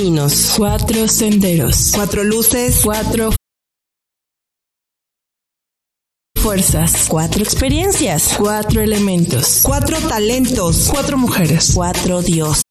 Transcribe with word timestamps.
caminos, 0.00 0.54
cuatro 0.56 1.06
senderos, 1.08 1.92
cuatro 1.94 2.24
luces, 2.24 2.80
cuatro 2.82 3.30
fuerzas, 6.40 7.06
cuatro 7.06 7.42
experiencias, 7.42 8.34
cuatro 8.38 8.80
elementos, 8.80 9.60
cuatro 9.62 9.98
talentos, 10.08 10.88
cuatro 10.90 11.18
mujeres, 11.18 11.72
cuatro 11.74 12.22
diosas, 12.22 12.62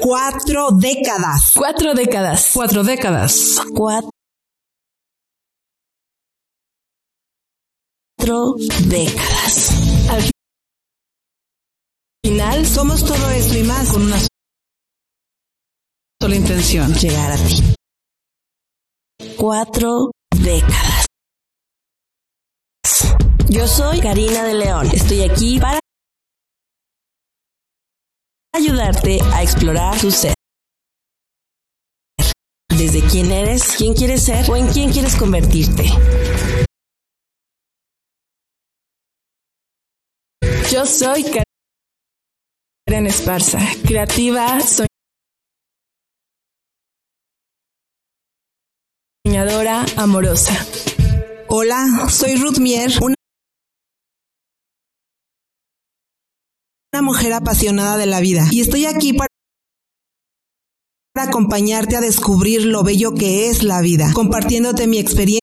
cuatro 0.00 0.70
décadas, 0.72 1.52
cuatro 1.54 1.94
décadas, 1.94 2.50
cuatro 2.52 2.82
décadas, 2.82 3.60
cuatro 3.72 4.10
décadas. 8.88 9.70
Al 10.10 10.39
final 12.30 12.64
somos 12.64 13.04
todo 13.04 13.28
esto 13.30 13.58
y 13.58 13.64
más 13.64 13.90
con 13.90 14.02
una 14.02 14.16
sola 16.22 16.36
intención, 16.36 16.94
llegar 16.94 17.32
a 17.32 17.36
ti. 17.36 17.74
Cuatro 19.36 20.12
décadas. 20.40 21.06
Yo 23.48 23.66
soy 23.66 24.00
Karina 24.00 24.44
de 24.44 24.54
León. 24.54 24.86
Estoy 24.92 25.22
aquí 25.22 25.58
para 25.58 25.80
ayudarte 28.54 29.18
a 29.34 29.42
explorar 29.42 30.00
tu 30.00 30.12
ser. 30.12 30.34
Desde 32.68 33.02
quién 33.08 33.32
eres, 33.32 33.74
quién 33.76 33.92
quieres 33.94 34.24
ser 34.24 34.48
o 34.48 34.56
en 34.56 34.68
quién 34.68 34.92
quieres 34.92 35.16
convertirte. 35.16 35.84
Yo 40.70 40.86
soy 40.86 41.24
Karen 42.90 43.06
Esparza, 43.06 43.60
creativa, 43.86 44.58
soñadora, 49.24 49.86
amorosa. 49.96 50.66
Hola, 51.46 52.08
soy 52.10 52.34
Ruth 52.34 52.58
Mier, 52.58 52.90
una 53.00 53.14
mujer 57.00 57.32
apasionada 57.32 57.96
de 57.96 58.06
la 58.06 58.18
vida 58.18 58.48
y 58.50 58.60
estoy 58.60 58.86
aquí 58.86 59.12
para 59.12 59.28
acompañarte 61.14 61.94
a 61.96 62.00
descubrir 62.00 62.64
lo 62.64 62.82
bello 62.82 63.14
que 63.14 63.50
es 63.50 63.62
la 63.62 63.82
vida, 63.82 64.10
compartiéndote 64.12 64.88
mi 64.88 64.98
experiencia 64.98 65.40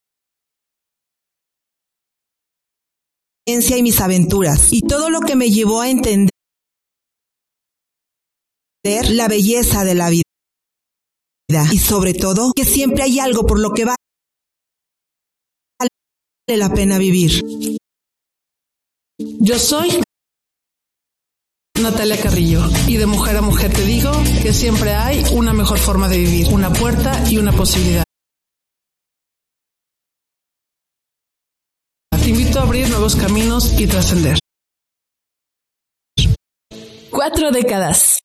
y 3.78 3.84
mis 3.84 4.02
aventuras 4.02 4.74
y 4.74 4.82
todo 4.82 5.10
lo 5.10 5.22
que 5.22 5.38
me 5.38 5.50
llevó 5.50 5.80
a 5.80 5.90
entender 5.90 6.37
la 9.10 9.28
belleza 9.28 9.84
de 9.84 9.96
la 9.96 10.10
vida 10.10 10.24
y 11.72 11.80
sobre 11.80 12.14
todo 12.14 12.52
que 12.56 12.66
siempre 12.66 13.04
hay 13.04 13.20
algo 13.20 13.46
por 13.46 13.60
lo 13.60 13.72
que 13.72 13.86
vale 13.86 13.98
la 16.48 16.74
pena 16.74 16.98
vivir. 16.98 17.44
Yo 19.20 19.60
soy 19.60 20.02
Natalia 21.82 22.22
Carrillo 22.22 22.62
y 22.88 22.98
de 22.98 23.06
mujer 23.06 23.38
a 23.38 23.42
mujer 23.42 23.74
te 23.74 23.84
digo 23.84 24.12
que 24.42 24.54
siempre 24.54 24.94
hay 24.94 25.24
una 25.34 25.54
mejor 25.54 25.80
forma 25.80 26.08
de 26.08 26.20
vivir, 26.20 26.48
una 26.54 26.72
puerta 26.72 27.30
y 27.30 27.38
una 27.38 27.52
posibilidad. 27.52 28.04
Te 32.22 32.30
invito 32.30 32.60
a 32.60 32.64
abrir 32.64 32.90
nuevos 32.90 33.16
caminos 33.16 33.80
y 33.80 33.88
trascender. 33.88 34.38
Cuatro 37.10 37.52
décadas. 37.52 38.20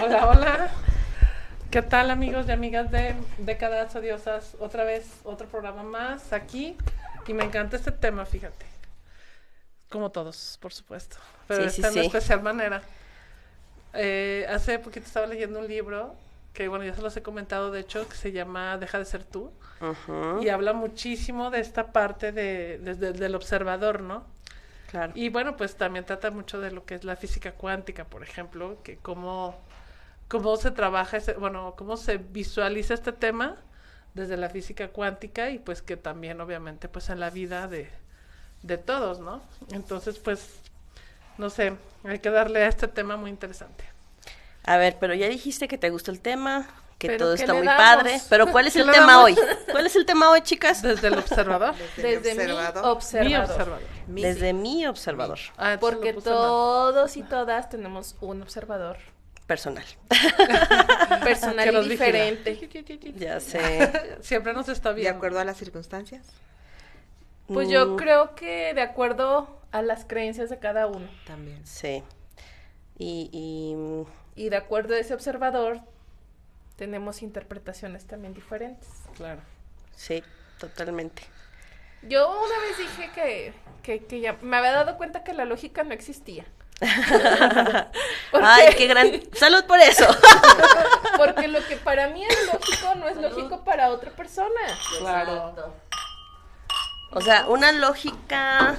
Hola, 0.00 0.28
hola. 0.28 0.70
¿Qué 1.70 1.82
tal 1.82 2.10
amigos 2.10 2.46
y 2.48 2.52
amigas 2.52 2.90
de 2.90 3.14
Décadas 3.38 3.94
Odiosas? 3.94 4.56
Otra 4.60 4.84
vez, 4.84 5.06
otro 5.24 5.46
programa 5.48 5.82
más 5.82 6.32
aquí. 6.32 6.76
Y 7.26 7.34
me 7.34 7.44
encanta 7.44 7.76
este 7.76 7.92
tema, 7.92 8.26
fíjate. 8.26 8.66
Como 9.88 10.10
todos, 10.10 10.58
por 10.60 10.72
supuesto. 10.72 11.16
Pero 11.46 11.64
Sí, 11.64 11.70
sí, 11.70 11.76
esta 11.82 11.88
en 11.88 11.94
sí. 11.94 12.00
especial 12.00 12.42
manera. 12.42 12.82
Eh, 13.92 14.46
hace 14.48 14.78
poquito 14.78 15.06
estaba 15.06 15.26
leyendo 15.26 15.58
un 15.58 15.66
libro 15.68 16.14
que, 16.52 16.68
bueno, 16.68 16.84
ya 16.84 16.94
se 16.94 17.02
los 17.02 17.16
he 17.16 17.22
comentado, 17.22 17.70
de 17.70 17.80
hecho, 17.80 18.08
que 18.08 18.16
se 18.16 18.32
llama 18.32 18.76
Deja 18.78 18.98
de 18.98 19.04
ser 19.04 19.24
tú. 19.24 19.52
Y 20.42 20.48
habla 20.50 20.72
muchísimo 20.74 21.50
de 21.50 21.60
esta 21.60 21.92
parte 21.92 22.32
de, 22.32 22.78
desde- 22.82 23.12
del 23.12 23.34
observador, 23.34 24.02
¿no? 24.02 24.26
Claro. 24.90 25.12
Y 25.14 25.28
bueno, 25.30 25.56
pues 25.56 25.76
también 25.76 26.04
trata 26.04 26.30
mucho 26.30 26.60
de 26.60 26.70
lo 26.72 26.84
que 26.84 26.96
es 26.96 27.04
la 27.04 27.16
física 27.16 27.52
cuántica, 27.52 28.04
por 28.04 28.22
ejemplo, 28.22 28.82
que 28.82 28.98
cómo, 28.98 29.56
cómo 30.28 30.56
se 30.56 30.70
trabaja, 30.72 31.16
ese, 31.18 31.34
bueno, 31.34 31.74
cómo 31.78 31.96
se 31.96 32.18
visualiza 32.18 32.94
este 32.94 33.12
tema 33.12 33.56
desde 34.14 34.36
la 34.36 34.48
física 34.50 34.88
cuántica 34.88 35.50
y 35.50 35.58
pues 35.60 35.82
que 35.82 35.96
también 35.96 36.40
obviamente 36.40 36.88
pues 36.88 37.08
en 37.10 37.20
la 37.20 37.30
vida 37.30 37.68
de, 37.68 37.88
de 38.62 38.78
todos, 38.78 39.20
¿no? 39.20 39.42
Entonces 39.72 40.18
pues, 40.18 40.60
no 41.38 41.50
sé, 41.50 41.74
hay 42.04 42.18
que 42.20 42.30
darle 42.30 42.64
a 42.64 42.68
este 42.68 42.88
tema 42.88 43.16
muy 43.16 43.30
interesante. 43.30 43.84
A 44.64 44.76
ver, 44.76 44.96
pero 45.00 45.14
ya 45.14 45.28
dijiste 45.28 45.68
que 45.68 45.78
te 45.78 45.90
gusta 45.90 46.10
el 46.10 46.20
tema, 46.20 46.68
que 46.98 47.06
Pero 47.08 47.18
todo 47.24 47.34
¿qué 47.34 47.40
está 47.42 47.54
muy 47.54 47.64
damos? 47.66 47.82
padre, 47.82 48.20
pero 48.28 48.46
¿cuál 48.52 48.66
es 48.66 48.74
¿Qué 48.74 48.80
el 48.80 48.90
tema 48.90 49.06
damos? 49.14 49.24
hoy? 49.24 49.36
¿Cuál 49.70 49.86
es 49.86 49.96
el 49.96 50.04
tema 50.04 50.30
hoy, 50.30 50.42
chicas? 50.42 50.82
Desde 50.82 51.08
el 51.08 51.14
observador. 51.18 51.74
Desde 51.96 52.34
mi 52.34 52.44
Mi 52.44 52.52
observador. 52.52 52.84
observador. 52.86 53.80
Desde 54.06 54.52
mi 54.52 54.86
observador 54.86 55.38
Ah, 55.56 55.76
Porque 55.80 56.12
mal. 56.12 56.22
todos 56.22 57.16
y 57.16 57.22
todas 57.22 57.68
tenemos 57.70 58.16
un 58.20 58.42
observador 58.42 58.98
personal. 59.46 59.84
personal 61.24 61.66
y 61.66 61.70
vigila. 61.70 61.88
diferente. 61.88 62.70
Ya 63.16 63.40
sé. 63.40 63.90
Siempre 64.20 64.52
nos 64.52 64.68
está 64.68 64.90
¿De 64.90 64.96
viendo. 64.96 65.16
acuerdo 65.16 65.40
a 65.40 65.44
las 65.44 65.56
circunstancias? 65.56 66.26
Pues 67.46 67.68
yo 67.68 67.86
Mm, 67.86 67.96
creo 67.96 68.34
que 68.36 68.74
de 68.74 68.82
acuerdo 68.82 69.58
a 69.72 69.82
las 69.82 70.04
creencias 70.04 70.50
de 70.50 70.58
cada 70.58 70.86
uno 70.86 71.08
También. 71.26 71.64
Sí. 71.66 72.02
Y, 72.98 73.28
y 73.32 73.74
mm, 73.74 74.04
y 74.36 74.48
de 74.48 74.56
acuerdo 74.56 74.94
a 74.94 74.98
ese 74.98 75.14
observador 75.14 75.80
tenemos 76.76 77.22
interpretaciones 77.22 78.06
también 78.06 78.32
diferentes. 78.34 78.88
Claro. 79.16 79.40
sí, 79.94 80.22
totalmente. 80.58 81.22
Yo 82.02 82.30
una 82.30 82.58
vez 82.60 82.78
dije 82.78 83.10
que, 83.14 83.52
que, 83.82 84.06
que 84.06 84.20
ya 84.20 84.38
me 84.40 84.56
había 84.56 84.72
dado 84.72 84.96
cuenta 84.96 85.22
que 85.22 85.34
la 85.34 85.44
lógica 85.44 85.82
no 85.84 85.92
existía. 85.92 86.46
Porque- 88.30 88.46
Ay, 88.46 88.74
qué 88.76 88.86
gran. 88.86 89.10
Salud 89.34 89.64
por 89.66 89.78
eso. 89.80 90.06
Porque 91.18 91.48
lo 91.48 91.62
que 91.66 91.76
para 91.76 92.08
mí 92.08 92.24
es 92.24 92.46
lógico 92.46 92.94
no 92.94 93.06
es 93.08 93.16
lógico 93.18 93.64
para 93.64 93.90
otra 93.90 94.10
persona. 94.12 94.60
Claro. 94.98 95.54
O 97.12 97.20
sea, 97.20 97.46
una 97.48 97.72
lógica 97.72 98.78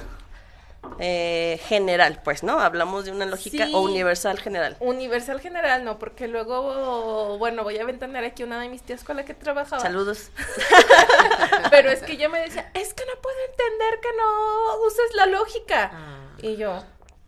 eh, 0.98 1.60
general, 1.66 2.20
pues, 2.24 2.42
¿no? 2.42 2.60
Hablamos 2.60 3.04
de 3.04 3.12
una 3.12 3.24
lógica 3.26 3.66
Sí. 3.66 3.72
o 3.74 3.80
universal 3.80 4.38
general. 4.38 4.76
Universal 4.80 5.40
general 5.40 5.84
no, 5.84 5.98
porque 5.98 6.28
luego, 6.28 7.38
bueno, 7.38 7.62
voy 7.64 7.78
a 7.78 7.84
ventanear 7.84 8.24
aquí 8.24 8.42
una 8.42 8.60
de 8.60 8.68
mis 8.68 8.82
tías 8.82 9.02
con 9.04 9.16
la 9.16 9.24
que 9.24 9.34
trabajaba. 9.34 9.80
Saludos. 9.82 10.30
Pero 11.70 11.90
es 11.90 12.02
que 12.02 12.16
yo 12.16 12.28
me 12.30 12.40
decía, 12.40 12.70
es 12.74 12.94
que 12.94 13.04
no 13.06 13.20
puedo 13.20 13.36
entender 13.50 14.00
que 14.00 14.08
no 14.16 14.86
uses 14.86 15.14
la 15.14 15.26
lógica. 15.26 15.90
Ah. 15.92 16.18
Y 16.42 16.56
yo, 16.56 16.82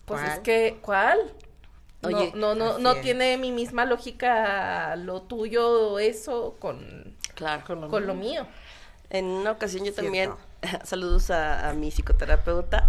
pues 0.05 0.21
es 0.23 0.29
¿Cuál? 0.31 0.43
que, 0.43 0.79
¿cuál? 0.83 1.33
Oye, 2.03 2.33
no, 2.35 2.55
no, 2.55 2.79
no, 2.79 2.93
es. 2.93 3.01
tiene 3.01 3.39
mi 3.39 3.51
misma 3.51 3.87
lógica 3.87 4.95
lo 4.97 5.23
tuyo, 5.23 5.99
eso, 5.99 6.57
con, 6.61 7.17
Claro. 7.35 7.63
Con 7.67 7.81
lo 7.81 7.89
con 7.89 8.07
lo 8.07 8.15
mío. 8.15 8.43
mío. 8.43 8.47
En 9.11 9.25
una 9.27 9.53
ocasión 9.53 9.81
yo 9.85 9.93
Cierto. 9.93 10.03
también, 10.03 10.33
saludos 10.85 11.31
a, 11.31 11.69
a 11.69 11.73
mi 11.75 11.91
psicoterapeuta, 11.91 12.87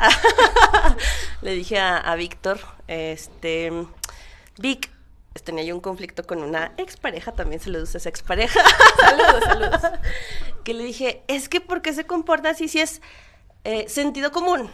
le 1.42 1.52
dije 1.52 1.80
a, 1.80 1.98
a 1.98 2.16
Víctor, 2.16 2.60
este, 2.88 3.72
Vic, 4.58 4.92
tenía 5.44 5.64
yo 5.64 5.76
un 5.76 5.82
conflicto 5.82 6.24
con 6.24 6.42
una 6.42 6.74
expareja, 6.78 7.32
también 7.34 7.60
saludos 7.62 7.94
a 7.96 7.98
esa 7.98 8.10
expareja, 8.10 8.60
Saludos, 9.00 9.44
saludos. 9.44 9.82
que 10.64 10.74
le 10.74 10.84
dije, 10.84 11.24
es 11.28 11.50
que 11.50 11.62
¿por 11.62 11.82
qué 11.82 11.94
se 11.94 12.06
comporta 12.06 12.50
así 12.50 12.68
si 12.68 12.80
es 12.80 13.02
eh, 13.64 13.88
sentido 13.90 14.32
común? 14.32 14.70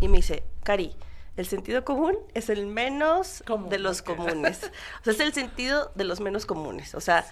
Y 0.00 0.08
me 0.08 0.16
dice, 0.18 0.42
Cari, 0.64 0.96
el 1.42 1.48
sentido 1.48 1.84
común 1.84 2.16
es 2.34 2.48
el 2.48 2.66
menos 2.66 3.42
de 3.68 3.78
los 3.78 4.00
comunes. 4.02 4.70
O 5.00 5.04
sea, 5.04 5.12
es 5.12 5.20
el 5.20 5.32
sentido 5.34 5.90
de 5.94 6.04
los 6.04 6.20
menos 6.20 6.46
comunes. 6.46 6.94
O 6.94 7.00
sea, 7.00 7.26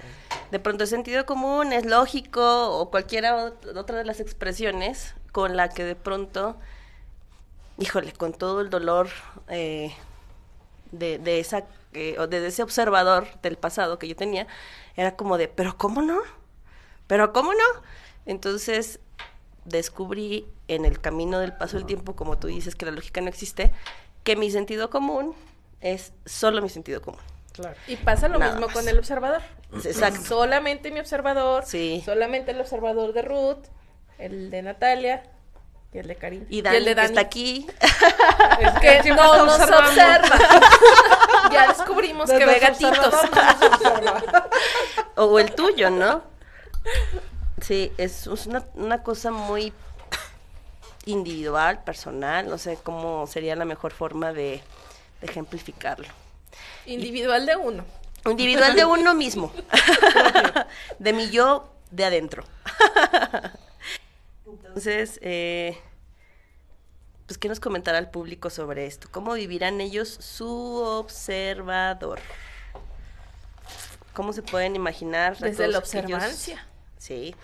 de 0.51 0.59
pronto 0.59 0.85
el 0.85 0.89
sentido 0.91 1.25
común 1.27 1.73
es 1.73 1.87
lógico 1.87 2.79
o 2.79 2.91
cualquiera 2.91 3.47
ot- 3.47 3.77
otra 3.77 3.97
de 3.99 4.05
las 4.05 4.21
expresiones 4.21 5.15
con 5.33 5.57
la 5.57 5.69
que 5.71 5.85
de 5.85 5.95
pronto 5.97 6.57
híjole, 7.79 8.13
con 8.13 8.33
todo 8.35 8.61
el 8.61 8.69
dolor 8.69 9.09
eh, 9.49 9.95
de, 10.93 11.19
de 11.19 11.41
esa, 11.41 11.65
eh, 11.95 12.17
o 12.19 12.27
de 12.27 12.47
ese 12.47 12.63
observador 12.63 13.27
del 13.43 13.57
pasado 13.57 13.99
que 13.99 14.07
yo 14.07 14.15
tenía, 14.17 14.47
era 14.97 15.17
como 15.17 15.39
de, 15.39 15.49
pero 15.49 15.79
¿cómo 15.79 16.03
no? 16.03 16.19
¿Pero 17.07 17.33
cómo 17.33 17.53
no? 17.55 17.83
Entonces 18.27 19.01
descubrí 19.65 20.47
en 20.69 20.85
el 20.85 21.01
camino 21.01 21.39
del 21.39 21.53
paso 21.53 21.77
del 21.77 21.87
tiempo, 21.87 22.17
como 22.17 22.39
tú 22.39 22.49
dices, 22.49 22.75
que 22.75 22.87
la 22.87 22.93
lógica 22.93 23.21
no 23.21 23.29
existe, 23.29 23.73
que 24.25 24.37
mi 24.37 24.51
sentido 24.51 24.91
común 24.91 25.35
es 25.81 26.13
solo 26.27 26.63
mi 26.63 26.69
sentido 26.69 27.01
común. 27.03 27.21
Claro. 27.53 27.75
Y 27.89 27.97
pasa 27.97 28.29
lo 28.29 28.39
Nada 28.39 28.53
mismo 28.53 28.67
más. 28.69 28.75
con 28.77 28.89
el 28.89 28.99
observador. 28.99 29.43
Exacto. 29.85 30.21
Solamente 30.23 30.91
mi 30.91 31.01
observador. 31.01 31.65
Sí. 31.67 32.03
Solamente 32.05 32.53
el 32.53 32.61
observador 32.61 33.13
de 33.13 33.23
Ruth, 33.23 33.65
el 34.19 34.51
de 34.51 34.63
Natalia 34.63 35.25
y 35.93 35.99
el 35.99 36.07
de 36.07 36.15
Karim. 36.17 36.47
Y 36.49 36.63
Dani, 36.63 36.77
el 36.77 36.85
de 36.85 36.95
que 36.95 37.03
está 37.05 37.21
aquí, 37.21 37.67
Es 38.61 39.03
Que 39.03 39.11
no 39.11 39.45
nos 39.47 39.61
observa. 39.61 40.39
ya 41.53 41.69
descubrimos 41.69 42.31
que 42.31 42.47
ve 42.47 42.59
gatitos. 42.61 42.99
observador 42.99 43.31
no 43.35 44.13
nos 44.13 44.23
observa. 44.23 44.49
o 45.17 45.39
el 45.41 45.53
tuyo, 45.55 45.91
¿no? 45.91 46.23
Sí, 47.61 47.93
es, 47.99 48.27
es 48.27 48.47
una, 48.47 48.65
una 48.75 49.03
cosa 49.03 49.31
muy 49.31 49.73
individual, 51.05 51.83
personal, 51.85 52.49
no 52.49 52.59
sé 52.59 52.79
cómo 52.83 53.27
sería 53.27 53.57
la 53.57 53.65
mejor 53.65 53.93
forma 53.93 54.33
de, 54.33 54.63
de 55.21 55.27
ejemplificarlo. 55.27 56.09
Individual 56.87 57.47
de 57.47 57.57
uno. 57.57 57.85
Individual 58.27 58.75
de 58.75 58.85
uno 58.85 59.15
mismo, 59.15 59.53
de 60.99 61.13
mi 61.13 61.31
yo 61.31 61.73
de 61.91 62.05
adentro. 62.05 62.45
Entonces, 64.47 65.19
eh, 65.23 65.79
pues, 67.27 67.39
¿qué 67.39 67.49
nos 67.49 67.61
comentará 67.61 67.99
el 67.99 68.09
público 68.09 68.51
sobre 68.51 68.87
esto? 68.87 69.09
¿Cómo 69.11 69.33
vivirán 69.33 69.81
ellos 69.81 70.09
su 70.09 70.83
observador? 70.83 72.21
¿Cómo 74.13 74.33
se 74.33 74.43
pueden 74.43 74.77
imaginar? 74.77 75.39
Desde 75.39 75.69
la 75.69 75.79
observancia. 75.79 76.67
Sí, 77.01 77.35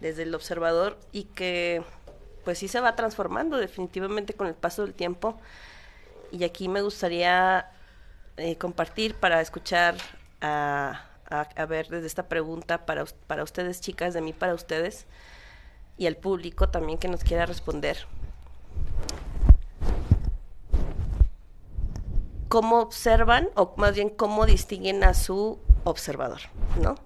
desde 0.00 0.24
el 0.24 0.34
observador 0.34 0.98
y 1.12 1.24
que 1.24 1.84
pues 2.44 2.58
sí 2.58 2.66
se 2.66 2.80
va 2.80 2.96
transformando 2.96 3.56
definitivamente 3.56 4.34
con 4.34 4.48
el 4.48 4.54
paso 4.54 4.82
del 4.82 4.92
tiempo. 4.92 5.38
Y 6.32 6.42
aquí 6.42 6.68
me 6.68 6.82
gustaría 6.82 7.70
eh, 8.36 8.56
compartir 8.58 9.14
para 9.14 9.40
escuchar 9.40 9.94
a, 10.40 11.04
a- 11.30 11.66
ver 11.66 11.86
desde 11.88 12.08
esta 12.08 12.28
pregunta 12.28 12.86
para, 12.86 13.04
para 13.28 13.44
ustedes 13.44 13.80
chicas, 13.80 14.14
de 14.14 14.20
mí 14.20 14.32
para 14.32 14.52
ustedes 14.54 15.06
y 15.96 16.06
al 16.08 16.16
público 16.16 16.68
también 16.68 16.98
que 16.98 17.06
nos 17.06 17.22
quiera 17.22 17.46
responder. 17.46 17.98
¿Cómo 22.48 22.80
observan 22.80 23.50
o 23.54 23.74
más 23.76 23.94
bien 23.94 24.08
cómo 24.08 24.44
distinguen 24.44 25.04
a 25.04 25.14
su 25.14 25.60
observador, 25.84 26.40
no? 26.82 26.96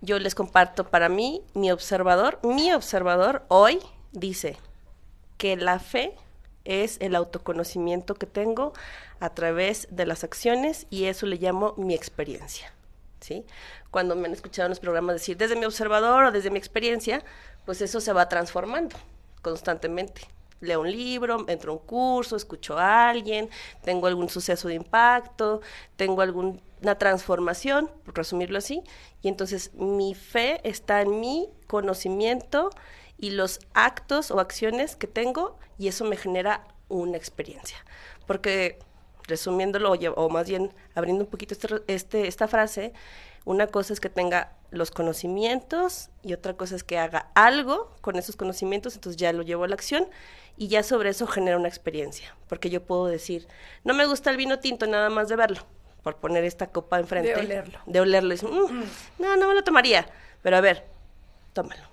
Yo 0.00 0.18
les 0.18 0.34
comparto 0.34 0.88
para 0.88 1.08
mí, 1.08 1.42
mi 1.54 1.70
observador, 1.70 2.38
mi 2.42 2.72
observador 2.72 3.44
hoy 3.48 3.80
dice 4.12 4.56
que 5.36 5.56
la 5.56 5.78
fe 5.78 6.14
es 6.64 6.98
el 7.00 7.14
autoconocimiento 7.14 8.14
que 8.14 8.26
tengo 8.26 8.72
a 9.20 9.30
través 9.30 9.88
de 9.90 10.06
las 10.06 10.24
acciones 10.24 10.86
y 10.90 11.04
eso 11.04 11.26
le 11.26 11.36
llamo 11.36 11.74
mi 11.76 11.94
experiencia. 11.94 12.72
¿sí? 13.20 13.44
Cuando 13.90 14.14
me 14.16 14.26
han 14.26 14.34
escuchado 14.34 14.66
en 14.66 14.70
los 14.70 14.80
programas 14.80 15.14
decir 15.14 15.36
desde 15.36 15.56
mi 15.56 15.64
observador 15.64 16.24
o 16.24 16.32
desde 16.32 16.50
mi 16.50 16.58
experiencia, 16.58 17.24
pues 17.64 17.80
eso 17.80 18.00
se 18.00 18.12
va 18.12 18.28
transformando 18.28 18.96
constantemente. 19.42 20.22
Leo 20.60 20.80
un 20.80 20.90
libro, 20.90 21.44
entro 21.48 21.72
a 21.72 21.76
un 21.76 21.80
curso, 21.82 22.36
escucho 22.36 22.78
a 22.78 23.08
alguien, 23.10 23.48
tengo 23.82 24.06
algún 24.06 24.28
suceso 24.28 24.68
de 24.68 24.74
impacto, 24.74 25.60
tengo 25.96 26.20
alguna 26.22 26.58
transformación, 26.98 27.90
por 28.04 28.16
resumirlo 28.16 28.58
así, 28.58 28.82
y 29.22 29.28
entonces 29.28 29.72
mi 29.74 30.14
fe 30.14 30.60
está 30.68 31.02
en 31.02 31.20
mi 31.20 31.48
conocimiento 31.66 32.70
y 33.18 33.30
los 33.30 33.60
actos 33.74 34.30
o 34.30 34.40
acciones 34.40 34.96
que 34.96 35.06
tengo 35.06 35.56
y 35.78 35.88
eso 35.88 36.04
me 36.04 36.16
genera 36.16 36.66
una 36.88 37.16
experiencia. 37.16 37.76
Porque 38.26 38.78
resumiéndolo, 39.24 39.92
o, 39.92 40.28
más 40.30 40.48
bien 40.48 40.72
abriendo 40.94 41.24
un 41.24 41.30
poquito 41.30 41.54
este, 41.54 41.82
este- 41.86 42.26
esta 42.28 42.48
frase, 42.48 42.92
una 43.48 43.66
cosa 43.66 43.94
es 43.94 44.00
que 44.00 44.10
tenga 44.10 44.52
los 44.70 44.90
conocimientos 44.90 46.10
y 46.22 46.34
otra 46.34 46.52
cosa 46.54 46.76
es 46.76 46.84
que 46.84 46.98
haga 46.98 47.30
algo 47.34 47.90
con 48.02 48.16
esos 48.16 48.36
conocimientos, 48.36 48.94
entonces 48.94 49.16
ya 49.18 49.32
lo 49.32 49.42
llevo 49.42 49.64
a 49.64 49.68
la 49.68 49.74
acción 49.74 50.06
y 50.58 50.68
ya 50.68 50.82
sobre 50.82 51.08
eso 51.08 51.26
genera 51.26 51.56
una 51.56 51.68
experiencia. 51.68 52.36
Porque 52.46 52.68
yo 52.68 52.82
puedo 52.82 53.06
decir, 53.06 53.48
no 53.84 53.94
me 53.94 54.04
gusta 54.04 54.30
el 54.30 54.36
vino 54.36 54.58
tinto 54.58 54.86
nada 54.86 55.08
más 55.08 55.28
de 55.30 55.36
verlo, 55.36 55.60
por 56.02 56.16
poner 56.16 56.44
esta 56.44 56.66
copa 56.66 56.98
enfrente. 57.00 57.34
De 57.34 57.40
olerlo. 57.40 57.78
De 57.86 58.00
olerlo. 58.00 58.34
y 58.34 58.36
decir, 58.36 58.50
"Mm, 58.50 58.84
no, 59.18 59.36
no 59.36 59.48
me 59.48 59.54
lo 59.54 59.64
tomaría. 59.64 60.06
Pero 60.42 60.58
a 60.58 60.60
ver, 60.60 60.84
tómalo, 61.54 61.84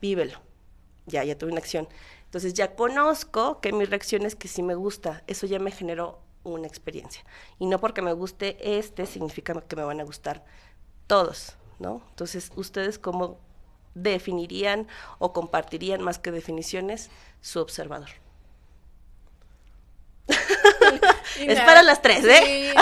vívelo. 0.00 0.40
Ya, 1.06 1.24
ya 1.24 1.38
tuve 1.38 1.52
una 1.52 1.60
acción. 1.60 1.88
Entonces 2.26 2.52
ya 2.52 2.74
conozco 2.76 3.60
que 3.62 3.72
mi 3.72 3.86
reacción 3.86 4.26
es 4.26 4.36
que 4.36 4.46
sí 4.46 4.62
me 4.62 4.74
gusta. 4.74 5.22
Eso 5.26 5.46
ya 5.46 5.58
me 5.58 5.70
generó 5.70 6.20
una 6.44 6.66
experiencia. 6.66 7.24
Y 7.58 7.66
no 7.66 7.78
porque 7.78 8.02
me 8.02 8.12
guste 8.12 8.56
este 8.78 9.06
significa 9.06 9.54
que 9.62 9.76
me 9.76 9.84
van 9.84 10.00
a 10.00 10.04
gustar 10.04 10.44
todos, 11.12 11.56
¿no? 11.78 12.00
Entonces, 12.08 12.50
¿ustedes 12.56 12.98
cómo 12.98 13.38
definirían 13.94 14.88
o 15.18 15.34
compartirían 15.34 16.00
más 16.00 16.18
que 16.18 16.30
definiciones 16.30 17.10
su 17.42 17.60
observador? 17.60 18.08
Y 20.26 20.32
Es 21.50 21.60
para 21.60 21.82
las 21.82 22.00
tres, 22.00 22.24
¿eh? 22.24 22.40
sí, 22.42 22.80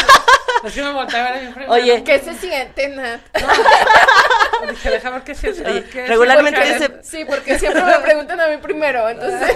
Así 0.62 0.80
me 0.80 0.90
a 0.90 1.06
ver 1.06 1.54
a 1.56 1.58
mi. 1.58 1.66
Oye, 1.70 2.04
¿Qué 2.04 2.20
se 2.20 2.34
siente, 2.34 2.88
Nat? 2.90 3.20
Dije, 4.68 4.90
déjame 4.90 5.16
ver 5.16 5.24
qué 5.24 5.34
sí 5.34 5.48
es. 5.48 5.60
Qué 5.60 5.82
sí, 5.92 6.00
regularmente 6.06 6.60
porque- 6.60 7.02
Sí, 7.02 7.24
porque 7.24 7.58
siempre 7.58 7.82
me 7.82 7.98
preguntan 8.00 8.40
a 8.40 8.46
mí 8.48 8.56
primero, 8.58 9.08
entonces... 9.08 9.50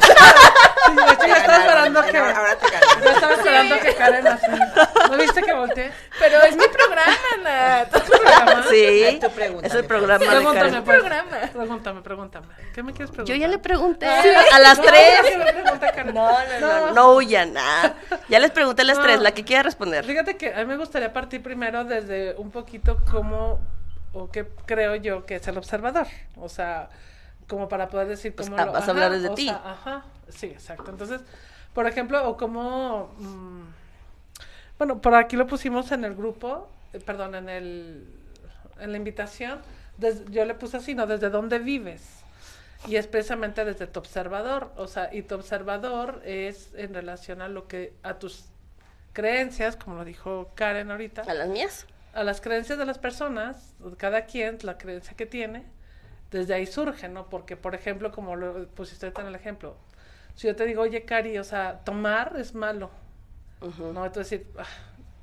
Sí, 0.86 0.92
de 0.94 1.12
hecho, 1.12 1.26
yo 1.26 1.34
estaba 1.34 1.58
esperando 1.58 2.02
que. 2.04 2.18
Ahora- 2.18 2.56
te 2.56 2.66
ganaron. 2.70 3.02
Yo 3.04 3.10
estaba 3.10 3.34
esperando 3.34 3.80
que 3.80 3.94
Karen 3.94 4.26
así. 4.26 4.46
¿No 5.10 5.16
viste 5.16 5.42
que 5.42 5.52
volteé? 5.54 5.90
Pero 6.18 6.42
es 6.42 6.56
mi 6.56 6.64
programa, 6.68 7.16
Nat. 7.42 7.88
programa? 7.90 8.64
Sí, 8.70 9.18
Tú 9.20 9.30
pregúntame, 9.30 9.66
es 9.68 9.74
el 9.74 9.84
programa 9.84 10.18
de 10.24 10.30
Pregúntame, 10.30 10.58
Karen. 10.70 10.84
pues. 10.84 10.98
programa. 10.98 11.36
Pregúntame, 11.52 12.02
pregúntame. 12.02 12.46
¿Qué 12.74 12.82
me 12.82 12.92
quieres 12.92 13.10
preguntar? 13.10 13.34
Yo 13.34 13.40
ya 13.40 13.48
le 13.48 13.58
pregunté 13.58 14.06
Sí. 14.22 14.28
a 14.52 14.58
las 14.58 14.78
No, 14.78 14.84
tres. 14.84 15.20
¿qué 15.22 15.38
me 15.38 15.52
pregunta 15.52 15.92
Karen? 15.92 16.14
No, 16.14 16.28
no, 16.60 16.60
no, 16.60 16.90
no 16.92 17.12
huyan. 17.14 17.54
ah. 17.56 17.92
Ya 18.28 18.38
les 18.40 18.50
pregunté 18.50 18.82
a 18.82 18.84
las 18.84 18.98
No. 18.98 19.04
tres, 19.04 19.20
la 19.20 19.30
que 19.32 19.44
quiera 19.44 19.62
responder. 19.62 20.05
Fíjate 20.05 20.36
que 20.36 20.52
a 20.55 20.58
mí 20.58 20.67
me 20.67 20.76
gustaría 20.76 21.12
partir 21.12 21.43
primero 21.43 21.84
desde 21.84 22.34
un 22.36 22.50
poquito 22.50 22.98
cómo 23.10 23.58
o 24.14 24.30
qué 24.30 24.46
creo 24.66 24.94
yo 24.96 25.26
que 25.26 25.36
es 25.36 25.48
el 25.48 25.58
observador. 25.58 26.06
O 26.36 26.48
sea, 26.48 26.88
como 27.48 27.68
para 27.68 27.88
poder 27.88 28.08
decir 28.08 28.34
Pues, 28.34 28.48
cómo 28.48 28.58
ah, 28.58 28.66
vas 28.66 28.88
a 28.88 28.90
hablar 28.92 29.12
desde 29.12 29.30
ti. 29.30 29.46
sea, 29.46 29.72
ajá, 29.72 30.04
sí, 30.28 30.46
exacto. 30.46 30.90
Entonces, 30.90 31.20
por 31.74 31.86
ejemplo, 31.86 32.28
o 32.28 32.36
cómo... 32.36 33.14
mm, 33.18 33.62
bueno, 34.78 35.00
por 35.00 35.14
aquí 35.14 35.36
lo 35.36 35.46
pusimos 35.46 35.92
en 35.92 36.04
el 36.04 36.14
grupo, 36.14 36.68
eh, 36.92 37.00
perdón, 37.00 37.34
en 37.34 37.48
el 37.48 38.06
en 38.80 38.90
la 38.90 38.96
invitación, 38.98 39.60
des- 39.98 40.24
yo 40.32 40.44
le 40.44 40.54
puse 40.54 40.78
así, 40.78 40.94
¿no? 40.96 41.06
Desde 41.06 41.30
dónde 41.30 41.60
vives. 41.60 42.02
Y 42.88 42.96
es 42.96 43.06
precisamente 43.06 43.64
desde 43.64 43.86
tu 43.86 44.00
observador, 44.00 44.72
o 44.76 44.88
sea, 44.88 45.14
y 45.14 45.22
tu 45.22 45.36
observador 45.36 46.20
es 46.24 46.70
en 46.74 46.92
relación 46.92 47.40
a 47.40 47.48
lo 47.48 47.68
que, 47.68 47.94
a 48.02 48.18
tus 48.18 48.46
creencias, 49.12 49.76
como 49.76 49.96
lo 49.96 50.04
dijo 50.04 50.50
Karen 50.56 50.90
ahorita, 50.90 51.22
¿A 51.26 51.34
las 51.34 51.48
mías? 51.48 51.86
A 52.14 52.24
las 52.24 52.40
creencias 52.40 52.78
de 52.78 52.86
las 52.86 52.98
personas, 52.98 53.74
cada 53.96 54.26
quien, 54.26 54.58
la 54.62 54.78
creencia 54.78 55.16
que 55.16 55.26
tiene, 55.26 55.64
desde 56.30 56.54
ahí 56.54 56.66
surge, 56.66 57.08
¿no? 57.08 57.28
Porque, 57.28 57.56
por 57.56 57.74
ejemplo, 57.74 58.10
como 58.12 58.36
lo 58.36 58.66
pusiste 58.68 59.12
en 59.16 59.26
el 59.26 59.34
ejemplo, 59.34 59.76
si 60.34 60.46
yo 60.46 60.56
te 60.56 60.64
digo, 60.66 60.82
oye, 60.82 61.04
Cari, 61.04 61.38
o 61.38 61.44
sea, 61.44 61.80
tomar 61.84 62.34
es 62.38 62.54
malo. 62.54 62.90
¿no? 63.78 64.04
Entonces 64.04 64.42
ah, 64.58 64.64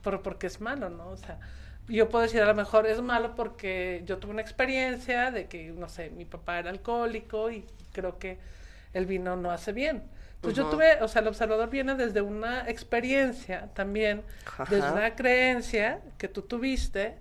pero 0.03 0.23
porque 0.23 0.47
es 0.47 0.61
malo, 0.61 0.89
¿no? 0.89 1.09
O 1.09 1.17
sea, 1.17 1.39
yo 1.87 2.09
puedo 2.09 2.23
decir 2.23 2.41
a 2.41 2.45
lo 2.45 2.55
mejor 2.55 2.87
es 2.87 3.01
malo 3.01 3.35
porque 3.35 4.03
yo 4.05 4.17
tuve 4.17 4.31
una 4.31 4.41
experiencia 4.41 5.31
de 5.31 5.47
que, 5.47 5.71
no 5.71 5.89
sé, 5.89 6.09
mi 6.09 6.25
papá 6.25 6.59
era 6.59 6.69
alcohólico 6.69 7.51
y 7.51 7.65
creo 7.91 8.17
que 8.17 8.39
el 8.93 9.05
vino 9.05 9.35
no 9.35 9.51
hace 9.51 9.73
bien. 9.73 10.03
Entonces 10.41 10.57
yo 10.57 10.63
Ujú. 10.63 10.71
tuve, 10.71 11.01
o 11.01 11.07
sea, 11.07 11.21
el 11.21 11.27
observador 11.27 11.69
viene 11.69 11.95
desde 11.95 12.21
una 12.21 12.67
experiencia 12.67 13.69
también, 13.73 14.23
desde 14.69 14.91
una 14.91 15.15
creencia 15.15 16.01
que 16.17 16.27
tú 16.27 16.41
tuviste 16.41 17.15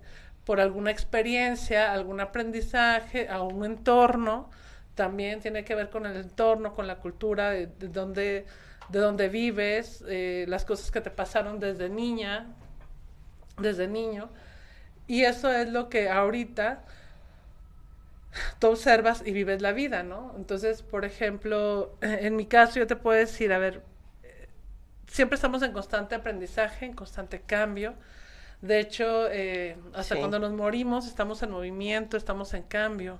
por 0.45 0.59
alguna 0.59 0.89
experiencia, 0.91 1.93
algún 1.93 2.19
aprendizaje, 2.19 3.29
a 3.29 3.41
un 3.43 3.63
entorno, 3.63 4.49
también 4.95 5.39
tiene 5.39 5.63
que 5.63 5.75
ver 5.75 5.89
con 5.89 6.05
el 6.05 6.17
entorno, 6.17 6.73
con 6.73 6.87
la 6.87 6.95
cultura, 6.97 7.51
de, 7.51 7.67
de 7.67 7.87
donde 7.89 8.45
de 8.89 8.99
donde 8.99 9.29
vives, 9.29 10.03
eh, 10.07 10.43
las 10.49 10.65
cosas 10.65 10.91
que 10.91 10.99
te 10.99 11.09
pasaron 11.11 11.59
desde 11.59 11.87
niña, 11.87 12.47
desde 13.57 13.87
niño, 13.87 14.29
y 15.07 15.23
eso 15.23 15.49
es 15.51 15.69
lo 15.69 15.89
que 15.89 16.09
ahorita 16.09 16.83
tú 18.59 18.67
observas 18.67 19.23
y 19.25 19.31
vives 19.33 19.61
la 19.61 19.71
vida, 19.73 20.03
¿no? 20.03 20.33
Entonces, 20.37 20.81
por 20.83 21.05
ejemplo, 21.05 21.97
en 22.01 22.35
mi 22.35 22.45
caso 22.45 22.79
yo 22.79 22.87
te 22.87 22.95
puedo 22.95 23.17
decir, 23.17 23.53
a 23.53 23.59
ver, 23.59 23.81
siempre 25.07 25.35
estamos 25.35 25.61
en 25.63 25.71
constante 25.71 26.15
aprendizaje, 26.15 26.85
en 26.85 26.93
constante 26.93 27.41
cambio. 27.41 27.95
De 28.61 28.79
hecho, 28.79 29.27
eh, 29.31 29.77
hasta 29.93 30.15
Sí. 30.15 30.19
cuando 30.19 30.39
nos 30.39 30.53
morimos 30.53 31.07
estamos 31.07 31.43
en 31.43 31.51
movimiento, 31.51 32.17
estamos 32.17 32.53
en 32.53 32.63
cambio. 32.63 33.19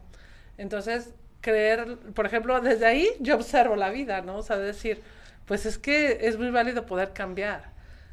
Entonces, 0.58 1.14
creer, 1.42 1.98
por 2.16 2.26
ejemplo, 2.26 2.62
desde 2.62 2.86
ahí 2.86 3.10
yo 3.20 3.36
observo 3.36 3.76
la 3.76 3.90
vida, 3.90 4.22
¿no? 4.22 4.38
O 4.38 4.44
sea, 4.44 4.58
decir, 4.58 5.02
pues 5.46 5.66
es 5.66 5.78
que 5.78 6.20
es 6.28 6.38
muy 6.38 6.52
válido 6.52 6.86
poder 6.86 7.14
cambiar 7.14 7.72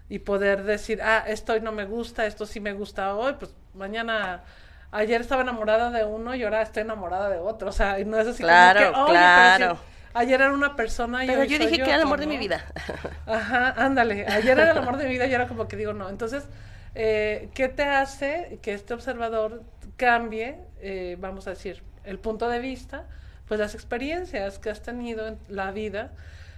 y 0.09 0.21
poder 0.21 0.65
decir, 0.65 1.01
ah, 1.03 1.25
esto 1.29 1.53
hoy 1.55 1.61
no 1.61 1.73
me 1.73 1.85
gusta, 1.87 2.27
esto 2.27 2.47
sí 2.47 2.61
me 2.61 2.73
gusta 2.75 3.15
hoy, 3.17 3.35
pues 3.39 3.55
mañana, 3.75 4.45
ayer 4.93 5.21
estaba 5.21 5.43
enamorada 5.43 5.91
de 5.91 6.05
uno 6.05 6.35
y 6.35 6.43
ahora 6.45 6.63
estoy 6.63 6.83
enamorada 6.83 7.29
de 7.29 7.39
otro, 7.39 7.69
o 7.69 7.73
sea, 7.73 7.99
y 8.01 8.05
no 8.05 8.19
es 8.19 8.27
así 8.27 8.43
Claro, 8.43 8.93
como 8.93 9.07
que, 9.07 9.13
oye, 9.13 9.19
claro. 9.19 9.67
pero 9.67 9.77
sí, 9.77 9.83
ayer 10.15 10.41
era 10.41 10.53
una 10.53 10.77
persona 10.77 11.25
y 11.25 11.27
Pero 11.27 11.41
hoy 11.41 11.49
yo 11.49 11.57
soy 11.57 11.67
dije 11.67 11.83
que 11.83 11.91
era 11.91 11.97
el 11.97 12.03
amor 12.03 12.21
de 12.21 12.27
mi 12.27 12.39
vida. 12.39 12.65
Ajá, 13.27 13.71
ándale. 13.77 14.27
Ayer 14.27 14.59
era 14.59 14.73
el 14.73 14.79
amor 14.79 14.97
de 14.97 15.05
mi 15.05 15.11
vida 15.11 15.27
y 15.27 15.33
ahora 15.35 15.49
como 15.49 15.69
que 15.69 15.77
digo 15.77 15.93
no. 15.93 16.09
Entonces, 16.09 16.49
eh, 16.95 17.51
¿qué 17.55 17.69
te 17.69 17.85
hace 17.85 18.59
que 18.63 18.73
este 18.75 18.95
observador 18.95 19.63
cambie, 19.97 20.59
eh, 20.81 21.17
vamos 21.21 21.47
a 21.47 21.51
decir, 21.51 21.83
el 22.05 22.19
punto 22.19 22.49
de 22.49 22.59
vista? 22.61 23.05
Pues 23.47 23.61
las 23.61 23.75
experiencias 23.75 24.59
que 24.59 24.71
has 24.71 24.83
tenido 24.83 25.27
en 25.27 25.39
la 25.49 25.71
vida, 25.71 26.13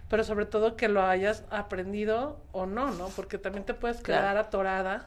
pero 0.09 0.25
sobre 0.25 0.47
todo 0.47 0.77
que 0.77 0.89
lo 0.89 1.05
hayas 1.05 1.45
aprendido 1.51 2.41
o 2.53 2.67
no, 2.67 2.91
¿no? 2.93 3.09
Porque 3.11 3.39
también 3.39 3.65
te 3.65 3.75
puedes 3.75 4.01
Claro. 4.03 4.23
quedar 4.23 4.37
atorada 4.39 5.07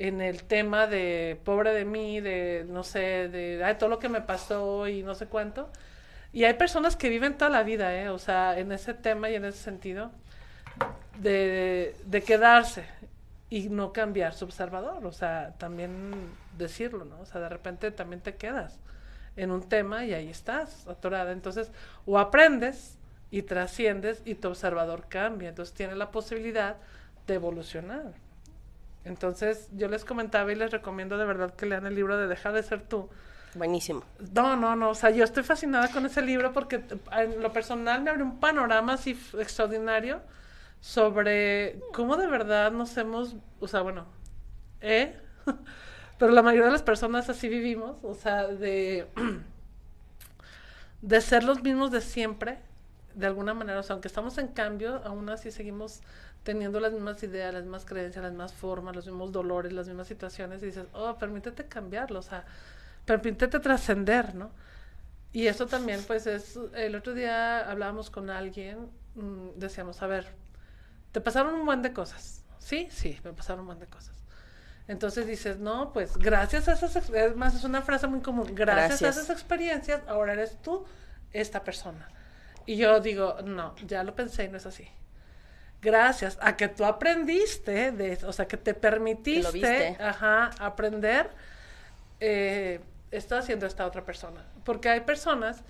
en 0.00 0.22
el 0.22 0.44
tema 0.44 0.86
de 0.86 1.38
pobre 1.44 1.74
de 1.74 1.84
mí, 1.84 2.20
de 2.20 2.64
no 2.66 2.82
sé, 2.84 3.28
de 3.28 3.62
ay, 3.62 3.74
todo 3.76 3.90
lo 3.90 3.98
que 3.98 4.08
me 4.08 4.22
pasó 4.22 4.88
y 4.88 5.02
no 5.02 5.14
sé 5.14 5.26
cuánto. 5.26 5.68
Y 6.32 6.44
hay 6.44 6.54
personas 6.54 6.96
que 6.96 7.10
viven 7.10 7.36
toda 7.36 7.50
la 7.50 7.62
vida, 7.64 7.94
¿eh? 7.94 8.08
O 8.08 8.18
sea, 8.18 8.58
en 8.58 8.72
ese 8.72 8.94
tema 8.94 9.28
y 9.28 9.34
en 9.34 9.44
ese 9.44 9.58
sentido, 9.58 10.10
de, 11.18 11.94
de 12.06 12.22
quedarse 12.22 12.86
y 13.50 13.68
no 13.68 13.92
cambiar 13.92 14.32
su 14.32 14.46
observador. 14.46 15.04
O 15.04 15.12
sea, 15.12 15.54
también 15.58 16.12
decirlo, 16.56 17.04
¿no? 17.04 17.20
O 17.20 17.26
sea, 17.26 17.42
de 17.42 17.50
repente 17.50 17.90
también 17.90 18.22
te 18.22 18.36
quedas 18.36 18.78
en 19.36 19.50
un 19.50 19.68
tema 19.68 20.06
y 20.06 20.14
ahí 20.14 20.30
estás, 20.30 20.86
atorada. 20.88 21.32
Entonces, 21.32 21.70
o 22.06 22.18
aprendes 22.18 22.96
y 23.30 23.42
trasciendes 23.42 24.22
y 24.24 24.34
tu 24.34 24.48
observador 24.48 25.08
cambia. 25.08 25.50
Entonces, 25.50 25.74
tiene 25.74 25.94
la 25.94 26.10
posibilidad 26.10 26.76
de 27.26 27.34
evolucionar. 27.34 28.14
Entonces, 29.04 29.68
yo 29.72 29.88
les 29.88 30.04
comentaba 30.04 30.52
y 30.52 30.54
les 30.54 30.70
recomiendo 30.70 31.16
de 31.16 31.24
verdad 31.24 31.54
que 31.54 31.66
lean 31.66 31.86
el 31.86 31.94
libro 31.94 32.18
de 32.18 32.26
Deja 32.26 32.52
de 32.52 32.62
ser 32.62 32.82
tú. 32.82 33.08
Buenísimo. 33.54 34.04
No, 34.32 34.56
no, 34.56 34.76
no, 34.76 34.90
o 34.90 34.94
sea, 34.94 35.10
yo 35.10 35.24
estoy 35.24 35.42
fascinada 35.42 35.88
con 35.88 36.06
ese 36.06 36.22
libro 36.22 36.52
porque 36.52 36.82
en 37.12 37.42
lo 37.42 37.52
personal 37.52 38.02
me 38.02 38.10
abrió 38.10 38.24
un 38.24 38.38
panorama 38.38 38.92
así 38.92 39.18
extraordinario 39.38 40.20
sobre 40.80 41.80
cómo 41.92 42.16
de 42.16 42.26
verdad 42.26 42.70
nos 42.70 42.96
hemos, 42.96 43.36
o 43.58 43.66
sea, 43.66 43.80
bueno, 43.80 44.06
¿eh? 44.80 45.18
Pero 46.18 46.32
la 46.32 46.42
mayoría 46.42 46.66
de 46.66 46.72
las 46.72 46.82
personas 46.82 47.28
así 47.28 47.48
vivimos, 47.48 47.98
o 48.04 48.14
sea, 48.14 48.46
de, 48.46 49.08
de 51.02 51.20
ser 51.20 51.42
los 51.42 51.62
mismos 51.62 51.90
de 51.90 52.02
siempre, 52.02 52.58
de 53.14 53.26
alguna 53.26 53.52
manera, 53.54 53.80
o 53.80 53.82
sea, 53.82 53.94
aunque 53.94 54.08
estamos 54.08 54.38
en 54.38 54.48
cambio, 54.48 55.02
aún 55.04 55.28
así 55.28 55.50
seguimos 55.50 56.02
teniendo 56.42 56.80
las 56.80 56.92
mismas 56.92 57.22
ideas, 57.22 57.52
las 57.52 57.62
mismas 57.62 57.84
creencias, 57.84 58.22
las 58.22 58.32
mismas 58.32 58.52
formas, 58.52 58.96
los 58.96 59.06
mismos 59.06 59.32
dolores, 59.32 59.72
las 59.72 59.86
mismas 59.86 60.06
situaciones, 60.06 60.62
y 60.62 60.66
dices, 60.66 60.86
oh, 60.92 61.16
permítete 61.18 61.66
cambiarlo, 61.66 62.20
o 62.20 62.22
sea, 62.22 62.44
permítete 63.04 63.60
trascender, 63.60 64.34
¿no? 64.34 64.50
Y 65.32 65.46
eso 65.46 65.66
también, 65.66 66.02
pues, 66.06 66.26
es, 66.26 66.58
el 66.74 66.94
otro 66.96 67.14
día 67.14 67.70
hablábamos 67.70 68.10
con 68.10 68.30
alguien, 68.30 68.90
mm, 69.14 69.50
decíamos, 69.56 70.02
a 70.02 70.06
ver, 70.06 70.26
te 71.12 71.20
pasaron 71.20 71.54
un 71.54 71.66
buen 71.66 71.82
de 71.82 71.92
cosas, 71.92 72.42
¿sí? 72.58 72.88
Sí, 72.90 73.18
me 73.22 73.32
pasaron 73.32 73.60
un 73.60 73.66
buen 73.66 73.78
de 73.78 73.86
cosas. 73.86 74.16
Entonces 74.88 75.26
dices, 75.26 75.58
no, 75.58 75.92
pues 75.92 76.16
gracias 76.16 76.66
a 76.68 76.72
esas, 76.72 76.96
es 76.96 77.36
más, 77.36 77.54
es 77.54 77.62
una 77.62 77.82
frase 77.82 78.08
muy 78.08 78.20
común, 78.22 78.54
gracias, 78.54 79.00
Gracias. 79.00 79.16
a 79.18 79.20
esas 79.20 79.30
experiencias, 79.30 80.02
ahora 80.08 80.32
eres 80.32 80.60
tú 80.62 80.84
esta 81.32 81.62
persona. 81.62 82.08
Y 82.66 82.76
yo 82.76 82.98
digo, 83.00 83.36
no, 83.44 83.76
ya 83.86 84.02
lo 84.02 84.14
pensé 84.14 84.44
y 84.44 84.48
no 84.48 84.56
es 84.56 84.66
así. 84.66 84.88
Gracias 85.82 86.38
a 86.42 86.56
que 86.56 86.68
tú 86.68 86.84
aprendiste, 86.84 87.92
de, 87.92 88.18
o 88.26 88.32
sea, 88.32 88.46
que 88.46 88.56
te 88.58 88.74
permitiste, 88.74 89.96
ajá, 89.98 90.50
aprender, 90.58 91.30
eh, 92.20 92.80
está 93.10 93.38
haciendo 93.38 93.66
esta 93.66 93.86
otra 93.86 94.04
persona. 94.04 94.44
Porque 94.64 94.90
hay 94.90 95.00
personas, 95.00 95.62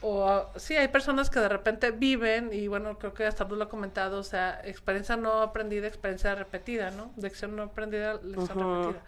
o 0.00 0.46
sí, 0.56 0.76
hay 0.76 0.88
personas 0.88 1.28
que 1.28 1.40
de 1.40 1.48
repente 1.48 1.90
viven, 1.90 2.50
y 2.52 2.68
bueno, 2.68 2.98
creo 2.98 3.12
que 3.12 3.26
hasta 3.26 3.46
tú 3.46 3.56
lo 3.56 3.64
has 3.64 3.70
comentado, 3.70 4.18
o 4.18 4.22
sea, 4.22 4.60
experiencia 4.64 5.16
no 5.16 5.42
aprendida, 5.42 5.86
experiencia 5.86 6.34
repetida, 6.34 6.90
¿no? 6.90 7.12
Lección 7.16 7.54
no 7.54 7.64
aprendida, 7.64 8.14
lección 8.14 8.58
Ujú. 8.58 8.76
repetida. 8.76 9.02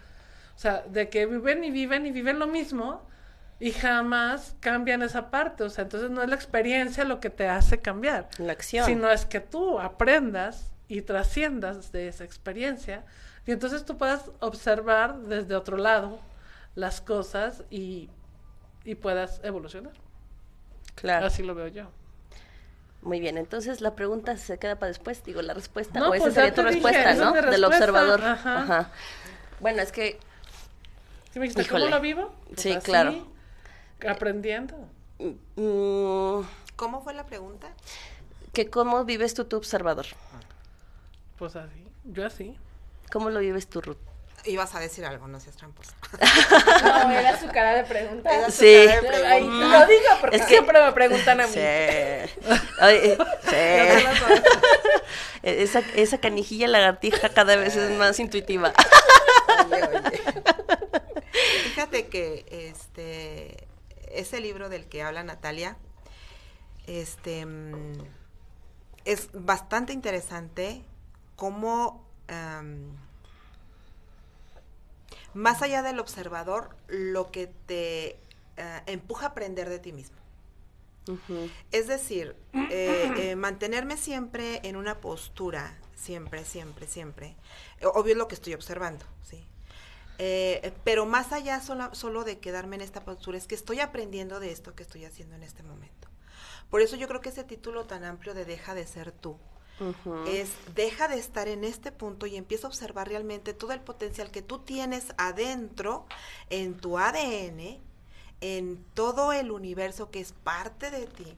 O 0.55 0.59
sea, 0.59 0.83
de 0.87 1.09
que 1.09 1.25
viven 1.25 1.65
y 1.65 1.71
viven 1.71 2.05
y 2.05 2.13
viven 2.13 2.39
lo 2.39 2.47
mismo 2.47 3.09
y 3.61 3.73
jamás 3.73 4.55
cambian 4.61 5.03
esa 5.03 5.31
parte. 5.31 5.63
O 5.65 5.71
sea, 5.71 5.83
entonces 5.85 6.11
no 6.11 6.23
es 6.23 6.29
la 6.29 6.35
experiencia 6.35 7.05
lo 7.05 7.21
que 7.21 7.31
te 7.31 7.47
hace 7.49 7.79
cambiar, 7.81 8.29
La 8.39 8.53
acción. 8.53 8.87
sino 8.87 9.11
es 9.11 9.25
que 9.27 9.41
tú 9.41 9.79
aprendas 9.79 10.71
y 10.89 11.03
trasciendas 11.03 11.93
de 11.93 12.09
esa 12.09 12.25
experiencia 12.25 13.05
y 13.47 13.53
entonces 13.53 13.85
tú 13.85 13.97
puedas 13.97 14.31
observar 14.41 15.19
desde 15.19 15.55
otro 15.55 15.77
lado 15.77 16.19
las 16.75 17.01
cosas 17.01 17.63
y, 17.71 18.09
y 18.85 18.95
puedas 18.97 19.41
evolucionar. 19.45 19.93
Claro. 20.95 21.27
Así 21.27 21.43
lo 21.43 21.55
veo 21.55 21.69
yo. 21.69 21.85
Muy 23.03 23.19
bien, 23.21 23.39
entonces 23.39 23.81
la 23.81 23.95
pregunta 23.95 24.37
se 24.37 24.59
queda 24.59 24.77
para 24.79 24.89
después, 24.89 25.25
digo, 25.25 25.41
la 25.41 25.55
respuesta, 25.55 26.01
No, 26.01 26.11
o 26.11 26.15
esa 26.15 26.25
pues 26.25 26.35
sería 26.35 26.53
tu 26.55 26.61
dije, 26.63 26.73
respuesta, 26.73 27.15
¿no? 27.15 27.35
es 27.37 27.51
Del 27.51 27.65
observador. 27.65 28.23
ajá. 28.23 28.91
Bueno, 29.61 29.81
es 29.81 29.91
que, 29.93 30.19
¿Sí 31.33 31.39
me 31.39 31.47
dijiste 31.49 31.67
cómo 31.71 31.87
lo 31.87 32.01
vivo? 32.01 32.35
Pues 32.49 32.61
Sí, 32.61 32.73
así, 32.73 32.81
claro. 32.85 33.27
Aprendiendo. 34.09 34.75
mm, 35.19 36.41
¿Cómo 36.77 37.03
fue 37.03 37.15
la 37.15 37.27
pregunta? 37.27 37.69
que 38.53 38.69
¿cómo 38.69 39.05
vives 39.05 39.35
tú 39.35 39.45
tu 39.45 39.57
observador? 39.57 40.07
Pues 41.39 41.55
así. 41.57 41.85
Yo 42.05 42.27
así. 42.27 42.57
¿Cómo 43.13 43.31
lo 43.31 43.39
vives 43.41 43.69
tú, 43.69 43.81
Ruth? 43.81 43.97
Ibas 44.45 44.75
a 44.75 44.81
decir 44.81 45.05
algo, 45.05 45.29
no 45.29 45.39
seas 45.39 45.57
tramposa. 45.57 45.93
No, 46.83 47.11
era 47.11 47.39
su 47.39 47.47
cara 47.49 47.75
de 47.77 47.85
pregunta. 47.85 48.35
Era 48.35 48.51
su 48.51 48.63
Sí. 48.63 48.75
cara 48.87 49.01
de 49.03 49.07
pregunta. 49.09 49.31
Ay, 49.33 49.45
lo 49.47 49.87
digo 49.87 50.03
porque 50.21 50.37
Es 50.37 50.43
que- 50.43 50.49
siempre 50.49 50.83
me 50.83 50.93
preguntan 50.93 51.41
a 51.43 51.47
mí. 51.47 51.53
Sí. 51.53 51.61
Ay, 52.81 52.97
eh, 53.03 53.19
sí. 53.45 54.47
Esa, 55.43 55.81
esa 55.95 56.19
canijilla 56.19 56.67
lagartija 56.69 57.29
cada 57.29 57.57
vez 57.57 57.77
es 57.77 57.97
más 57.99 58.19
intuitiva. 58.19 58.73
Oye, 59.71 59.83
oye. 59.85 60.23
Fíjate 61.65 62.09
que 62.09 62.45
este 62.51 63.69
ese 64.11 64.41
libro 64.41 64.69
del 64.69 64.87
que 64.87 65.03
habla 65.03 65.23
Natalia 65.23 65.77
este 66.87 67.47
es 69.05 69.31
bastante 69.33 69.93
interesante 69.93 70.83
cómo 71.37 72.05
am, 72.29 72.97
más 75.35 75.63
allá 75.63 75.83
del 75.83 76.01
observador 76.01 76.77
lo 76.89 77.31
que 77.31 77.47
te 77.47 78.19
eh, 78.57 78.83
empuja 78.87 79.27
a 79.27 79.29
aprender 79.31 79.69
de 79.69 79.79
ti 79.79 79.93
mismo. 79.93 80.17
Es 81.73 81.89
decir, 81.89 82.37
eh, 82.53 83.13
eh, 83.17 83.37
mantenerme 83.37 83.97
siempre 83.97 84.61
en 84.63 84.77
una 84.77 85.01
postura, 85.01 85.77
siempre, 85.97 86.45
siempre, 86.45 86.87
siempre. 86.87 87.37
Obvio 87.83 88.13
es 88.13 88.19
lo 88.19 88.29
que 88.29 88.37
estoy 88.37 88.55
observando, 88.55 89.05
¿sí? 89.23 89.45
Eh, 90.23 90.73
pero 90.85 91.07
más 91.07 91.33
allá 91.33 91.61
sola- 91.63 91.95
solo 91.95 92.25
de 92.25 92.39
quedarme 92.41 92.77
en 92.77 92.83
esta 92.83 93.05
postura, 93.05 93.39
es 93.39 93.47
que 93.47 93.55
estoy 93.55 93.81
aprendiendo 93.81 94.39
de 94.39 94.53
esto 94.53 94.75
que 94.75 94.83
estoy 94.83 95.07
haciendo 95.07 95.35
en 95.35 95.43
este 95.43 95.63
momento. 95.63 96.09
Por 96.69 96.83
eso 96.83 96.95
yo 96.97 97.09
creo 97.09 97.23
que 97.23 97.31
ese 97.31 97.43
título 97.43 97.87
tan 97.87 98.05
amplio 98.05 98.35
de 98.35 98.45
Deja 98.45 98.75
de 98.75 98.87
ser 98.87 99.13
tú, 99.13 99.39
es 100.29 100.51
deja 100.75 101.09
de 101.09 101.19
estar 101.19 101.49
en 101.49 101.65
este 101.65 101.91
punto 101.91 102.27
y 102.27 102.37
empieza 102.37 102.67
a 102.67 102.69
observar 102.71 103.09
realmente 103.09 103.55
todo 103.55 103.73
el 103.73 103.81
potencial 103.81 104.31
que 104.31 104.43
tú 104.43 104.59
tienes 104.59 105.15
adentro, 105.17 106.05
en 106.51 106.77
tu 106.77 106.99
ADN, 106.99 107.81
en 108.43 108.85
todo 108.93 109.33
el 109.33 109.51
universo 109.51 110.11
que 110.11 110.21
es 110.21 110.33
parte 110.33 110.91
de 110.91 111.07
ti. 111.07 111.35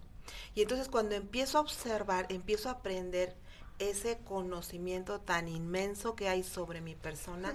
Y 0.57 0.63
entonces 0.63 0.89
cuando 0.89 1.15
empiezo 1.15 1.59
a 1.59 1.61
observar, 1.61 2.27
empiezo 2.31 2.69
a 2.69 2.73
aprender 2.73 3.37
ese 3.79 4.19
conocimiento 4.25 5.21
tan 5.21 5.49
inmenso 5.49 6.15
que 6.15 6.29
hay 6.29 6.43
sobre 6.45 6.81
mi 6.81 6.95
persona 6.95 7.53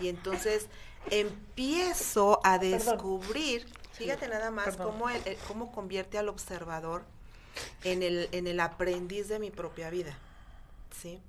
y 0.00 0.08
entonces 0.08 0.66
empiezo 1.10 2.40
a 2.44 2.58
descubrir, 2.58 3.66
fíjate 3.92 4.28
nada 4.28 4.50
más 4.50 4.66
Perdón. 4.66 4.86
cómo, 4.92 5.10
el- 5.10 5.22
el- 5.26 5.36
cómo 5.48 5.72
convierte 5.72 6.18
al 6.18 6.28
observador 6.28 7.02
en 7.84 8.02
el, 8.02 8.28
en 8.32 8.46
el 8.46 8.60
aprendiz 8.60 9.28
de 9.28 9.38
mi 9.38 9.50
propia 9.50 9.90
vida. 9.90 10.16
¿sí? 11.00 11.20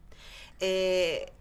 Eh, 0.60 1.32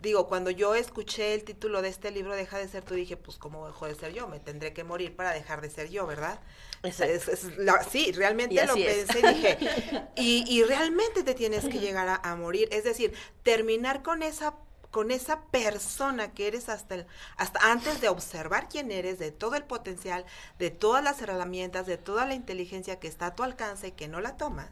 digo, 0.00 0.28
cuando 0.28 0.50
yo 0.50 0.74
escuché 0.74 1.34
el 1.34 1.44
título 1.44 1.82
de 1.82 1.88
este 1.88 2.10
libro, 2.10 2.34
Deja 2.34 2.58
de 2.58 2.68
ser 2.68 2.82
tú, 2.84 2.94
dije, 2.94 3.16
pues, 3.16 3.36
¿cómo 3.38 3.66
dejo 3.66 3.86
de 3.86 3.94
ser 3.94 4.12
yo? 4.12 4.28
Me 4.28 4.40
tendré 4.40 4.72
que 4.72 4.84
morir 4.84 5.14
para 5.16 5.32
dejar 5.32 5.60
de 5.60 5.70
ser 5.70 5.88
yo, 5.90 6.06
¿verdad? 6.06 6.40
Es- 6.82 7.00
es 7.00 7.58
la- 7.58 7.82
sí, 7.84 8.12
realmente 8.12 8.54
lo 8.66 8.74
pensé 8.74 9.18
y 9.20 9.34
dije, 9.34 9.58
y, 10.16 10.44
y 10.48 10.62
realmente 10.64 11.22
te 11.22 11.34
tienes 11.34 11.64
que 11.68 11.78
llegar 11.78 12.08
a, 12.08 12.16
a 12.16 12.36
morir. 12.36 12.68
Es 12.72 12.84
decir, 12.84 13.12
terminar 13.42 14.02
con 14.02 14.22
esa 14.22 14.54
con 14.90 15.12
esa 15.12 15.42
persona 15.52 16.32
que 16.34 16.48
eres 16.48 16.68
hasta 16.68 16.96
el, 16.96 17.06
hasta 17.36 17.60
antes 17.70 18.00
de 18.00 18.08
observar 18.08 18.68
quién 18.68 18.90
eres, 18.90 19.20
de 19.20 19.30
todo 19.30 19.54
el 19.54 19.62
potencial, 19.62 20.24
de 20.58 20.70
todas 20.70 21.04
las 21.04 21.22
herramientas, 21.22 21.86
de 21.86 21.96
toda 21.96 22.26
la 22.26 22.34
inteligencia 22.34 22.98
que 22.98 23.06
está 23.06 23.26
a 23.26 23.34
tu 23.36 23.44
alcance 23.44 23.86
y 23.88 23.92
que 23.92 24.08
no 24.08 24.20
la 24.20 24.36
tomas. 24.36 24.70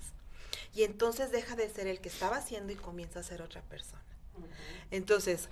Y 0.75 0.83
entonces 0.83 1.31
deja 1.31 1.55
de 1.55 1.69
ser 1.69 1.87
el 1.87 2.01
que 2.01 2.09
estaba 2.09 2.37
haciendo 2.39 2.73
y 2.73 2.77
comienza 2.77 3.21
a 3.21 3.23
ser 3.23 3.43
otra 3.43 3.63
persona. 3.63 4.03
Entonces, 4.91 5.49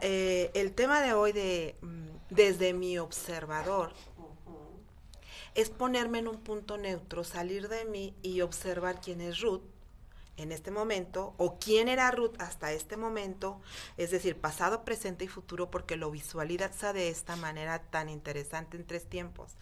eh, 0.00 0.50
el 0.54 0.72
tema 0.72 1.00
de 1.00 1.12
hoy 1.12 1.32
de 1.32 1.76
mm, 1.80 2.08
desde 2.30 2.72
mi 2.72 2.98
observador 2.98 3.92
es 5.54 5.68
ponerme 5.68 6.18
en 6.18 6.28
un 6.28 6.40
punto 6.40 6.78
neutro, 6.78 7.24
salir 7.24 7.68
de 7.68 7.84
mí 7.84 8.14
y 8.22 8.40
observar 8.40 9.00
quién 9.00 9.20
es 9.20 9.40
Ruth 9.40 9.62
en 10.38 10.50
este 10.50 10.70
momento 10.70 11.34
o 11.36 11.58
quién 11.58 11.88
era 11.88 12.10
Ruth 12.10 12.34
hasta 12.38 12.72
este 12.72 12.96
momento, 12.96 13.60
es 13.96 14.10
decir, 14.10 14.36
pasado, 14.36 14.84
presente 14.84 15.24
y 15.26 15.28
futuro, 15.28 15.70
porque 15.70 15.96
lo 15.96 16.10
visualiza 16.10 16.92
de 16.92 17.08
esta 17.08 17.36
manera 17.36 17.80
tan 17.82 18.08
interesante 18.08 18.76
en 18.76 18.86
tres 18.86 19.06
tiempos. 19.06 19.56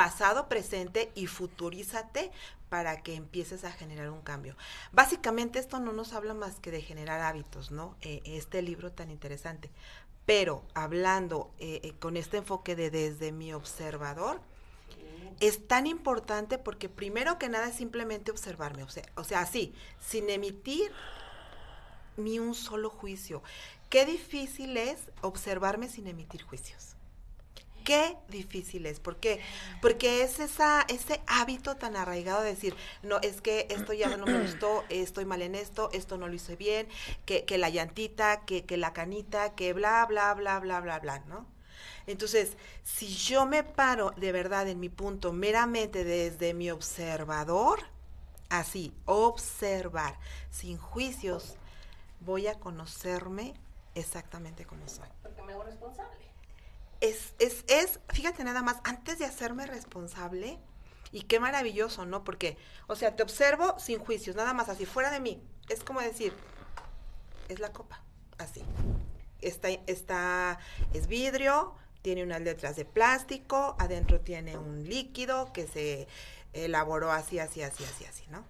Pasado, 0.00 0.48
presente 0.48 1.12
y 1.14 1.26
futurízate 1.26 2.32
para 2.70 3.02
que 3.02 3.16
empieces 3.16 3.64
a 3.64 3.70
generar 3.70 4.08
un 4.08 4.22
cambio. 4.22 4.56
Básicamente 4.92 5.58
esto 5.58 5.78
no 5.78 5.92
nos 5.92 6.14
habla 6.14 6.32
más 6.32 6.58
que 6.58 6.70
de 6.70 6.80
generar 6.80 7.20
hábitos, 7.20 7.70
¿no? 7.70 7.98
Eh, 8.00 8.22
este 8.24 8.62
libro 8.62 8.92
tan 8.92 9.10
interesante. 9.10 9.68
Pero 10.24 10.64
hablando 10.72 11.50
eh, 11.58 11.80
eh, 11.82 11.92
con 11.98 12.16
este 12.16 12.38
enfoque 12.38 12.76
de 12.76 12.88
desde 12.88 13.30
mi 13.30 13.52
observador, 13.52 14.40
es 15.38 15.68
tan 15.68 15.86
importante 15.86 16.56
porque 16.56 16.88
primero 16.88 17.38
que 17.38 17.50
nada 17.50 17.68
es 17.68 17.76
simplemente 17.76 18.30
observarme, 18.30 18.84
o 18.84 18.88
sea, 18.88 19.04
o 19.16 19.24
sea, 19.24 19.40
así, 19.40 19.74
sin 20.00 20.30
emitir 20.30 20.90
ni 22.16 22.38
un 22.38 22.54
solo 22.54 22.88
juicio. 22.88 23.42
Qué 23.90 24.06
difícil 24.06 24.78
es 24.78 25.10
observarme 25.20 25.90
sin 25.90 26.06
emitir 26.06 26.42
juicios. 26.42 26.96
Qué 27.90 28.16
difícil 28.28 28.86
es, 28.86 29.00
¿por 29.00 29.16
qué? 29.16 29.40
Porque 29.82 30.22
es 30.22 30.38
esa, 30.38 30.82
ese 30.82 31.20
hábito 31.26 31.74
tan 31.74 31.96
arraigado 31.96 32.40
de 32.40 32.50
decir, 32.50 32.76
no, 33.02 33.18
es 33.18 33.40
que 33.40 33.66
esto 33.68 33.92
ya 33.92 34.16
no 34.16 34.26
me 34.26 34.42
gustó, 34.42 34.84
estoy 34.90 35.24
mal 35.24 35.42
en 35.42 35.56
esto, 35.56 35.90
esto 35.92 36.16
no 36.16 36.28
lo 36.28 36.34
hice 36.34 36.54
bien, 36.54 36.86
que, 37.26 37.44
la 37.58 37.68
llantita, 37.68 38.44
que, 38.44 38.64
que 38.64 38.76
la 38.76 38.92
canita, 38.92 39.56
que 39.56 39.72
bla, 39.72 40.06
bla, 40.06 40.32
bla, 40.34 40.60
bla, 40.60 40.80
bla, 40.80 41.00
bla, 41.00 41.18
¿no? 41.26 41.48
Entonces, 42.06 42.56
si 42.84 43.08
yo 43.08 43.44
me 43.44 43.64
paro 43.64 44.12
de 44.16 44.30
verdad 44.30 44.68
en 44.68 44.78
mi 44.78 44.88
punto 44.88 45.32
meramente 45.32 46.04
desde 46.04 46.54
mi 46.54 46.70
observador, 46.70 47.80
así, 48.50 48.94
observar, 49.04 50.16
sin 50.50 50.78
juicios, 50.78 51.56
voy 52.20 52.46
a 52.46 52.54
conocerme 52.54 53.54
exactamente 53.96 54.64
como 54.64 54.86
soy. 54.86 55.08
Porque 55.24 55.42
me 55.42 55.54
hago 55.54 55.64
responsable. 55.64 56.29
Es, 57.00 57.34
es, 57.38 57.64
es, 57.68 58.00
fíjate 58.10 58.44
nada 58.44 58.62
más, 58.62 58.76
antes 58.84 59.18
de 59.18 59.24
hacerme 59.24 59.66
responsable, 59.66 60.58
y 61.12 61.22
qué 61.22 61.40
maravilloso, 61.40 62.06
¿no? 62.06 62.24
Porque, 62.24 62.56
o 62.86 62.94
sea, 62.94 63.16
te 63.16 63.22
observo 63.22 63.78
sin 63.78 63.98
juicios, 63.98 64.36
nada 64.36 64.52
más 64.54 64.68
así, 64.68 64.86
fuera 64.86 65.10
de 65.10 65.20
mí. 65.20 65.42
Es 65.68 65.82
como 65.82 66.00
decir, 66.00 66.32
es 67.48 67.58
la 67.58 67.72
copa, 67.72 68.02
así. 68.38 68.62
Está, 69.40 69.70
está, 69.86 70.58
es 70.92 71.06
vidrio, 71.08 71.74
tiene 72.02 72.22
unas 72.22 72.40
letras 72.40 72.76
de 72.76 72.84
plástico, 72.84 73.76
adentro 73.78 74.20
tiene 74.20 74.56
un 74.56 74.88
líquido 74.88 75.52
que 75.52 75.66
se 75.66 76.06
elaboró 76.52 77.10
así, 77.10 77.38
así, 77.38 77.62
así, 77.62 77.84
así, 77.84 78.04
así, 78.04 78.24
¿no? 78.28 78.44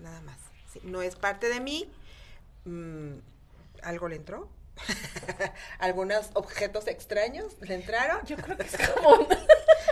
Nada 0.00 0.20
más. 0.22 0.38
No 0.82 1.02
es 1.02 1.16
parte 1.16 1.48
de 1.48 1.60
mí. 1.60 1.90
mm, 2.64 3.14
¿Algo 3.82 4.08
le 4.08 4.16
entró? 4.16 4.48
¿Algunos 5.78 6.30
objetos 6.34 6.86
extraños 6.86 7.54
le 7.60 7.74
entraron? 7.74 8.24
Yo 8.26 8.36
creo 8.36 8.56
que 8.56 8.64
es 8.64 8.76
como 8.94 9.26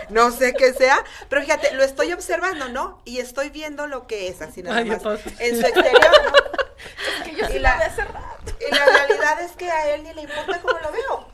No 0.09 0.31
sé 0.31 0.53
qué 0.53 0.73
sea, 0.73 1.03
pero 1.29 1.41
fíjate, 1.41 1.73
lo 1.73 1.83
estoy 1.83 2.13
observando, 2.13 2.69
¿no? 2.69 3.01
Y 3.05 3.19
estoy 3.19 3.49
viendo 3.49 3.87
lo 3.87 4.07
que 4.07 4.27
es, 4.27 4.41
así 4.41 4.61
nada 4.63 4.77
Ay, 4.77 4.85
más, 4.85 5.01
en 5.39 5.59
su 5.59 5.65
exterior, 5.65 6.01
¿no? 6.25 7.23
que 7.25 7.35
yo 7.35 7.45
Y 7.47 7.51
sí 7.53 7.59
la- 7.59 7.71
la 7.71 7.77
de 7.79 7.83
hace 7.85 8.03
rato. 8.05 8.53
Y 8.59 8.71
la 8.73 8.85
realidad 8.85 9.41
es 9.41 9.51
que 9.53 9.69
a 9.69 9.93
él 9.95 10.03
ni 10.03 10.13
le 10.13 10.21
importa 10.21 10.61
cómo 10.61 10.77
lo 10.79 10.91
veo, 10.91 11.27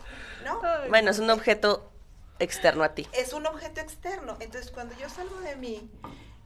¿no? 0.45 0.61
Bueno, 0.89 1.11
es 1.11 1.19
un 1.19 1.29
objeto 1.29 1.91
externo 2.39 2.83
a 2.83 2.93
ti. 2.95 3.07
Es 3.13 3.33
un 3.33 3.45
objeto 3.45 3.81
externo. 3.81 4.37
Entonces, 4.39 4.71
cuando 4.71 4.95
yo 4.97 5.09
salgo 5.09 5.39
de 5.41 5.55
mí 5.57 5.91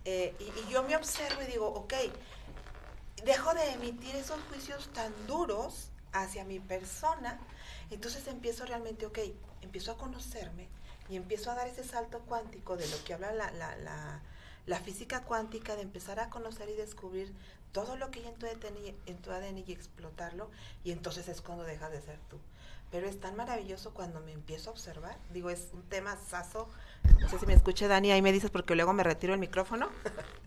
eh, 0.06 0.36
y, 0.39 0.44
y 0.44 0.68
yo 0.72 0.84
me 0.84 0.96
observo 0.96 1.41
y 1.44 1.46
digo, 1.46 1.68
ok, 1.68 1.94
dejo 3.24 3.54
de 3.54 3.72
emitir 3.72 4.15
esos 4.15 4.39
juicios 4.50 4.89
tan 4.94 5.13
duros 5.28 5.91
hacia 6.21 6.45
mi 6.45 6.60
persona, 6.60 7.39
entonces 7.91 8.28
empiezo 8.28 8.65
realmente, 8.65 9.06
ok, 9.06 9.19
empiezo 9.62 9.91
a 9.91 9.97
conocerme 9.97 10.67
y 11.10 11.15
empiezo 11.17 11.51
a 11.51 11.56
dar 11.56 11.67
ese 11.67 11.84
salto 11.84 12.19
cuántico 12.21 12.78
de 12.78 12.88
lo 12.88 13.04
que 13.04 13.13
habla 13.13 13.34
la, 13.34 13.51
la, 13.51 14.21
la, 14.65 14.80
física 14.80 15.23
cuántica, 15.23 15.75
de 15.75 15.84
empezar 15.84 16.19
a 16.19 16.30
conocer 16.30 16.69
y 16.69 16.73
descubrir 16.73 17.34
todo 17.71 17.97
lo 17.97 18.10
que 18.10 18.19
hay 18.19 18.28
en 18.28 18.36
tu, 18.36 18.45
ADN, 18.45 18.95
en 19.06 19.17
tu 19.17 19.32
ADN 19.32 19.58
y 19.60 19.71
explotarlo, 19.71 20.49
y 20.84 20.91
entonces 20.91 21.28
es 21.28 21.41
cuando 21.41 21.63
dejas 21.63 21.91
de 21.91 22.01
ser 22.01 22.19
tú. 22.30 22.38
Pero 22.91 23.08
es 23.08 23.19
tan 23.19 23.36
maravilloso 23.36 23.93
cuando 23.93 24.21
me 24.21 24.32
empiezo 24.32 24.69
a 24.69 24.73
observar. 24.73 25.17
Digo, 25.32 25.49
es 25.49 25.69
un 25.73 25.82
tema 25.84 26.17
saso. 26.30 26.69
No 27.19 27.28
sé 27.28 27.39
si 27.39 27.45
me 27.45 27.54
escucha 27.54 27.88
Dani, 27.88 28.12
ahí 28.12 28.21
me 28.21 28.32
dices 28.32 28.51
porque 28.51 28.75
luego 28.75 28.93
me 28.93 29.04
retiro 29.04 29.34
el 29.34 29.39
micrófono. 29.39 29.89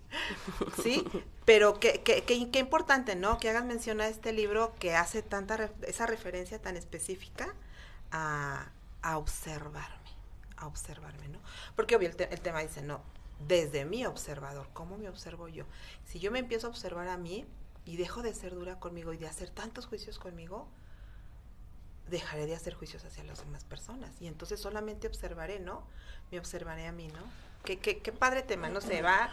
sí, 0.83 1.05
pero 1.45 1.79
qué, 1.81 2.03
qué, 2.05 2.25
qué, 2.25 2.51
qué 2.51 2.59
importante, 2.59 3.17
¿no? 3.17 3.39
Que 3.39 3.51
hagas 3.51 3.65
mención 3.65 4.01
a 4.01 4.09
este 4.09 4.33
libro 4.33 4.75
que 4.79 4.95
hace 4.95 5.23
tanta 5.23 5.57
re- 5.57 5.73
esa 5.87 6.07
referencia 6.07 6.61
tan 6.61 6.77
específica 6.77 7.55
a, 8.11 8.71
a 9.03 9.19
observarme, 9.19 10.11
a 10.57 10.67
observarme, 10.67 11.29
¿no? 11.29 11.39
Porque 11.77 11.97
obvio 11.97 12.09
el, 12.09 12.17
te- 12.17 12.33
el 12.33 12.41
tema 12.41 12.61
dice, 12.61 12.83
no, 12.83 13.01
desde 13.47 13.85
mi 13.85 14.05
observador, 14.07 14.69
¿cómo 14.73 14.99
me 14.99 15.09
observo 15.09 15.49
yo? 15.49 15.65
Si 16.05 16.19
yo 16.21 16.31
me 16.31 16.39
empiezo 16.39 16.67
a 16.67 16.71
observar 16.71 17.09
a 17.09 17.17
mí 17.17 17.47
y 17.85 17.97
dejo 17.97 18.23
de 18.23 18.35
ser 18.35 18.55
dura 18.55 18.79
conmigo 18.81 19.13
y 19.13 19.17
de 19.19 19.29
hacer 19.29 19.51
tantos 19.51 19.87
juicios 19.87 20.19
conmigo, 20.19 20.69
dejaré 22.09 22.47
de 22.47 22.55
hacer 22.55 22.75
juicios 22.75 23.05
hacia 23.05 23.23
las 23.25 23.41
demás 23.45 23.65
personas. 23.65 24.11
Y 24.21 24.27
entonces 24.27 24.61
solamente 24.61 25.07
observaré, 25.07 25.61
¿no? 25.61 25.83
Me 26.31 26.39
observaré 26.39 26.87
a 26.87 26.93
mí, 26.93 27.09
¿no? 27.09 27.21
Qué, 27.65 27.79
qué, 27.79 27.99
qué 27.99 28.13
padre 28.13 28.43
tema, 28.43 28.69
no 28.71 28.81
sé, 28.81 29.03
va 29.03 29.31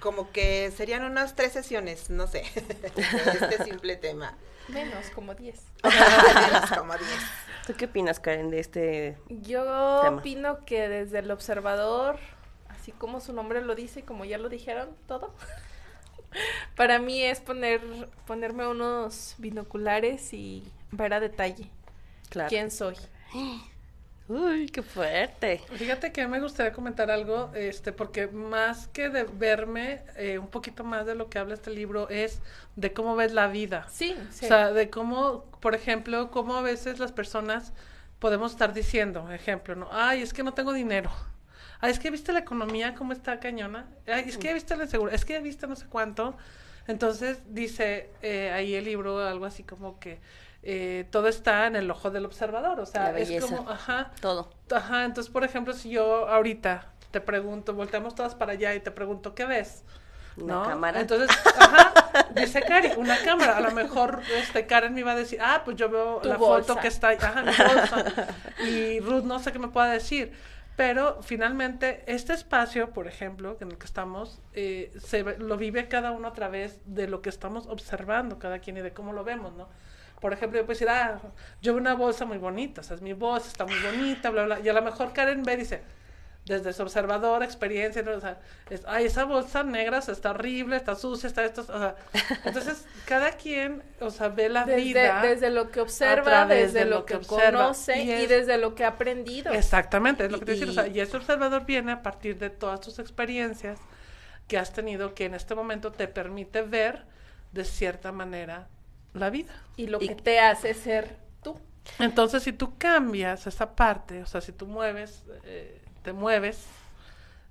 como 0.00 0.30
que 0.32 0.70
serían 0.76 1.04
unas 1.04 1.34
tres 1.34 1.52
sesiones, 1.52 2.10
no 2.10 2.26
sé, 2.26 2.42
de 2.94 3.02
este 3.32 3.64
simple 3.64 3.96
tema. 3.96 4.36
Menos, 4.68 5.08
como 5.14 5.34
10. 5.34 5.60
Menos 5.82 6.70
como 6.78 6.92
diez. 6.92 7.20
¿Tú 7.66 7.72
qué 7.74 7.86
opinas, 7.86 8.20
Karen, 8.20 8.50
de 8.50 8.60
este? 8.60 9.18
Yo 9.28 9.62
Tema. 10.02 10.18
opino 10.18 10.64
que 10.66 10.88
desde 10.88 11.20
el 11.20 11.30
observador, 11.30 12.18
así 12.68 12.92
como 12.92 13.20
su 13.20 13.32
nombre 13.32 13.62
lo 13.62 13.74
dice, 13.74 14.00
y 14.00 14.02
como 14.02 14.26
ya 14.26 14.36
lo 14.36 14.48
dijeron 14.50 14.94
todo, 15.06 15.34
para 16.76 16.98
mí 16.98 17.22
es 17.22 17.40
poner 17.40 17.80
ponerme 18.26 18.66
unos 18.66 19.34
binoculares 19.38 20.32
y 20.34 20.70
ver 20.90 21.14
a 21.14 21.20
detalle 21.20 21.70
Claro. 22.28 22.48
quién 22.50 22.70
soy. 22.70 22.96
Uy, 24.28 24.66
qué 24.68 24.82
fuerte. 24.82 25.62
Fíjate 25.72 26.12
que 26.12 26.26
me 26.26 26.38
gustaría 26.38 26.72
comentar 26.72 27.10
algo, 27.10 27.50
este, 27.54 27.92
porque 27.92 28.26
más 28.26 28.88
que 28.88 29.08
de 29.08 29.24
verme, 29.24 30.02
eh, 30.16 30.38
un 30.38 30.48
poquito 30.48 30.84
más 30.84 31.06
de 31.06 31.14
lo 31.14 31.30
que 31.30 31.38
habla 31.38 31.54
este 31.54 31.70
libro 31.70 32.10
es 32.10 32.40
de 32.76 32.92
cómo 32.92 33.16
ves 33.16 33.32
la 33.32 33.48
vida. 33.48 33.86
Sí, 33.90 34.14
sí. 34.30 34.44
O 34.44 34.48
sea, 34.48 34.72
de 34.72 34.90
cómo, 34.90 35.44
por 35.60 35.74
ejemplo, 35.74 36.30
cómo 36.30 36.56
a 36.56 36.62
veces 36.62 36.98
las 36.98 37.10
personas 37.10 37.72
podemos 38.18 38.52
estar 38.52 38.74
diciendo, 38.74 39.30
ejemplo, 39.32 39.74
¿no? 39.74 39.88
Ay, 39.92 40.20
es 40.20 40.34
que 40.34 40.42
no 40.42 40.52
tengo 40.52 40.74
dinero. 40.74 41.10
Ay, 41.80 41.92
es 41.92 41.98
que 41.98 42.10
viste 42.10 42.32
la 42.32 42.40
economía 42.40 42.94
cómo 42.94 43.12
está 43.12 43.40
cañona. 43.40 43.86
Ay, 44.06 44.24
es 44.26 44.36
que 44.36 44.48
ya 44.48 44.54
viste 44.54 44.76
la 44.76 44.86
seguridad. 44.86 45.14
Es 45.14 45.24
que 45.24 45.34
ya 45.34 45.40
viste 45.40 45.66
no 45.66 45.76
sé 45.76 45.86
cuánto. 45.88 46.36
Entonces 46.86 47.40
dice 47.48 48.10
eh, 48.22 48.50
ahí 48.50 48.74
el 48.74 48.84
libro 48.84 49.26
algo 49.26 49.44
así 49.44 49.62
como 49.62 50.00
que 50.00 50.18
eh, 50.62 51.06
todo 51.10 51.28
está 51.28 51.66
en 51.66 51.76
el 51.76 51.90
ojo 51.90 52.10
del 52.10 52.24
observador. 52.24 52.80
O 52.80 52.86
sea, 52.86 53.12
La 53.12 53.18
es 53.18 53.44
como, 53.44 53.68
ajá, 53.70 54.10
Todo. 54.20 54.50
Ajá, 54.72 55.04
entonces, 55.04 55.32
por 55.32 55.44
ejemplo, 55.44 55.72
si 55.72 55.90
yo 55.90 56.28
ahorita 56.28 56.86
te 57.10 57.20
pregunto, 57.20 57.74
volteamos 57.74 58.14
todas 58.14 58.34
para 58.34 58.52
allá 58.52 58.74
y 58.74 58.80
te 58.80 58.90
pregunto, 58.90 59.34
¿qué 59.34 59.44
ves? 59.44 59.84
Una 60.36 60.54
¿No? 60.54 60.62
cámara. 60.64 61.00
Entonces, 61.00 61.36
ajá, 61.58 61.92
dice 62.34 62.60
Cari, 62.62 62.90
una 62.96 63.16
cámara. 63.24 63.56
A 63.56 63.60
lo 63.60 63.72
mejor 63.72 64.20
este 64.36 64.66
Karen 64.66 64.94
me 64.94 65.00
iba 65.00 65.12
a 65.12 65.16
decir, 65.16 65.40
ah, 65.42 65.62
pues 65.64 65.76
yo 65.76 65.88
veo 65.88 66.18
Tu 66.22 66.28
la 66.28 66.36
bolsa. 66.36 66.68
foto 66.68 66.80
que 66.80 66.88
está 66.88 67.08
ahí, 67.08 67.18
ajá, 67.20 67.42
mi 67.42 67.52
bolsa. 67.52 68.04
Y 68.64 69.00
Ruth 69.00 69.24
no 69.24 69.38
sé 69.40 69.52
qué 69.52 69.58
me 69.58 69.68
pueda 69.68 69.88
decir. 69.88 70.32
Pero 70.76 71.18
finalmente, 71.22 72.04
este 72.06 72.34
espacio, 72.34 72.90
por 72.90 73.08
ejemplo, 73.08 73.56
en 73.60 73.72
el 73.72 73.78
que 73.78 73.86
estamos, 73.86 74.40
eh, 74.52 74.92
se 75.00 75.24
lo 75.24 75.56
vive 75.56 75.88
cada 75.88 76.12
uno 76.12 76.28
a 76.28 76.32
través 76.34 76.78
de 76.84 77.08
lo 77.08 77.20
que 77.20 77.30
estamos 77.30 77.66
observando, 77.66 78.38
cada 78.38 78.60
quien 78.60 78.76
y 78.76 78.80
de 78.82 78.92
cómo 78.92 79.12
lo 79.12 79.24
vemos, 79.24 79.54
¿no? 79.54 79.68
Por 80.20 80.32
ejemplo, 80.32 80.58
yo 80.58 80.66
puedo 80.66 80.74
decir, 80.76 80.88
ah, 80.88 81.20
yo 81.62 81.72
veo 81.74 81.80
una 81.80 81.94
bolsa 81.94 82.24
muy 82.24 82.38
bonita, 82.38 82.80
o 82.80 82.84
sea, 82.84 82.96
es 82.96 83.02
mi 83.02 83.12
bolsa, 83.12 83.48
está 83.48 83.64
muy 83.64 83.78
bonita, 83.80 84.30
bla, 84.30 84.44
bla. 84.44 84.60
Y 84.60 84.68
a 84.68 84.72
lo 84.72 84.82
mejor 84.82 85.12
Karen 85.12 85.42
ve 85.42 85.54
y 85.54 85.56
dice, 85.58 85.82
desde 86.44 86.72
su 86.72 86.82
observador, 86.82 87.42
experiencia, 87.42 88.02
¿no? 88.02 88.12
o 88.12 88.20
sea, 88.20 88.38
es, 88.70 88.82
ay, 88.86 89.04
esa 89.04 89.24
bolsa 89.24 89.62
negra 89.64 89.98
o 89.98 90.02
sea, 90.02 90.14
está 90.14 90.30
horrible, 90.30 90.76
está 90.76 90.94
sucia, 90.94 91.26
está 91.26 91.44
esto, 91.44 91.60
o 91.60 91.64
sea, 91.78 91.94
entonces 92.46 92.86
cada 93.04 93.32
quien, 93.32 93.82
o 94.00 94.10
sea, 94.10 94.28
ve 94.30 94.48
la 94.48 94.64
Desde, 94.64 94.82
vida. 94.82 95.20
desde 95.20 95.50
lo 95.50 95.70
que 95.70 95.80
observa, 95.82 96.46
desde 96.46 96.80
de 96.80 96.84
lo 96.86 97.04
que, 97.04 97.16
observa. 97.16 97.60
conoce 97.64 98.02
y, 98.02 98.10
es- 98.10 98.28
desde 98.30 98.56
lo 98.56 98.74
que 98.74 98.84
ha 98.84 98.88
aprendido. 98.88 99.52
Exactamente, 99.52 100.24
es 100.24 100.32
lo 100.32 100.38
que 100.38 100.46
te 100.46 100.52
decía, 100.52 100.68
o 100.70 100.72
sea, 100.72 100.86
Y- 100.86 100.96
y 100.96 101.00
ese 101.00 101.18
observador 101.18 101.66
viene 101.66 101.92
a 101.92 102.02
partir 102.02 102.38
de 102.38 102.48
todas 102.48 102.80
tus 102.80 102.98
experiencias 102.98 103.78
que 104.48 104.56
has 104.56 104.72
tenido 104.72 105.14
que 105.14 105.26
en 105.26 105.34
este 105.34 105.54
momento 105.54 105.92
te 105.92 106.08
permite 106.08 106.62
ver 106.62 107.04
de 107.52 107.64
cierta 107.66 108.10
manera 108.10 108.68
la 109.14 109.30
vida. 109.30 109.52
Y 109.76 109.86
lo 109.86 109.98
Y- 110.00 110.08
que 110.08 110.14
te 110.14 110.40
hace 110.40 110.74
ser 110.74 111.16
tú. 111.42 111.58
Entonces, 111.98 112.42
si 112.42 112.52
tú 112.52 112.76
cambias 112.78 113.46
esa 113.46 113.74
parte, 113.74 114.22
o 114.22 114.26
sea, 114.26 114.40
si 114.40 114.52
tú 114.52 114.66
mueves, 114.66 115.24
eh, 115.44 115.80
te 116.02 116.12
mueves 116.12 116.66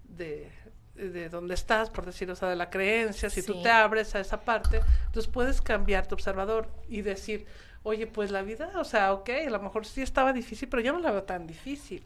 de, 0.03 0.51
de 0.95 1.29
donde 1.29 1.53
estás, 1.53 1.89
por 1.89 2.05
decir, 2.05 2.29
o 2.31 2.35
sea, 2.35 2.49
de 2.49 2.55
la 2.55 2.69
creencia, 2.69 3.29
si 3.29 3.43
tú 3.43 3.61
te 3.61 3.69
abres 3.69 4.15
a 4.15 4.19
esa 4.19 4.41
parte, 4.41 4.81
entonces 5.07 5.31
puedes 5.31 5.61
cambiar 5.61 6.07
tu 6.07 6.15
observador 6.15 6.69
y 6.87 7.01
decir, 7.01 7.45
oye, 7.83 8.07
pues 8.07 8.31
la 8.31 8.41
vida, 8.41 8.71
o 8.75 8.83
sea, 8.83 9.13
ok, 9.13 9.29
a 9.47 9.49
lo 9.49 9.59
mejor 9.59 9.85
sí 9.85 10.01
estaba 10.01 10.33
difícil, 10.33 10.69
pero 10.69 10.81
yo 10.81 10.93
no 10.93 10.99
la 10.99 11.11
veo 11.11 11.23
tan 11.23 11.47
difícil. 11.47 12.03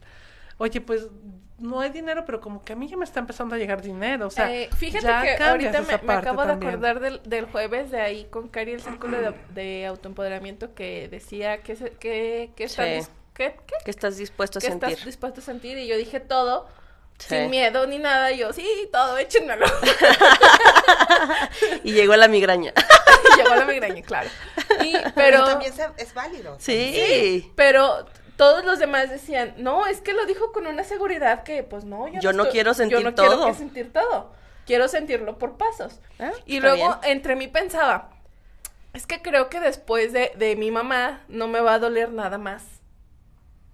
Oye, 0.62 0.80
pues 0.80 1.08
no 1.58 1.80
hay 1.80 1.90
dinero, 1.90 2.24
pero 2.24 2.40
como 2.40 2.62
que 2.64 2.72
a 2.72 2.76
mí 2.76 2.88
ya 2.88 2.96
me 2.96 3.04
está 3.04 3.18
empezando 3.18 3.56
a 3.56 3.58
llegar 3.58 3.82
dinero, 3.82 4.28
o 4.28 4.30
sea, 4.30 4.52
Eh, 4.54 4.68
fíjate 4.76 5.04
ya 5.04 5.36
que 5.36 5.42
ahorita 5.42 5.80
me, 5.82 6.12
acabo 6.14 6.44
de 6.46 6.52
acordar 6.52 7.00
del, 7.00 7.20
del 7.24 7.46
jueves 7.46 7.90
de 7.90 8.00
ahí 8.00 8.26
con 8.30 8.48
Cari 8.48 8.72
el 8.72 8.80
círculo 8.80 9.18
de, 9.20 9.34
de 9.54 9.86
autoempoderamiento 9.86 10.74
que 10.74 11.08
decía 11.08 11.62
que, 11.62 11.74
se- 11.76 11.90
que, 11.92 12.50
que, 12.56 12.64
están 12.64 12.86
Sí. 12.86 12.92
dis- 13.00 13.08
que- 13.34 13.54
que- 13.66 13.74
¿Qué 13.84 13.90
estás 13.90 14.16
dispuesto 14.18 14.58
a 14.58 14.60
que 14.60 14.68
sentir? 14.68 14.88
estás 14.90 15.04
dispuesto 15.06 15.40
a 15.40 15.44
sentir 15.44 15.78
y 15.78 15.86
yo 15.88 15.96
dije 15.96 16.20
todo 16.20 16.68
Sí. 17.18 17.28
sin 17.36 17.50
miedo 17.50 17.86
ni 17.86 17.98
nada 17.98 18.32
y 18.32 18.38
yo 18.38 18.52
sí 18.52 18.66
todo 18.92 19.16
échenmelo 19.18 19.66
Y 21.84 21.92
llegó 21.92 22.16
la 22.16 22.28
migraña. 22.28 22.72
y 22.76 23.36
llegó 23.42 23.54
la 23.54 23.64
migraña 23.64 24.02
claro 24.02 24.28
y, 24.82 24.92
Pero, 24.92 25.12
pero 25.14 25.44
también 25.44 25.72
se- 25.72 25.86
es 25.98 26.12
válido. 26.14 26.56
Sí. 26.58 27.52
pero 27.56 28.06
todos 28.36 28.64
los 28.64 28.78
demás 28.78 29.10
decían 29.10 29.54
no 29.58 29.86
es 29.86 30.00
que 30.00 30.12
lo 30.12 30.24
dijo 30.26 30.52
con 30.52 30.66
una 30.66 30.84
seguridad 30.84 31.42
que 31.42 31.62
pues 31.62 31.84
no 31.84 32.08
yo, 32.08 32.20
Yo 32.20 32.32
no 32.32 32.44
estoy- 32.44 32.52
quiero 32.52 32.74
sentir 32.74 32.98
yo 32.98 33.04
no 33.04 33.14
quiero 33.14 33.32
todo. 33.34 33.46
que 33.46 33.54
sentir 33.54 33.92
todo 33.92 34.32
quiero 34.66 34.88
sentirlo 34.88 35.38
por 35.38 35.56
pasos 35.58 36.00
Ah, 36.18 36.32
y 36.46 36.60
luego 36.60 36.76
bien. 36.76 36.90
entre 37.04 37.36
mí 37.36 37.48
pensaba 37.48 38.10
es 38.92 39.06
que 39.06 39.22
creo 39.22 39.48
que 39.48 39.60
después 39.60 40.12
de, 40.12 40.32
de 40.36 40.56
mi 40.56 40.70
mamá 40.70 41.22
no 41.28 41.48
me 41.48 41.60
va 41.60 41.74
a 41.74 41.78
doler 41.78 42.10
nada 42.12 42.38
más 42.38 42.64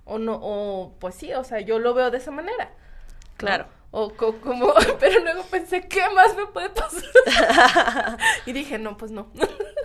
o 0.04 0.18
no 0.18 0.38
o 0.42 0.94
pues 0.98 1.14
sí 1.14 1.32
o 1.34 1.44
sea 1.44 1.60
yo 1.60 1.78
lo 1.78 1.94
veo 1.94 2.10
de 2.10 2.18
esa 2.18 2.30
manera 2.30 2.66
¿no? 2.66 3.36
Claro. 3.36 3.66
O 3.90 4.10
co- 4.12 4.38
como, 4.42 4.74
pero 5.00 5.20
luego 5.20 5.44
pensé, 5.44 5.88
¿qué 5.88 6.02
más 6.10 6.36
me 6.36 6.46
puede 6.46 6.68
pasar? 6.68 8.18
y 8.46 8.52
dije, 8.52 8.78
no, 8.78 8.98
pues 8.98 9.10
no. 9.12 9.30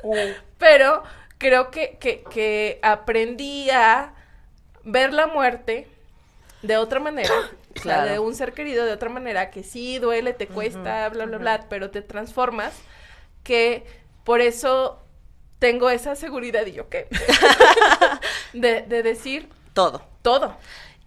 pero 0.58 1.04
creo 1.38 1.72
que, 1.72 1.98
que, 2.00 2.24
que 2.30 2.80
aprendí 2.82 3.70
a 3.70 4.14
ver 4.84 5.14
la 5.14 5.28
muerte 5.28 5.88
de 6.62 6.78
otra 6.78 7.00
manera. 7.00 7.34
Claro. 7.74 8.12
de 8.12 8.20
un 8.20 8.36
ser 8.36 8.54
querido 8.54 8.86
de 8.86 8.92
otra 8.92 9.10
manera, 9.10 9.50
que 9.50 9.64
sí 9.64 9.98
duele, 9.98 10.34
te 10.34 10.46
cuesta, 10.46 11.10
bla, 11.10 11.26
bla, 11.26 11.40
bla, 11.40 11.66
pero 11.68 11.90
te 11.90 12.04
transformas. 12.04 12.72
Que 13.42 13.84
por 14.24 14.42
eso 14.42 15.00
tengo 15.58 15.90
esa 15.90 16.16
seguridad 16.16 16.68
y 16.68 16.74
yo 16.74 16.88
qué. 16.88 17.08
de, 18.54 18.84
de 18.84 19.02
decir 19.02 19.50
Todo. 19.74 20.04
todo. 20.22 20.56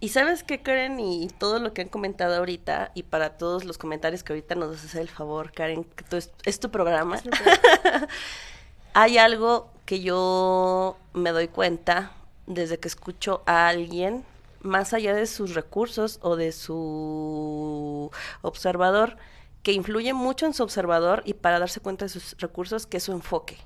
Y 0.01 0.09
sabes 0.09 0.43
qué, 0.43 0.61
Karen, 0.61 0.99
y 0.99 1.29
todo 1.39 1.57
lo 1.59 1.73
que 1.73 1.83
han 1.83 1.87
comentado 1.87 2.35
ahorita, 2.35 2.91
y 2.93 3.03
para 3.03 3.37
todos 3.37 3.63
los 3.63 3.77
comentarios 3.77 4.23
que 4.23 4.33
ahorita 4.33 4.55
nos 4.55 4.75
haces 4.77 4.95
el 4.95 5.07
favor, 5.07 5.53
Karen, 5.53 5.85
que 5.85 6.03
tú 6.03 6.17
es, 6.17 6.31
es 6.43 6.59
tu 6.59 6.69
programa, 6.69 7.17
hay 8.93 9.17
algo 9.17 9.71
que 9.85 10.01
yo 10.01 10.97
me 11.13 11.31
doy 11.31 11.47
cuenta 11.47 12.11
desde 12.47 12.79
que 12.79 12.87
escucho 12.87 13.43
a 13.45 13.67
alguien, 13.67 14.25
más 14.61 14.93
allá 14.93 15.13
de 15.13 15.27
sus 15.27 15.53
recursos 15.53 16.19
o 16.21 16.35
de 16.35 16.51
su 16.51 18.09
observador, 18.41 19.17
que 19.61 19.73
influye 19.73 20.13
mucho 20.13 20.45
en 20.45 20.53
su 20.53 20.63
observador 20.63 21.21
y 21.25 21.33
para 21.33 21.59
darse 21.59 21.79
cuenta 21.79 22.05
de 22.05 22.09
sus 22.09 22.35
recursos, 22.37 22.87
que 22.87 22.97
es 22.97 23.03
su 23.03 23.11
enfoque. 23.11 23.57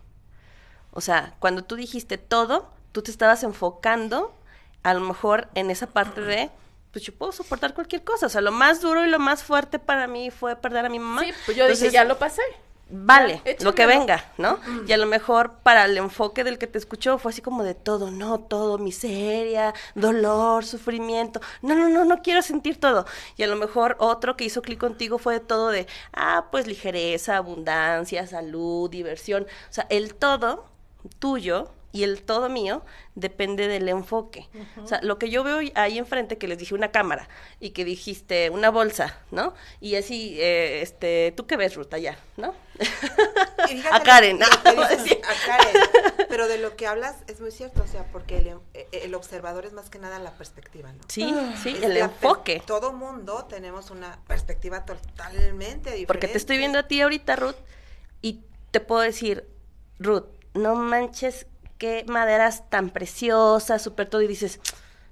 O 0.91 0.99
sea, 0.99 1.35
cuando 1.39 1.63
tú 1.63 1.75
dijiste 1.75 2.17
todo, 2.17 2.69
tú 2.91 3.01
te 3.01 3.11
estabas 3.11 3.43
enfocando 3.43 4.33
a 4.83 4.93
lo 4.93 4.99
mejor 5.01 5.47
en 5.53 5.69
esa 5.69 5.87
parte 5.87 6.21
de, 6.21 6.49
pues 6.91 7.05
yo 7.05 7.13
puedo 7.13 7.31
soportar 7.31 7.73
cualquier 7.73 8.03
cosa. 8.03 8.25
O 8.25 8.29
sea, 8.29 8.41
lo 8.41 8.51
más 8.51 8.81
duro 8.81 9.05
y 9.05 9.09
lo 9.09 9.19
más 9.19 9.43
fuerte 9.43 9.79
para 9.79 10.07
mí 10.07 10.31
fue 10.31 10.55
perder 10.55 10.85
a 10.85 10.89
mi 10.89 10.99
mamá. 10.99 11.21
Sí, 11.21 11.31
pues 11.45 11.55
yo 11.55 11.67
dije, 11.67 11.91
ya 11.91 12.03
lo 12.03 12.17
pasé. 12.17 12.41
Vale, 12.93 13.41
lo 13.61 13.73
que 13.73 13.85
venga, 13.85 14.25
¿no? 14.37 14.59
Y 14.85 14.91
a 14.91 14.97
lo 14.97 15.05
mejor 15.05 15.59
para 15.63 15.85
el 15.85 15.97
enfoque 15.97 16.43
del 16.43 16.57
que 16.57 16.67
te 16.67 16.77
escuchó 16.77 17.17
fue 17.17 17.31
así 17.31 17.41
como 17.41 17.63
de 17.63 17.73
todo, 17.73 18.11
no, 18.11 18.41
todo, 18.41 18.77
miseria, 18.77 19.73
dolor, 19.95 20.65
sufrimiento. 20.65 21.39
No, 21.61 21.73
no, 21.73 21.87
no, 21.87 22.03
no 22.03 22.21
quiero 22.21 22.41
sentir 22.41 22.79
todo. 22.79 23.05
Y 23.37 23.43
a 23.43 23.47
lo 23.47 23.55
mejor 23.55 23.95
otro 23.99 24.35
que 24.35 24.43
hizo 24.43 24.61
clic 24.61 24.79
contigo 24.79 25.17
fue 25.19 25.39
todo 25.39 25.69
de, 25.69 25.87
ah, 26.11 26.47
pues 26.51 26.67
ligereza, 26.67 27.37
abundancia, 27.37 28.27
salud, 28.27 28.89
diversión. 28.89 29.43
O 29.43 29.73
sea, 29.73 29.87
el 29.89 30.13
todo 30.15 30.65
tuyo 31.19 31.71
y 31.91 32.03
el 32.03 32.23
todo 32.23 32.49
mío 32.49 32.83
depende 33.15 33.67
del 33.67 33.89
enfoque. 33.89 34.47
O 34.81 34.87
sea, 34.87 34.99
lo 35.01 35.19
que 35.19 35.29
yo 35.29 35.43
veo 35.43 35.59
ahí 35.75 35.97
enfrente, 35.97 36.37
que 36.37 36.47
les 36.47 36.57
dije 36.57 36.73
una 36.73 36.91
cámara 36.91 37.27
y 37.59 37.71
que 37.71 37.83
dijiste 37.85 38.49
una 38.49 38.69
bolsa, 38.69 39.17
¿no? 39.31 39.53
Y 39.79 39.95
así, 39.95 40.37
eh, 40.39 40.81
este, 40.81 41.33
¿tú 41.35 41.45
qué 41.47 41.57
ves, 41.57 41.75
Ruta, 41.75 41.97
ya, 41.97 42.17
no? 42.37 42.53
A 43.91 44.01
Karen, 44.01 44.39
lo 44.39 44.73
¿no? 44.73 44.87
dices, 44.89 45.17
a 45.23 45.45
Karen. 45.45 45.81
Pero 46.29 46.47
de 46.47 46.57
lo 46.57 46.75
que 46.75 46.87
hablas 46.87 47.17
es 47.27 47.39
muy 47.39 47.51
cierto, 47.51 47.83
o 47.83 47.87
sea, 47.87 48.05
porque 48.11 48.39
el, 48.39 48.47
eh, 48.73 48.87
el 48.91 49.13
observador 49.13 49.65
es 49.65 49.73
más 49.73 49.89
que 49.89 49.99
nada 49.99 50.19
la 50.19 50.31
perspectiva, 50.31 50.91
¿no? 50.91 51.01
Sí, 51.07 51.33
sí, 51.61 51.69
Es 51.77 51.83
el 51.83 51.97
enfoque. 51.97 52.63
Todo 52.65 52.91
mundo 52.91 53.45
tenemos 53.45 53.91
una 53.91 54.19
perspectiva 54.27 54.85
totalmente 54.85 55.91
diferente. 55.91 56.07
Porque 56.07 56.27
te 56.27 56.37
estoy 56.37 56.57
viendo 56.57 56.79
a 56.79 56.87
ti 56.87 57.01
ahorita, 57.01 57.35
Ruth, 57.35 57.55
y 58.21 58.41
te 58.71 58.79
puedo 58.79 59.01
decir, 59.01 59.47
Ruth, 59.99 60.25
no 60.53 60.75
manches 60.75 61.45
qué 61.81 62.05
maderas 62.07 62.69
tan 62.69 62.91
preciosas, 62.91 63.81
súper 63.81 64.07
todo, 64.07 64.21
y 64.21 64.27
dices, 64.27 64.59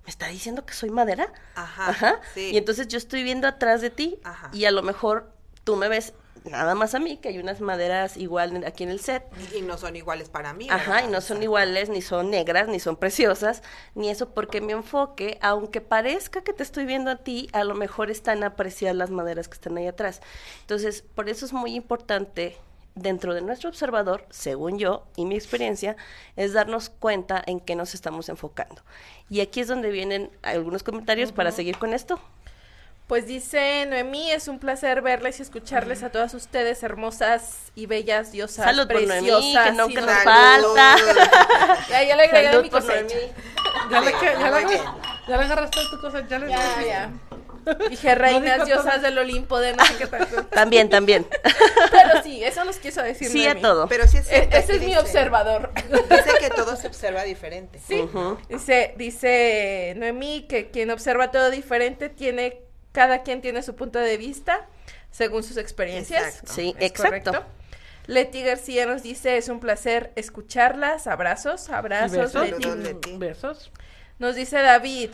¿me 0.03 0.10
está 0.12 0.27
diciendo 0.27 0.67
que 0.67 0.75
soy 0.75 0.91
madera? 0.91 1.34
Ajá, 1.55 2.21
sí. 2.36 2.51
Y 2.53 2.58
entonces 2.58 2.88
yo 2.88 2.99
estoy 2.99 3.23
viendo 3.23 3.47
atrás 3.47 3.82
de 3.82 3.89
ti, 3.89 4.19
Ajá. 4.23 4.51
y 4.53 4.65
a 4.65 4.71
lo 4.71 4.84
mejor 4.84 5.34
tú 5.63 5.77
me 5.77 5.89
ves 5.89 6.13
nada 6.45 6.75
más 6.75 6.93
a 6.93 6.99
mí, 6.99 7.17
que 7.17 7.29
hay 7.29 7.39
unas 7.39 7.60
maderas 7.60 8.17
igual 8.17 8.63
aquí 8.67 8.84
en 8.84 8.91
el 8.91 8.99
set. 8.99 9.23
Y, 9.51 9.62
no 9.63 9.79
son 9.79 9.95
iguales 9.95 10.29
para 10.29 10.53
mí. 10.53 10.67
Ajá, 10.69 11.03
y 11.03 11.08
no 11.08 11.21
son 11.21 11.41
iguales, 11.41 11.89
ni 11.89 12.03
son 12.03 12.29
negras, 12.29 12.67
ni 12.67 12.79
son 12.79 12.97
preciosas, 12.97 13.63
ni 13.95 14.12
eso, 14.12 14.29
porque 14.29 14.62
mi 14.62 14.73
enfoque, 14.73 15.39
aunque 15.41 15.82
parezca 15.82 16.43
que 16.43 16.53
te 16.53 16.62
estoy 16.62 16.86
viendo 16.86 17.10
a 17.10 17.15
ti, 17.15 17.49
a 17.51 17.63
lo 17.63 17.73
mejor 17.73 18.12
están 18.12 18.43
apreciadas 18.43 18.95
las 18.95 19.10
maderas 19.10 19.47
que 19.47 19.55
están 19.55 19.75
ahí 19.75 19.88
atrás. 19.88 20.21
Entonces, 20.62 21.01
por 21.15 21.29
eso 21.29 21.47
es 21.47 21.51
muy 21.51 21.73
importante 21.73 22.60
dentro 23.01 23.33
de 23.33 23.41
nuestro 23.41 23.69
observador, 23.69 24.25
según 24.29 24.77
yo 24.79 25.05
y 25.15 25.25
mi 25.25 25.35
experiencia, 25.35 25.95
es 26.35 26.53
darnos 26.53 26.89
cuenta 26.89 27.41
en 27.45 27.59
qué 27.59 27.75
nos 27.75 27.93
estamos 27.95 28.29
enfocando. 28.29 28.81
Y 29.29 29.41
aquí 29.41 29.62
es 29.62 29.67
donde 29.67 29.91
vienen 29.91 30.29
algunos 30.43 30.83
comentarios 30.83 31.31
para 31.31 31.51
seguir 31.51 31.77
con 31.77 31.93
esto. 31.93 32.19
Pues 33.07 33.25
dice 33.25 33.88
Noemí, 33.88 34.29
es 34.29 34.47
un 34.47 34.59
placer 34.59 35.01
verles 35.01 35.39
y 35.39 35.41
escucharles 35.41 36.03
a 36.03 36.12
todas 36.12 36.35
ustedes, 36.35 36.83
hermosas 36.83 37.71
y 37.73 37.88
bellas 37.88 38.31
diosas, 38.31 38.65
Salud 38.65 38.88
por 38.88 39.01
Noemí, 39.01 39.29
preciosas. 39.31 39.65
que 39.65 39.71
nos 39.71 39.89
no- 39.89 40.01
Salud. 40.01 40.75
falta. 40.75 40.95
Ya, 41.89 42.03
ya 42.03 42.15
le 42.15 42.23
agregué 42.25 42.47
a 42.49 42.51
Salud 42.51 42.63
mi 42.65 42.69
cosecha. 42.69 43.15
Noemí. 43.15 43.31
Ya 43.89 44.01
le, 44.01 44.12
ya, 44.12 44.21
le, 44.21 44.45
agar- 44.45 44.67
bien. 44.67 44.81
ya 45.27 45.38
le 45.38 45.43
agarraste 45.43 45.79
tu 45.89 45.99
cosa, 46.01 46.27
ya 46.27 46.38
le 46.38 46.49
Ya, 46.49 46.81
ya. 46.85 47.09
Dije 47.89 48.15
reinas 48.15 48.65
diosas 48.65 48.95
todo. 48.95 49.01
del 49.03 49.17
Olimpo 49.17 49.60
de 49.60 49.75
no 49.75 49.86
sé 49.86 49.95
qué 49.97 50.08
tanto. 50.08 50.45
También, 50.51 50.89
también. 50.89 51.25
Pero 51.91 52.23
sí, 52.23 52.43
eso 52.43 52.63
nos 52.65 52.77
quiso 52.77 53.01
decir 53.01 53.29
Sí 53.29 53.47
a 53.47 53.60
todo. 53.60 53.88
Pero 53.88 54.08
sí 54.08 54.17
es 54.17 54.25
E- 54.27 54.29
cierto. 54.29 54.58
Ese 54.58 54.73
es 54.73 54.79
mi 54.79 54.86
dice- 54.88 54.99
observador. 54.99 55.71
Dice 56.10 56.32
que 56.39 56.49
todo 56.49 56.75
se 56.75 56.88
observa 56.88 57.23
diferente. 57.23 57.79
Sí. 57.88 58.08
Dice, 58.49 58.93
dice 58.97 59.93
Noemí 59.97 60.47
que 60.47 60.69
quien 60.71 60.91
observa 60.91 61.32
todo 61.32 61.49
diferente 61.51 62.10
tiene, 62.10 62.62
cada 62.91 63.23
quien 63.23 63.41
tiene 63.41 63.62
su 63.63 63.75
punto 63.75 63.99
de 63.99 64.17
vista 64.17 64.67
según 65.12 65.43
sus 65.43 65.58
experiencias. 65.58 66.23
Exacto. 66.23 66.53
Sí, 66.53 66.75
Es 66.79 66.91
exacto. 66.91 67.32
correcto. 67.32 67.45
Leti 68.08 68.41
García 68.43 68.88
nos 68.88 69.03
dice, 69.03 69.38
es 69.38 69.49
un 69.49 69.60
placer 69.60 70.12
escucharlas, 70.15 71.05
abrazos, 71.05 71.69
¿Y 71.69 71.73
abrazos, 71.73 72.34
besos? 72.34 72.49
Leti. 72.49 72.69
Leti. 72.77 73.17
¿Besos? 73.17 73.71
Nos 74.17 74.36
dice 74.36 74.58
David, 74.58 75.12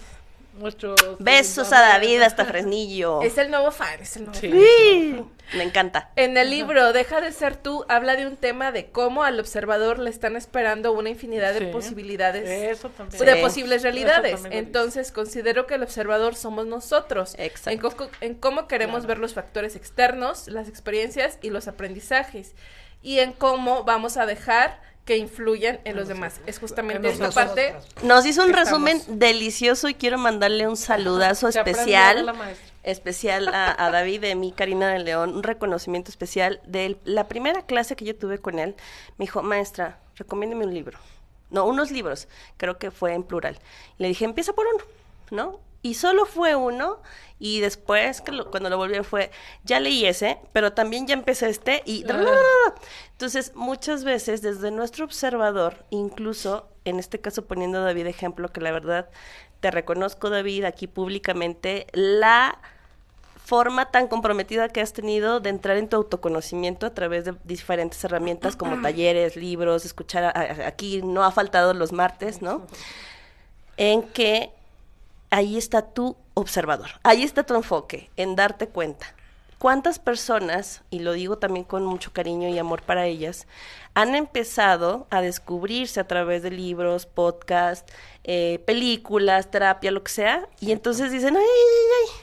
Nuestros 0.57 0.99
Besos 1.19 1.71
a 1.73 1.81
David 1.81 2.21
hasta 2.21 2.45
Fresnillo. 2.45 3.21
Es 3.23 3.37
el 3.37 3.49
nuevo 3.51 3.71
fan, 3.71 3.99
es 4.01 4.15
el 4.15 4.25
nuevo 4.25 4.39
Sí. 4.39 4.49
fan. 4.49 4.59
Sí, 4.59 5.25
Me 5.57 5.63
encanta. 5.63 6.11
En 6.15 6.37
el 6.37 6.49
libro 6.49 6.91
Deja 6.93 7.21
de 7.21 7.31
ser 7.31 7.55
tú 7.55 7.85
habla 7.87 8.15
de 8.15 8.25
un 8.25 8.35
tema 8.35 8.71
de 8.71 8.89
cómo 8.89 9.23
al 9.23 9.39
observador 9.39 9.99
le 9.99 10.09
están 10.09 10.35
esperando 10.35 10.91
una 10.91 11.09
infinidad 11.09 11.53
de 11.53 11.59
Sí. 11.59 11.65
posibilidades, 11.67 12.49
Eso 12.49 12.89
también. 12.89 13.23
de 13.25 13.33
Sí. 13.35 13.41
posibles 13.41 13.83
realidades. 13.83 14.41
Entonces 14.49 15.11
considero 15.11 15.67
que 15.67 15.75
el 15.75 15.83
observador 15.83 16.35
somos 16.35 16.65
nosotros. 16.65 17.35
Exacto. 17.37 17.69
En, 17.69 17.77
co- 17.79 18.09
en 18.21 18.33
cómo 18.35 18.67
queremos 18.67 19.05
ver 19.05 19.19
los 19.19 19.33
factores 19.35 19.75
externos, 19.75 20.47
las 20.47 20.67
experiencias 20.67 21.37
y 21.41 21.49
los 21.51 21.67
aprendizajes. 21.67 22.55
Y 23.03 23.19
en 23.19 23.33
cómo 23.33 23.83
vamos 23.83 24.17
a 24.17 24.25
dejar 24.25 24.81
que 25.05 25.17
influyan 25.17 25.79
en 25.83 25.95
los 25.95 26.07
demás. 26.07 26.41
Es 26.47 26.59
justamente 26.59 27.07
En 27.07 27.13
esta 27.13 27.29
parte. 27.31 27.75
Nos 28.03 28.25
hizo 28.25 28.41
un 28.43 28.49
Estamos. 28.49 28.69
resumen 28.69 29.19
delicioso 29.19 29.87
y 29.87 29.93
quiero 29.93 30.17
mandarle 30.17 30.67
un 30.67 30.77
saludazo 30.77 31.47
especial. 31.47 32.25
la 32.25 32.33
maestra. 32.33 32.67
especial 32.83 33.47
a, 33.49 33.85
a 33.85 33.91
David 33.91 34.21
de 34.21 34.35
mí, 34.35 34.51
Karina 34.51 34.89
de 34.89 34.99
León, 34.99 35.35
un 35.35 35.43
reconocimiento 35.43 36.09
especial 36.09 36.59
de 36.65 36.97
la 37.05 37.27
primera 37.27 37.61
clase 37.61 37.95
que 37.95 38.05
yo 38.05 38.15
tuve 38.15 38.39
con 38.39 38.57
él. 38.59 38.75
Me 39.17 39.25
dijo, 39.25 39.43
maestra, 39.43 39.99
recomiéndeme 40.15 40.65
un 40.65 40.73
libro. 40.73 40.97
No, 41.51 41.65
unos 41.65 41.91
libros, 41.91 42.27
creo 42.57 42.79
que 42.79 42.89
fue 42.89 43.13
en 43.13 43.21
plural. 43.23 43.59
Y 43.99 44.03
le 44.03 44.07
dije, 44.09 44.25
empieza 44.25 44.53
por 44.53 44.65
uno, 44.65 44.83
¿no? 45.29 45.59
Y 45.85 45.93
solo 45.93 46.25
fue 46.25 46.55
uno, 46.55 46.99
y 47.37 47.59
después, 47.59 48.21
que 48.21 48.31
lo- 48.31 48.49
cuando 48.49 48.71
lo 48.71 48.77
volví 48.77 48.97
fue, 49.03 49.29
ya 49.63 49.79
leí 49.79 50.05
ese, 50.07 50.39
pero 50.51 50.73
también 50.73 51.05
ya 51.05 51.13
empecé 51.13 51.47
este, 51.49 51.83
y... 51.85 52.03
Entonces, 53.11 53.51
muchas 53.53 54.03
veces, 54.03 54.41
desde 54.41 54.71
nuestro 54.71 55.05
observador, 55.05 55.85
incluso, 55.91 56.67
en 56.85 56.97
este 56.97 57.21
caso 57.21 57.45
poniendo 57.45 57.77
a 57.77 57.81
David 57.81 58.07
ejemplo, 58.07 58.49
que 58.51 58.61
la 58.61 58.71
verdad, 58.71 59.09
te 59.59 59.69
reconozco, 59.69 60.31
David, 60.31 60.63
aquí 60.63 60.87
públicamente, 60.87 61.85
la 61.93 62.57
forma 63.45 63.91
tan 63.91 64.07
comprometida 64.07 64.69
que 64.69 64.81
has 64.81 64.91
tenido 64.91 65.39
de 65.39 65.49
entrar 65.51 65.77
en 65.77 65.87
tu 65.87 65.97
autoconocimiento 65.97 66.87
a 66.87 66.95
través 66.95 67.25
de 67.25 67.35
diferentes 67.43 68.03
herramientas 68.03 68.55
como 68.55 68.81
talleres, 68.81 69.35
libros, 69.35 69.85
escuchar, 69.85 70.23
a- 70.23 70.29
a- 70.31 70.67
aquí 70.67 71.03
no 71.03 71.23
ha 71.23 71.29
faltado 71.31 71.75
los 71.75 71.91
martes, 71.91 72.41
¿no? 72.41 72.65
En 73.77 74.01
que 74.01 74.51
ahí 75.29 75.57
está 75.57 75.81
tu 75.81 76.15
observador, 76.33 76.89
ahí 77.03 77.23
está 77.23 77.43
tu 77.43 77.55
enfoque, 77.55 78.09
en 78.15 78.35
darte 78.35 78.67
cuenta. 78.67 79.07
¿Cuántas 79.57 79.99
personas, 79.99 80.81
y 80.89 80.99
lo 80.99 81.13
digo 81.13 81.37
también 81.37 81.63
con 81.63 81.85
mucho 81.85 82.11
cariño 82.11 82.49
y 82.49 82.59
amor 82.59 82.81
para 82.83 83.05
ellas, 83.05 83.47
han 83.93 84.13
empezado 84.13 85.07
a 85.09 85.21
descubrirse 85.21 85.99
a 86.01 86.07
través 86.07 86.43
de 86.43 86.51
libros, 86.51 87.05
podcasts, 87.05 87.91
eh, 88.25 88.61
películas, 88.65 89.49
terapia, 89.49 89.91
lo 89.91 90.03
que 90.03 90.11
sea, 90.11 90.47
y 90.59 90.71
entonces 90.71 91.09
dicen, 91.11 91.35
ay, 91.37 91.43
ay, 91.43 92.03
ay, 92.03 92.21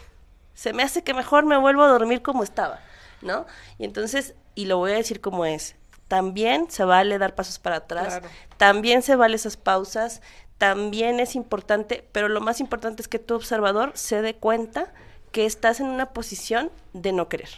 se 0.54 0.72
me 0.74 0.82
hace 0.82 1.02
que 1.02 1.14
mejor 1.14 1.44
me 1.46 1.56
vuelvo 1.56 1.82
a 1.82 1.88
dormir 1.88 2.20
como 2.22 2.44
estaba, 2.44 2.80
¿no? 3.22 3.46
Y 3.78 3.84
entonces, 3.86 4.34
y 4.54 4.66
lo 4.66 4.76
voy 4.76 4.92
a 4.92 4.96
decir 4.96 5.20
como 5.22 5.46
es, 5.46 5.74
también 6.08 6.70
se 6.70 6.84
vale 6.84 7.16
dar 7.18 7.34
pasos 7.34 7.58
para 7.58 7.76
atrás, 7.76 8.18
Claro. 8.18 8.28
también 8.58 9.00
se 9.02 9.16
vale 9.16 9.36
esas 9.36 9.56
pausas, 9.56 10.20
también 10.62 11.18
es 11.18 11.34
importante, 11.34 12.04
pero 12.12 12.28
lo 12.28 12.40
más 12.40 12.60
importante 12.60 13.02
es 13.02 13.08
que 13.08 13.18
tu 13.18 13.34
observador 13.34 13.90
se 13.94 14.22
dé 14.22 14.36
cuenta 14.36 14.92
que 15.32 15.44
estás 15.44 15.80
en 15.80 15.86
una 15.86 16.10
posición 16.10 16.70
de 16.92 17.10
no 17.10 17.28
querer. 17.28 17.48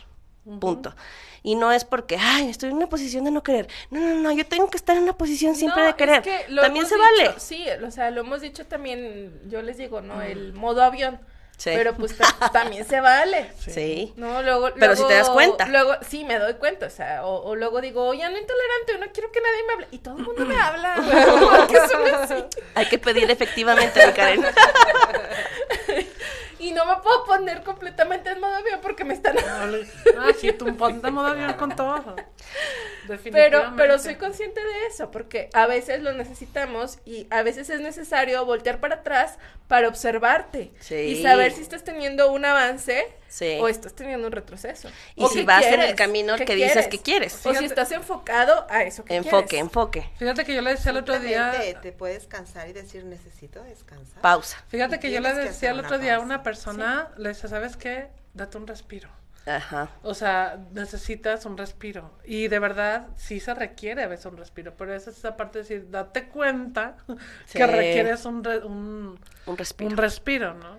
Punto. 0.58 0.94
Y 1.42 1.54
no 1.54 1.70
es 1.70 1.84
porque, 1.84 2.16
ay, 2.18 2.48
estoy 2.48 2.70
en 2.70 2.76
una 2.76 2.88
posición 2.88 3.24
de 3.24 3.30
no 3.30 3.42
querer. 3.42 3.68
No, 3.90 4.00
no, 4.00 4.14
no, 4.20 4.32
yo 4.32 4.46
tengo 4.46 4.70
que 4.70 4.78
estar 4.78 4.96
en 4.96 5.02
una 5.02 5.18
posición 5.18 5.54
siempre 5.54 5.80
No, 5.80 5.84
de 5.84 5.90
es 5.90 5.96
querer. 5.96 6.22
que 6.22 6.46
lo 6.48 6.62
También 6.62 6.86
se 6.86 6.94
dicho, 6.94 7.04
vale. 7.04 7.34
Sí, 7.36 7.66
o 7.86 7.90
sea, 7.90 8.10
lo 8.10 8.22
hemos 8.22 8.40
dicho 8.40 8.64
también, 8.64 9.38
yo 9.50 9.60
les 9.60 9.76
digo, 9.76 10.00
¿no? 10.00 10.22
El 10.22 10.54
modo 10.54 10.82
avión. 10.82 11.20
Sí. 11.56 11.70
Pero 11.74 11.94
pues 11.94 12.16
ta- 12.18 12.50
también 12.52 12.84
se 12.86 13.00
vale. 13.00 13.52
Sí. 13.58 14.12
No, 14.16 14.42
luego, 14.42 14.70
Pero 14.78 14.96
si 14.96 15.06
te 15.06 15.14
das 15.14 15.30
cuenta. 15.30 15.66
Luego, 15.66 15.94
sí, 16.06 16.24
me 16.24 16.38
doy 16.38 16.54
cuenta, 16.54 16.86
o 16.86 16.90
sea, 16.90 17.24
o, 17.24 17.42
o 17.48 17.54
luego 17.56 17.80
digo, 17.80 18.04
oye, 18.06 18.22
no 18.28 18.36
intolerante, 18.36 18.98
no 19.00 19.06
quiero 19.12 19.30
que 19.32 19.40
nadie 19.40 19.62
me 19.66 19.72
hable. 19.74 19.86
Y 19.92 19.98
todo 19.98 20.18
el 20.18 20.24
mundo 20.24 20.44
me 20.44 20.60
habla. 20.60 20.94
¿Por 20.96 21.66
qué 21.68 21.78
son 21.88 22.14
así? 22.14 22.44
Hay 22.74 22.86
que 22.86 22.98
pedir 22.98 23.30
efectivamente, 23.30 24.04
mi 24.06 24.12
Karen. 24.12 24.44
Y 26.64 26.72
no 26.72 26.86
me 26.86 26.96
puedo 27.02 27.24
poner 27.24 27.62
completamente 27.62 28.30
en 28.30 28.40
modo 28.40 28.54
avión 28.54 28.80
porque 28.82 29.04
me 29.04 29.12
están... 29.14 29.36
Ah, 30.16 30.30
sí, 30.38 30.52
tú 30.52 30.74
ponte 30.76 31.10
modo 31.10 31.26
avión 31.28 31.52
con 31.54 31.74
todo. 31.76 32.14
Pero, 32.16 32.26
Definitivamente. 33.08 33.74
pero 33.76 33.98
soy 33.98 34.14
consciente 34.16 34.60
de 34.60 34.86
eso, 34.86 35.10
porque 35.10 35.50
a 35.52 35.66
veces 35.66 36.02
lo 36.02 36.12
necesitamos 36.12 36.98
y 37.04 37.26
a 37.30 37.42
veces 37.42 37.68
es 37.68 37.80
necesario 37.80 38.44
voltear 38.46 38.80
para 38.80 38.96
atrás 38.96 39.38
para 39.68 39.88
observarte 39.88 40.72
Sí. 40.80 40.94
y 40.94 41.22
saber 41.22 41.52
si 41.52 41.60
estás 41.60 41.84
teniendo 41.84 42.32
un 42.32 42.44
avance 42.46 43.06
Sí. 43.34 43.58
o 43.60 43.66
estás 43.66 43.94
teniendo 43.94 44.28
un 44.28 44.32
retroceso. 44.32 44.88
Y 45.16 45.24
O 45.24 45.28
si 45.28 45.42
vas 45.44 45.64
en 45.64 45.80
el 45.80 45.96
camino 45.96 46.36
que 46.36 46.54
dices 46.54 46.86
que 46.86 47.00
quieres. 47.00 47.34
O 47.34 47.36
si 47.38 47.48
Fíjate. 47.48 47.64
estás 47.66 47.90
enfocado 47.90 48.64
a 48.70 48.84
eso 48.84 49.04
que 49.04 49.16
Enfoque, 49.16 49.46
quieres. 49.48 49.64
enfoque. 49.66 50.08
Fíjate 50.18 50.44
que 50.44 50.54
yo 50.54 50.62
le 50.62 50.70
decía 50.70 50.92
el 50.92 50.98
otro 50.98 51.18
día. 51.18 51.52
Te 51.82 51.90
puedes 51.90 52.28
cansar 52.28 52.68
y 52.68 52.72
decir, 52.72 53.04
necesito 53.04 53.60
descansar. 53.64 54.20
Pausa. 54.22 54.58
Fíjate 54.68 55.00
que 55.00 55.10
yo 55.10 55.18
le 55.20 55.34
decía 55.34 55.70
el 55.72 55.80
otro 55.80 55.98
día 55.98 56.14
a 56.16 56.20
una 56.20 56.44
persona, 56.44 57.08
le 57.16 57.30
decía, 57.30 57.48
¿sabes 57.50 57.76
qué? 57.76 58.06
Date 58.34 58.56
un 58.56 58.66
respiro. 58.68 59.08
Ajá. 59.46 59.90
O 60.02 60.14
sea, 60.14 60.58
necesitas 60.72 61.44
un 61.44 61.58
respiro. 61.58 62.10
Y 62.24 62.48
de 62.48 62.58
verdad, 62.60 63.08
sí 63.16 63.40
se 63.40 63.52
requiere 63.52 64.02
a 64.04 64.06
veces 64.06 64.26
un 64.26 64.36
respiro. 64.36 64.74
Pero 64.78 64.94
esa 64.94 65.10
es 65.10 65.18
esa 65.18 65.36
parte 65.36 65.58
de 65.58 65.62
decir, 65.64 65.90
date 65.90 66.28
cuenta 66.28 66.96
Sí. 67.46 67.58
que 67.58 67.66
requieres 67.66 68.24
un, 68.26 68.42
re- 68.44 68.64
un, 68.64 69.18
Un 69.46 69.56
respiro. 69.58 69.90
un 69.90 69.96
respiro, 69.96 70.54
¿no? 70.54 70.78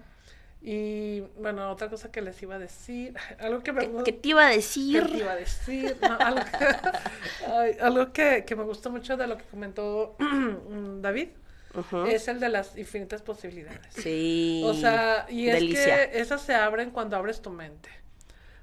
Y 0.67 1.19
bueno, 1.39 1.69
otra 1.69 1.91
cosa 1.91 2.11
que 2.11 2.21
les 2.23 2.41
iba 2.41 2.55
a 2.55 2.59
decir, 2.59 3.13
algo 3.39 3.61
que 3.61 3.71
me 3.71 3.81
¿Qué, 3.81 3.91
gu- 3.93 4.03
qué 4.03 4.11
te 4.13 4.29
iba 4.29 4.47
a 4.47 4.49
¿Qué 4.49 4.55
decir? 4.55 5.11
te 5.11 5.17
iba 5.19 5.31
a 5.31 5.35
decir? 5.35 5.95
No, 6.01 6.17
algo 7.81 8.11
que, 8.11 8.45
que 8.47 8.55
me 8.55 8.63
gustó 8.63 8.89
mucho 8.89 9.15
de 9.15 9.27
lo 9.27 9.37
que 9.37 9.43
comentó 9.43 10.15
David 11.01 11.29
Ujú. 11.75 12.05
es 12.05 12.27
el 12.29 12.39
de 12.39 12.49
las 12.49 12.77
infinitas 12.77 13.21
posibilidades. 13.21 13.81
Sí. 13.93 14.63
O 14.65 14.73
sea, 14.73 15.27
y 15.29 15.49
es 15.49 15.55
Delicia. 15.55 16.09
que 16.11 16.19
esas 16.19 16.41
se 16.41 16.55
abren 16.55 16.89
cuando 16.89 17.15
abres 17.17 17.41
tu 17.43 17.51
mente. 17.51 17.89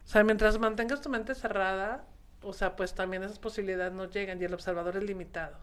O 0.05 0.09
sea, 0.09 0.25
mientras 0.25 0.59
mantengas 0.59 1.01
tu 1.03 1.09
mente 1.09 1.35
cerrada, 1.37 2.05
o 2.43 2.53
sea, 2.53 2.75
pues 2.75 2.95
también 2.95 3.23
esas 3.23 3.39
posibilidades 3.39 3.93
no 3.93 4.11
llegan 4.11 4.41
y 4.41 4.45
el 4.45 4.55
observador 4.55 4.97
es 4.97 5.05
limitado. 5.05 5.57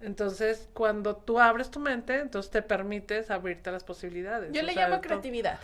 Entonces, 0.00 0.68
cuando 0.74 1.16
tú 1.16 1.40
abres 1.40 1.70
tu 1.70 1.80
mente, 1.80 2.18
entonces 2.20 2.50
te 2.50 2.62
permites 2.62 3.30
abrirte 3.30 3.70
a 3.70 3.72
las 3.72 3.84
posibilidades. 3.84 4.52
Yo 4.52 4.62
O 4.62 4.64
le 4.64 4.72
sea, 4.74 4.88
llamo 4.88 5.00
creatividad. 5.00 5.58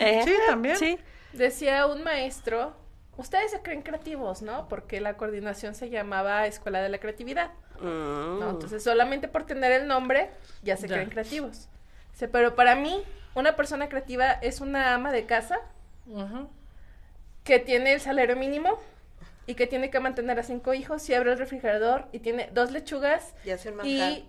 Eh, 0.00 0.20
Sí, 0.24 0.34
también. 0.46 0.76
Sí. 0.76 0.98
Decía 1.32 1.86
un 1.86 2.04
maestro, 2.04 2.74
ustedes 3.16 3.50
se 3.50 3.62
creen 3.62 3.82
creativos, 3.82 4.42
¿no? 4.42 4.68
Porque 4.68 5.00
la 5.00 5.16
coordinación 5.16 5.74
se 5.74 5.90
llamaba 5.90 6.46
Escuela 6.46 6.80
de 6.80 6.88
la 6.88 6.98
Creatividad. 6.98 7.50
Mm. 7.80 8.38
¿no? 8.38 8.50
Entonces, 8.50 8.84
solamente 8.84 9.26
por 9.28 9.44
tener 9.44 9.72
el 9.72 9.88
nombre, 9.88 10.30
ya 10.62 10.76
se 10.76 10.86
Ya. 10.86 10.94
creen 10.96 11.10
creativos. 11.10 11.68
Dice, 12.12 12.28
pero 12.28 12.54
para 12.54 12.76
mí, 12.76 13.02
una 13.34 13.56
persona 13.56 13.88
creativa 13.88 14.30
es 14.30 14.60
una 14.60 14.94
ama 14.94 15.10
de 15.10 15.24
casa 15.26 15.58
que 17.44 17.58
tiene 17.58 17.94
el 17.94 18.00
salario 18.00 18.36
mínimo 18.36 18.78
y 19.46 19.54
que 19.54 19.66
tiene 19.66 19.90
que 19.90 20.00
mantener 20.00 20.38
a 20.38 20.42
cinco 20.42 20.74
hijos 20.74 21.08
y 21.08 21.14
abre 21.14 21.32
el 21.32 21.38
refrigerador 21.38 22.08
y 22.12 22.20
tiene 22.20 22.50
dos 22.52 22.70
lechugas 22.70 23.34
Y 23.44 23.50
hace 23.50 23.70
un 23.70 23.86
y 23.86 24.24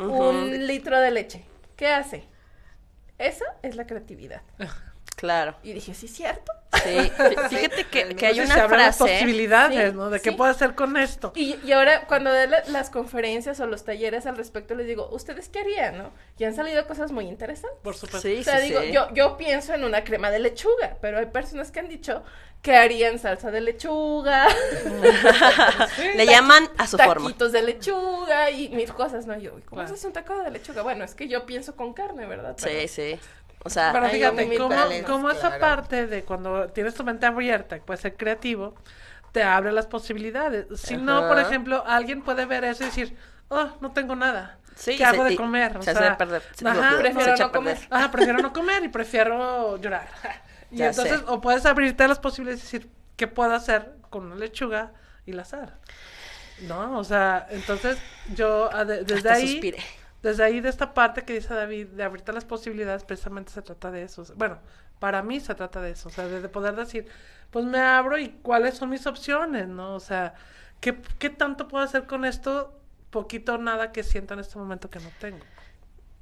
un 0.00 0.66
litro 0.66 1.00
de 1.00 1.10
leche. 1.10 1.44
¿Qué 1.76 1.88
hace? 1.88 2.24
Esa 3.18 3.44
es 3.62 3.76
la 3.76 3.86
creatividad. 3.86 4.42
Claro. 5.18 5.56
Y 5.64 5.72
dije, 5.72 5.94
sí, 5.94 6.06
cierto. 6.06 6.52
Sí. 6.72 6.90
Fí- 7.16 7.48
Fíjate 7.48 7.84
que, 7.90 8.08
que 8.16 8.26
hay 8.26 8.38
una 8.40 8.54
se 8.54 8.60
las 8.60 8.68
frase. 8.68 8.98
posibilidades, 8.98 9.90
Sí, 9.90 9.96
¿no? 9.96 10.10
De 10.10 10.20
qué 10.20 10.30
puedo 10.32 10.48
hacer 10.50 10.74
con 10.76 10.96
esto. 10.96 11.32
Y, 11.34 11.56
y 11.64 11.72
ahora 11.72 12.06
cuando 12.06 12.32
doy 12.32 12.46
la- 12.46 12.62
las 12.68 12.88
conferencias 12.90 13.58
o 13.58 13.66
los 13.66 13.84
talleres 13.84 14.26
al 14.26 14.36
respecto, 14.36 14.76
les 14.76 14.86
digo, 14.86 15.08
¿ustedes 15.10 15.48
qué 15.48 15.58
harían, 15.60 15.98
no? 15.98 16.12
Y 16.38 16.44
han 16.44 16.54
salido 16.54 16.86
cosas 16.86 17.10
muy 17.10 17.26
interesantes. 17.26 17.78
Por 17.82 17.96
supuesto. 17.96 18.20
Sí, 18.28 18.38
O 18.38 18.44
sea, 18.44 18.60
digo, 18.60 18.80
yo, 18.84 19.08
yo 19.12 19.36
pienso 19.36 19.74
en 19.74 19.82
una 19.82 20.04
crema 20.04 20.30
de 20.30 20.38
lechuga, 20.38 20.98
pero 21.00 21.18
hay 21.18 21.26
personas 21.26 21.72
que 21.72 21.80
han 21.80 21.88
dicho 21.88 22.22
que 22.62 22.76
harían 22.76 23.18
salsa 23.18 23.50
de 23.50 23.60
lechuga, 23.60 24.46
Le 26.16 26.26
llaman 26.26 26.68
a 26.76 26.86
su 26.86 26.96
forma. 26.98 27.26
taquitos 27.26 27.52
de 27.52 27.62
lechuga 27.62 28.50
y 28.50 28.68
mil 28.70 28.92
cosas, 28.92 29.26
¿no? 29.26 29.36
Yo, 29.38 29.52
¿cómo 29.52 29.62
Claro. 29.82 29.88
se 29.88 29.94
hace 29.94 30.06
un 30.06 30.12
taco 30.12 30.38
de 30.42 30.50
lechuga? 30.50 30.82
Bueno, 30.82 31.04
es 31.04 31.14
que 31.14 31.28
yo 31.28 31.46
pienso 31.46 31.76
con 31.76 31.92
carne, 31.92 32.26
¿verdad? 32.26 32.56
Pero- 32.62 32.80
Sí, 32.82 32.88
sí. 32.88 33.20
O 33.64 33.70
sea, 33.70 33.92
Pero 33.92 34.08
fíjate, 34.08 34.56
talentos, 34.68 35.10
cómo 35.10 35.30
esa 35.30 35.48
claro. 35.56 35.60
parte 35.60 36.06
de 36.06 36.24
cuando 36.24 36.68
tienes 36.68 36.94
tu 36.94 37.04
mente 37.04 37.26
abierta, 37.26 37.76
puedes 37.84 38.00
ser 38.00 38.16
creativo, 38.16 38.74
te 39.32 39.42
abre 39.42 39.72
las 39.72 39.86
posibilidades. 39.86 40.66
Si 40.80 40.96
no, 40.96 41.26
por 41.28 41.38
Ajá. 41.38 41.48
ejemplo, 41.48 41.84
alguien 41.86 42.22
puede 42.22 42.46
ver 42.46 42.64
eso 42.64 42.84
y 42.84 42.86
decir, 42.86 43.16
oh, 43.48 43.68
no 43.80 43.92
tengo 43.92 44.14
nada. 44.16 44.58
Sí, 44.76 44.96
¿Qué 44.96 45.04
hago 45.04 45.24
de 45.24 45.34
comer? 45.36 45.76
O 45.76 45.82
se 45.82 45.92
sea, 45.92 46.16
perder- 46.16 46.42
se- 46.54 46.66
ajá, 46.68 46.92
lo- 46.92 46.98
Prefiero 47.00 47.36
se 47.36 47.42
no 47.42 47.52
comer. 47.52 47.78
Ajá, 47.90 48.10
prefiero 48.12 48.38
no 48.38 48.52
comer 48.52 48.84
y 48.84 48.88
prefiero 48.88 49.76
llorar. 49.78 50.08
Y 50.70 50.76
Ya 50.76 50.88
entonces, 50.90 51.20
sé. 51.20 51.24
o 51.26 51.40
puedes 51.40 51.64
abrirte 51.64 52.06
las 52.06 52.18
posibilidades 52.18 52.60
y 52.62 52.76
decir, 52.78 52.90
¿qué 53.16 53.26
puedo 53.26 53.54
hacer 53.54 53.94
con 54.10 54.26
una 54.26 54.34
lechuga 54.36 54.92
y 55.24 55.32
la 55.32 55.44
sal? 55.46 55.74
¿No? 56.60 56.98
O 56.98 57.04
sea, 57.04 57.46
entonces 57.50 57.96
yo 58.34 58.68
desde 58.86 59.14
Hasta 59.16 59.32
ahí, 59.32 59.48
suspiré. 59.52 59.78
Desde 60.22 60.44
ahí 60.44 60.60
de 60.60 60.68
esta 60.68 60.94
parte 60.94 61.22
que 61.22 61.34
dice 61.34 61.54
David, 61.54 61.88
de 61.88 62.02
abrirte 62.02 62.32
las 62.32 62.44
posibilidades, 62.44 63.04
precisamente 63.04 63.52
se 63.52 63.62
trata 63.62 63.90
de 63.90 64.02
eso. 64.02 64.24
Bueno, 64.36 64.58
para 64.98 65.22
mí 65.22 65.40
se 65.40 65.54
trata 65.54 65.80
de 65.80 65.92
eso, 65.92 66.08
o 66.08 66.12
sea, 66.12 66.26
de, 66.26 66.40
de 66.40 66.48
poder 66.48 66.74
decir, 66.74 67.06
pues 67.50 67.64
me 67.64 67.78
abro 67.78 68.18
y 68.18 68.30
cuáles 68.42 68.76
son 68.76 68.90
mis 68.90 69.06
opciones, 69.06 69.68
¿no? 69.68 69.94
O 69.94 70.00
sea, 70.00 70.34
¿qué, 70.80 71.00
qué 71.18 71.30
tanto 71.30 71.68
puedo 71.68 71.84
hacer 71.84 72.06
con 72.06 72.24
esto? 72.24 72.74
Poquito 73.10 73.54
o 73.54 73.58
nada 73.58 73.92
que 73.92 74.02
siento 74.02 74.34
en 74.34 74.40
este 74.40 74.58
momento 74.58 74.90
que 74.90 75.00
no 75.00 75.08
tengo. 75.20 75.44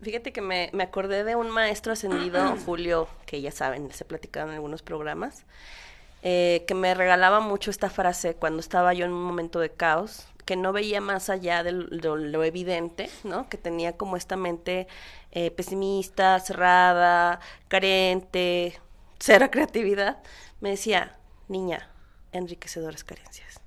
Fíjate 0.02 0.32
que 0.32 0.42
me, 0.42 0.70
me 0.72 0.84
acordé 0.84 1.24
de 1.24 1.34
un 1.36 1.50
maestro 1.50 1.92
ascendido, 1.92 2.56
Julio, 2.66 3.08
que 3.24 3.40
ya 3.40 3.50
saben, 3.50 3.90
se 3.92 4.04
platicaron 4.04 4.50
en 4.50 4.56
algunos 4.56 4.82
programas, 4.82 5.44
eh, 6.22 6.64
que 6.68 6.74
me 6.74 6.94
regalaba 6.94 7.40
mucho 7.40 7.70
esta 7.70 7.90
frase 7.90 8.34
cuando 8.34 8.60
estaba 8.60 8.92
yo 8.92 9.06
en 9.06 9.12
un 9.12 9.24
momento 9.24 9.58
de 9.58 9.70
caos, 9.70 10.28
que 10.46 10.56
no 10.56 10.72
veía 10.72 11.02
más 11.02 11.28
allá 11.28 11.62
de 11.62 11.72
lo, 11.72 12.16
lo 12.16 12.44
evidente, 12.44 13.10
¿no? 13.24 13.48
Que 13.50 13.58
tenía 13.58 13.96
como 13.98 14.16
esta 14.16 14.36
mente 14.36 14.86
eh, 15.32 15.50
pesimista, 15.50 16.40
cerrada, 16.40 17.40
carente, 17.68 18.80
cero 19.18 19.48
creatividad. 19.52 20.22
Me 20.60 20.70
decía, 20.70 21.18
niña, 21.48 21.90
enriquecedoras 22.32 23.04
carencias 23.04 23.60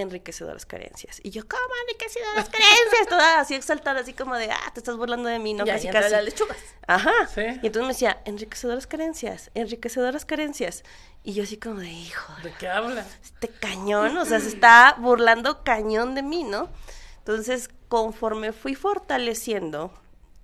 enriquecedoras 0.00 0.66
carencias. 0.66 1.20
Y 1.22 1.30
yo, 1.30 1.42
¿cómo 1.46 1.62
enriquecedoras 1.86 2.48
carencias? 2.48 3.08
Toda 3.08 3.40
así 3.40 3.54
exaltada, 3.54 4.00
así 4.00 4.12
como 4.12 4.36
de, 4.36 4.50
ah, 4.50 4.70
te 4.72 4.80
estás 4.80 4.96
burlando 4.96 5.28
de 5.28 5.38
mí, 5.38 5.54
¿no? 5.54 5.64
Ya, 5.64 5.74
casi, 5.74 5.88
casi. 5.88 6.10
las 6.10 6.24
lechugas. 6.24 6.58
Ajá. 6.86 7.26
Sí. 7.34 7.42
Y 7.62 7.66
entonces 7.66 7.82
me 7.82 7.88
decía, 7.88 8.20
enriquecedoras 8.24 8.86
carencias, 8.86 9.50
enriquecedoras 9.54 10.24
carencias. 10.24 10.84
Y 11.22 11.34
yo 11.34 11.42
así 11.42 11.56
como 11.56 11.80
de, 11.80 11.90
hijo, 11.90 12.32
¿De 12.42 12.52
qué 12.58 12.68
hablas? 12.68 13.06
este 13.22 13.48
cañón, 13.48 14.16
o 14.16 14.24
sea, 14.24 14.38
se 14.40 14.48
está 14.48 14.96
burlando 14.98 15.64
cañón 15.64 16.14
de 16.14 16.22
mí, 16.22 16.44
¿no? 16.44 16.70
Entonces, 17.18 17.70
conforme 17.88 18.52
fui 18.52 18.74
fortaleciendo 18.74 19.92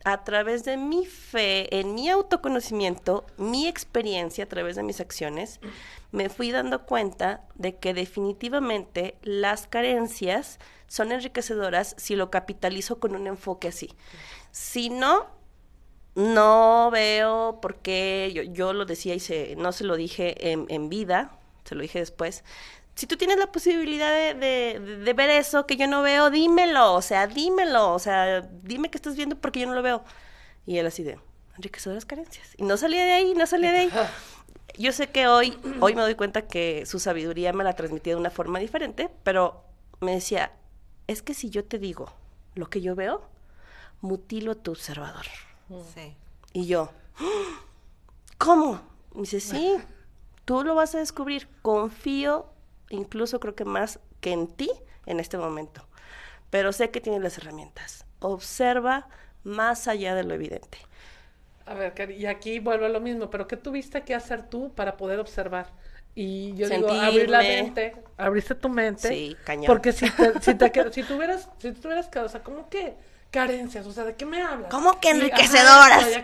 a 0.04 0.24
través 0.24 0.64
de 0.64 0.76
mi 0.76 1.06
fe, 1.06 1.78
en 1.78 1.94
mi 1.94 2.08
autoconocimiento, 2.08 3.24
mi 3.36 3.66
experiencia 3.66 4.44
a 4.44 4.48
través 4.48 4.76
de 4.76 4.82
mis 4.82 5.00
acciones, 5.00 5.60
me 6.10 6.28
fui 6.28 6.50
dando 6.50 6.84
cuenta 6.84 7.42
de 7.54 7.76
que 7.76 7.94
definitivamente 7.94 9.16
las 9.22 9.66
carencias 9.66 10.58
son 10.86 11.12
enriquecedoras 11.12 11.94
si 11.98 12.16
lo 12.16 12.30
capitalizo 12.30 12.98
con 13.00 13.14
un 13.14 13.26
enfoque 13.26 13.68
así. 13.68 13.90
Si 14.50 14.90
no, 14.90 15.26
no 16.14 16.90
veo 16.92 17.60
por 17.62 17.76
qué, 17.76 18.48
yo, 18.52 18.72
lo 18.72 18.84
decía 18.84 19.14
y 19.14 19.20
se, 19.20 19.56
no 19.56 19.72
se 19.72 19.84
lo 19.84 19.96
dije 19.96 20.50
en 20.50 20.88
vida, 20.88 21.38
se 21.64 21.74
lo 21.74 21.82
dije 21.82 21.98
después. 22.00 22.44
Si 22.94 23.06
tú 23.06 23.16
tienes 23.16 23.38
la 23.38 23.50
posibilidad 23.50 24.10
de, 24.12 24.34
de, 24.34 24.80
de 24.98 25.12
ver 25.14 25.30
eso 25.30 25.66
que 25.66 25.76
yo 25.76 25.86
no 25.86 26.02
veo, 26.02 26.30
dímelo, 26.30 26.94
o 26.94 27.02
sea, 27.02 27.26
dímelo, 27.26 27.92
o 27.92 27.98
sea, 27.98 28.42
dime 28.62 28.90
que 28.90 28.98
estás 28.98 29.16
viendo 29.16 29.36
porque 29.36 29.60
yo 29.60 29.66
no 29.66 29.74
lo 29.74 29.82
veo. 29.82 30.04
Y 30.66 30.78
él 30.78 30.86
así 30.86 31.02
de, 31.02 31.18
enriquecedoras 31.56 32.04
carencias. 32.04 32.54
Y 32.56 32.64
no 32.64 32.76
salía 32.76 33.04
de 33.04 33.12
ahí, 33.12 33.34
no 33.34 33.46
salía 33.46 33.72
de 33.72 33.78
ahí. 33.78 33.90
Yo 34.78 34.92
sé 34.92 35.08
que 35.08 35.26
hoy, 35.26 35.58
hoy 35.80 35.94
me 35.94 36.02
doy 36.02 36.14
cuenta 36.14 36.46
que 36.46 36.86
su 36.86 36.98
sabiduría 36.98 37.52
me 37.52 37.64
la 37.64 37.74
transmitía 37.74 38.14
de 38.14 38.20
una 38.20 38.30
forma 38.30 38.58
diferente, 38.58 39.10
pero 39.22 39.64
me 40.00 40.12
decía, 40.12 40.52
es 41.06 41.22
que 41.22 41.34
si 41.34 41.50
yo 41.50 41.64
te 41.64 41.78
digo 41.78 42.12
lo 42.54 42.68
que 42.68 42.80
yo 42.80 42.94
veo, 42.94 43.22
mutilo 44.00 44.56
tu 44.56 44.72
observador. 44.72 45.26
Sí. 45.94 46.14
Y 46.52 46.66
yo, 46.66 46.90
¿cómo? 48.38 48.80
Me 49.14 49.22
dice, 49.22 49.40
sí, 49.40 49.76
tú 50.44 50.64
lo 50.64 50.74
vas 50.74 50.94
a 50.94 50.98
descubrir. 50.98 51.48
Confío, 51.60 52.46
incluso 52.92 53.40
creo 53.40 53.54
que 53.56 53.64
más 53.66 54.00
que 54.20 54.32
en 54.32 54.48
ti 54.48 54.70
en 55.06 55.20
este 55.20 55.38
momento. 55.38 55.86
Pero 56.50 56.72
sé 56.72 56.90
que 56.90 57.00
tienes 57.02 57.22
las 57.22 57.38
herramientas. 57.38 58.06
Observa 58.20 59.08
más 59.44 59.88
allá 59.88 60.14
de 60.14 60.24
lo 60.24 60.34
evidente. 60.34 60.78
A 61.64 61.74
ver, 61.74 62.10
y 62.10 62.26
aquí 62.26 62.58
vuelvo 62.58 62.86
a 62.86 62.88
lo 62.88 63.00
mismo, 63.00 63.30
pero 63.30 63.46
¿qué 63.46 63.56
tuviste 63.56 64.02
que 64.02 64.14
hacer 64.14 64.48
tú 64.48 64.74
para 64.74 64.96
poder 64.96 65.20
observar? 65.20 65.72
Y 66.14 66.54
yo 66.56 66.68
digo, 66.68 66.92
abrir 66.92 67.30
la 67.30 67.42
Sentirme. 67.42 67.44
mente, 67.44 67.94
abriste 68.16 68.54
tu 68.54 68.68
mente. 68.68 69.08
Sí, 69.08 69.40
cañón. 69.44 69.74
Porque 69.74 69.92
si 69.92 70.10
te, 70.10 70.38
si 70.40 70.54
te 70.56 70.72
si 70.92 71.04
tuvieras, 71.04 71.48
si 71.58 71.72
tuvieras 71.72 72.10
o 72.16 72.28
sea, 72.28 72.42
¿cómo 72.42 72.68
que 72.68 72.96
carencias? 73.30 73.86
O 73.86 73.92
sea, 73.92 74.04
¿de 74.04 74.16
qué 74.16 74.26
me 74.26 74.42
hablas? 74.42 74.74
¿Cómo 74.74 74.98
que 75.00 75.10
Y, 75.12 75.30
ajá, 75.30 75.60
enriquecedoras? 75.60 76.20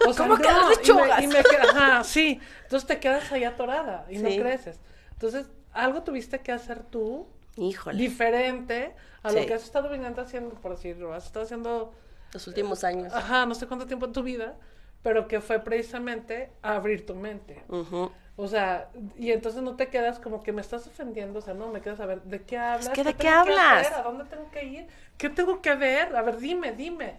o 0.00 0.12
sea, 0.14 0.28
¿Cómo 0.28 0.40
que 0.40 0.48
no, 0.48 0.52
las 0.52 0.66
lechugas? 0.66 1.18
Y 1.18 1.26
me, 1.28 1.40
y 1.40 1.56
me 1.56 1.56
ajá, 1.62 2.04
sí. 2.04 2.40
Entonces 2.62 2.86
te 2.86 3.00
quedas 3.00 3.30
ahí 3.32 3.44
atorada 3.44 4.06
y 4.10 4.18
no 4.18 4.28
Sí. 4.28 4.36
creces. 4.36 4.80
Entonces, 5.12 5.46
algo 5.72 6.02
tuviste 6.02 6.40
que 6.40 6.52
hacer 6.52 6.82
tú 6.84 7.26
Híjole, 7.56 7.98
diferente 7.98 8.94
a 9.22 9.32
lo 9.32 9.40
Sí. 9.40 9.46
que 9.46 9.54
has 9.54 9.64
estado 9.64 9.88
viniendo 9.90 10.22
haciendo, 10.22 10.54
por 10.56 10.72
decirlo, 10.72 11.12
has 11.12 11.26
estado 11.26 11.44
haciendo 11.44 11.92
los 12.32 12.46
últimos 12.46 12.84
años. 12.84 13.12
ajá, 13.12 13.46
no 13.46 13.54
sé 13.54 13.66
cuánto 13.66 13.86
tiempo 13.86 14.06
en 14.06 14.12
tu 14.12 14.22
vida, 14.22 14.56
pero 15.02 15.28
que 15.28 15.40
fue 15.40 15.60
precisamente 15.60 16.50
abrir 16.62 17.06
tu 17.06 17.14
mente. 17.14 17.62
Ujú. 17.68 18.10
O 18.36 18.48
sea, 18.48 18.90
y 19.18 19.32
entonces 19.32 19.62
no 19.62 19.76
te 19.76 19.88
quedas 19.88 20.18
como 20.18 20.42
que 20.42 20.52
me 20.52 20.62
estás 20.62 20.86
ofendiendo, 20.86 21.40
o 21.40 21.42
sea, 21.42 21.52
no, 21.54 21.68
me 21.68 21.82
quedas 21.82 22.00
a 22.00 22.06
ver, 22.06 22.22
¿de 22.22 22.42
qué 22.42 22.56
hablas? 22.56 22.94
que 22.94 23.04
¿de 23.04 23.14
qué 23.14 23.22
que 23.22 23.28
hablas? 23.28 23.86
hacer? 23.86 23.98
¿A 23.98 24.02
dónde 24.02 24.24
tengo 24.24 24.50
que 24.50 24.64
ir? 24.64 24.86
¿Qué 25.18 25.28
tengo 25.28 25.60
que 25.60 25.74
ver? 25.74 26.16
A 26.16 26.22
ver, 26.22 26.38
dime, 26.38 26.72
dime. 26.72 27.14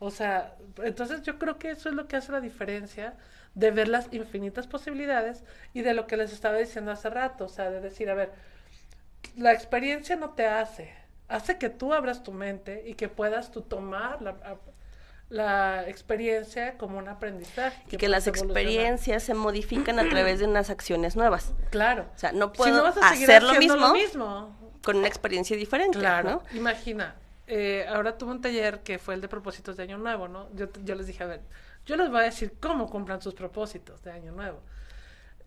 O 0.00 0.10
sea, 0.10 0.56
entonces 0.82 1.22
yo 1.22 1.38
creo 1.38 1.58
que 1.58 1.70
eso 1.70 1.88
es 1.88 1.94
lo 1.94 2.08
que 2.08 2.16
hace 2.16 2.32
la 2.32 2.40
diferencia 2.40 3.14
de 3.54 3.70
ver 3.70 3.88
las 3.88 4.12
infinitas 4.12 4.66
posibilidades 4.66 5.44
y 5.72 5.82
de 5.82 5.94
lo 5.94 6.06
que 6.06 6.16
les 6.16 6.32
estaba 6.32 6.56
diciendo 6.58 6.90
hace 6.90 7.10
rato, 7.10 7.44
o 7.44 7.48
sea, 7.48 7.70
de 7.70 7.80
decir, 7.80 8.10
a 8.10 8.14
ver, 8.14 8.32
la 9.36 9.52
experiencia 9.52 10.16
no 10.16 10.30
te 10.30 10.46
hace, 10.46 10.92
hace 11.28 11.58
que 11.58 11.68
tú 11.70 11.92
abras 11.92 12.22
tu 12.22 12.32
mente 12.32 12.82
y 12.86 12.94
que 12.94 13.08
puedas 13.08 13.50
tú 13.52 13.62
tomar 13.62 14.20
la, 14.22 14.36
la 15.30 15.88
experiencia 15.88 16.76
como 16.76 16.98
un 16.98 17.08
aprendizaje. 17.08 17.82
Y 17.90 17.96
que 17.96 18.08
las 18.08 18.26
experiencias 18.26 19.22
se 19.22 19.34
modifican 19.34 19.98
a 19.98 20.08
través 20.08 20.38
de 20.40 20.46
unas 20.46 20.70
acciones 20.70 21.16
nuevas. 21.16 21.52
Claro. 21.70 22.06
O 22.14 22.18
sea, 22.18 22.32
no 22.32 22.46
Si 22.52 22.58
puedo 22.58 22.76
no 22.76 22.82
vas 22.82 22.96
a 22.98 23.08
hacer 23.10 23.42
lo 23.42 23.54
mismo, 23.54 23.76
lo 23.76 23.92
mismo. 23.94 24.56
con 24.82 24.96
una 24.96 25.08
experiencia 25.08 25.56
diferente, 25.56 25.98
Claro. 25.98 26.42
¿no? 26.52 26.56
Imagina, 26.58 27.14
eh, 27.46 27.86
ahora 27.88 28.16
tuve 28.18 28.32
un 28.32 28.40
taller 28.42 28.80
que 28.80 28.98
fue 28.98 29.14
el 29.14 29.20
de 29.20 29.28
propósitos 29.28 29.76
de 29.76 29.82
Año 29.84 29.98
Nuevo, 29.98 30.28
¿no? 30.28 30.48
Yo, 30.54 30.66
yo 30.84 30.94
les 30.94 31.06
dije, 31.06 31.24
a 31.24 31.26
ver, 31.26 31.40
yo 31.86 31.96
les 31.96 32.10
voy 32.10 32.20
a 32.20 32.24
decir 32.24 32.54
cómo 32.60 32.88
cumplan 32.90 33.20
sus 33.20 33.34
propósitos 33.34 34.02
de 34.02 34.12
Año 34.12 34.32
Nuevo. 34.32 34.60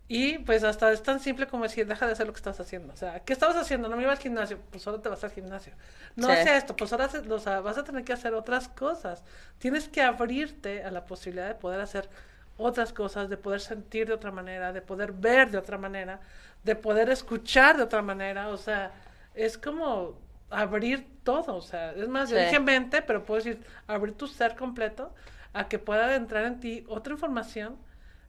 Y 0.09 0.37
pues 0.39 0.63
hasta 0.63 0.89
es 0.93 1.03
tan 1.03 1.19
simple 1.19 1.47
como 1.47 1.63
decir, 1.63 1.85
deja 1.85 2.05
de 2.05 2.13
hacer 2.13 2.25
lo 2.27 2.31
que 2.31 2.37
estás 2.37 2.57
haciendo. 2.61 2.93
O 2.93 2.95
sea, 2.95 3.19
¿qué 3.25 3.33
estabas 3.33 3.57
haciendo? 3.57 3.89
No 3.89 3.97
me 3.97 4.03
iba 4.03 4.11
al 4.13 4.17
gimnasio, 4.17 4.57
pues 4.71 4.87
ahora 4.87 5.01
te 5.01 5.09
vas 5.09 5.21
al 5.25 5.31
gimnasio. 5.31 5.73
No 6.15 6.27
Sí. 6.27 6.33
hace 6.33 6.55
esto, 6.55 6.75
pues 6.77 6.93
ahora 6.93 7.05
haces- 7.05 7.29
o 7.29 7.39
sea, 7.39 7.59
vas 7.59 7.77
a 7.77 7.83
tener 7.83 8.05
que 8.05 8.13
hacer 8.13 8.33
otras 8.33 8.69
cosas. 8.69 9.23
Tienes 9.57 9.89
que 9.89 10.01
abrirte 10.01 10.83
a 10.85 10.91
la 10.91 11.03
posibilidad 11.05 11.47
de 11.49 11.55
poder 11.55 11.81
hacer 11.81 12.09
otras 12.55 12.93
cosas, 12.93 13.27
de 13.29 13.35
poder 13.35 13.59
sentir 13.59 14.07
de 14.07 14.13
otra 14.13 14.31
manera, 14.31 14.71
de 14.71 14.81
poder 14.81 15.11
ver 15.11 15.51
de 15.51 15.57
otra 15.57 15.77
manera, 15.77 16.21
de 16.63 16.75
poder 16.75 17.09
escuchar 17.09 17.75
de 17.75 17.83
otra 17.83 18.01
manera. 18.01 18.47
O 18.47 18.57
sea, 18.57 18.91
es 19.35 19.57
como 19.57 20.17
abrir 20.49 21.05
todo. 21.25 21.53
O 21.57 21.61
sea, 21.61 21.91
es 21.91 22.07
más, 22.07 22.29
yo 22.29 22.37
Sí. 22.37 22.43
dije 22.45 22.59
mente, 22.61 23.01
pero 23.01 23.25
puedo 23.25 23.43
decir 23.43 23.61
abrir 23.87 24.13
tu 24.15 24.25
ser 24.27 24.55
completo 24.55 25.13
a 25.53 25.67
que 25.67 25.79
pueda 25.79 26.15
entrar 26.15 26.45
en 26.45 26.59
ti 26.59 26.85
otra 26.87 27.13
información 27.13 27.77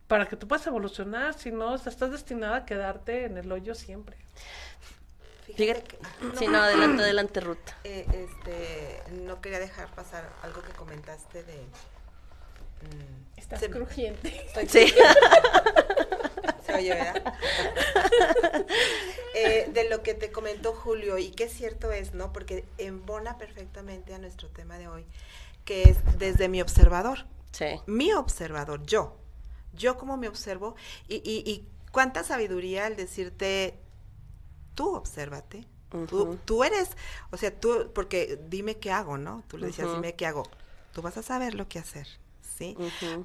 para 0.07 0.27
que 0.27 0.37
tú 0.37 0.49
puedas 0.49 0.67
evolucionar, 0.67 1.35
si 1.35 1.51
no, 1.51 1.73
o 1.75 1.79
sea, 1.79 1.91
estás 1.93 2.11
destinada 2.11 2.57
a 2.57 2.65
quedarte 2.65 3.25
en 3.27 3.37
el 3.37 3.51
hoyo 3.53 3.75
siempre. 3.75 4.17
Fíjate, 5.55 5.83
que- 5.83 5.99
sí, 6.39 6.47
no, 6.47 6.59
adelante, 6.63 7.03
adelante, 7.03 7.41
Ruth. 7.41 7.59
Eh, 7.85 8.07
este, 8.13 9.03
no 9.13 9.41
quería 9.41 9.59
dejar 9.59 9.89
pasar 9.95 10.29
algo 10.43 10.63
que 10.63 10.73
comentaste 10.73 11.43
de... 11.43 11.55
mm, 12.83 13.39
Estás 13.39 13.61
se- 13.61 13.71
crujiente. 13.71 14.29
estoy 14.55 14.69
Sí. 14.69 14.95
Se 16.65 16.75
oye, 16.75 16.91
¿verdad? 16.95 17.35
Eh, 19.35 19.69
de 19.73 19.89
lo 19.89 20.03
que 20.03 20.15
te 20.15 20.33
comentó 20.33 20.73
Julio, 20.73 21.17
y 21.19 21.31
qué 21.31 21.49
cierto 21.49 21.93
es, 21.93 22.13
¿no? 22.15 22.33
Porque 22.33 22.65
embona 22.79 23.39
perfectamente 23.39 24.13
a 24.15 24.19
nuestro 24.19 24.49
tema 24.49 24.79
de 24.79 24.89
hoy, 24.89 25.05
que 25.69 25.83
es 25.83 25.99
desde 26.19 26.49
mi 26.49 26.63
observador. 26.63 27.27
Sí. 27.53 27.67
Mi 27.87 28.15
observador, 28.15 28.87
yo. 28.87 29.19
Yo 29.75 29.99
como 29.99 30.17
me 30.17 30.27
observo, 30.27 30.77
y, 31.09 31.17
y, 31.17 31.43
y 31.45 31.69
cuánta 31.93 32.25
sabiduría 32.25 32.87
al 32.87 32.97
decirte, 32.97 33.79
tú 34.75 34.95
obsérvate. 34.95 35.67
Tú, 36.09 36.39
tú 36.47 36.65
eres, 36.65 36.91
o 37.31 37.37
sea, 37.37 37.55
tú, 37.55 37.91
porque 37.95 38.41
dime 38.49 38.79
qué 38.79 38.93
hago, 38.93 39.19
¿no? 39.19 39.45
Tú 39.47 39.59
le 39.59 39.67
decías, 39.67 39.93
dime 39.93 40.15
qué 40.15 40.25
hago. 40.25 40.45
Tú 40.95 41.03
vas 41.03 41.19
a 41.19 41.23
saber 41.23 41.55
lo 41.55 41.69
que 41.69 41.79
hacer, 41.79 42.09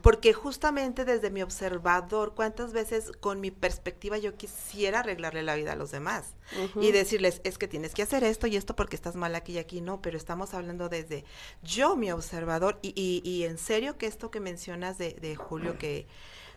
Porque 0.01 0.33
justamente 0.33 1.05
desde 1.05 1.29
mi 1.29 1.41
observador, 1.41 2.33
cuántas 2.35 2.73
veces 2.73 3.11
con 3.19 3.39
mi 3.41 3.51
perspectiva 3.51 4.17
yo 4.17 4.35
quisiera 4.35 4.99
arreglarle 4.99 5.43
la 5.43 5.55
vida 5.55 5.73
a 5.73 5.75
los 5.75 5.91
demás 5.91 6.35
y 6.79 6.91
decirles, 6.91 7.41
es 7.43 7.57
que 7.57 7.67
tienes 7.67 7.93
que 7.93 8.03
hacer 8.03 8.23
esto 8.23 8.47
y 8.47 8.55
esto 8.55 8.75
porque 8.75 8.95
estás 8.95 9.15
mal 9.15 9.35
aquí 9.35 9.53
y 9.53 9.57
aquí, 9.57 9.81
no, 9.81 10.01
pero 10.01 10.17
estamos 10.17 10.53
hablando 10.53 10.89
desde 10.89 11.25
yo, 11.63 11.95
mi 11.95 12.11
observador, 12.11 12.79
y, 12.81 12.93
y, 12.95 13.27
y 13.29 13.43
en 13.45 13.57
serio 13.57 13.97
que 13.97 14.05
esto 14.07 14.29
que 14.31 14.39
mencionas 14.39 14.97
de, 14.97 15.13
de 15.13 15.35
Julio, 15.35 15.77
que 15.77 16.07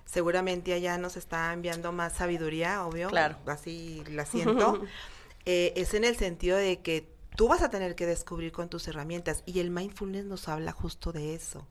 seguramente 0.04 0.72
allá 0.72 0.98
nos 0.98 1.16
está 1.16 1.52
enviando 1.52 1.92
más 1.92 2.14
sabiduría, 2.14 2.84
obvio, 2.86 3.08
Claro. 3.08 3.36
así 3.46 4.02
la 4.10 4.24
siento, 4.26 4.80
eh, 5.46 5.72
es 5.76 5.94
en 5.94 6.04
el 6.04 6.16
sentido 6.16 6.56
de 6.56 6.80
que 6.80 7.15
tú 7.36 7.48
vas 7.48 7.62
a 7.62 7.68
tener 7.68 7.94
que 7.94 8.06
descubrir 8.06 8.50
con 8.50 8.68
tus 8.68 8.88
herramientas. 8.88 9.42
Y 9.46 9.60
el 9.60 9.70
mindfulness 9.70 10.24
nos 10.24 10.48
habla 10.48 10.72
justo 10.72 11.12
de 11.12 11.34
eso. 11.34 11.66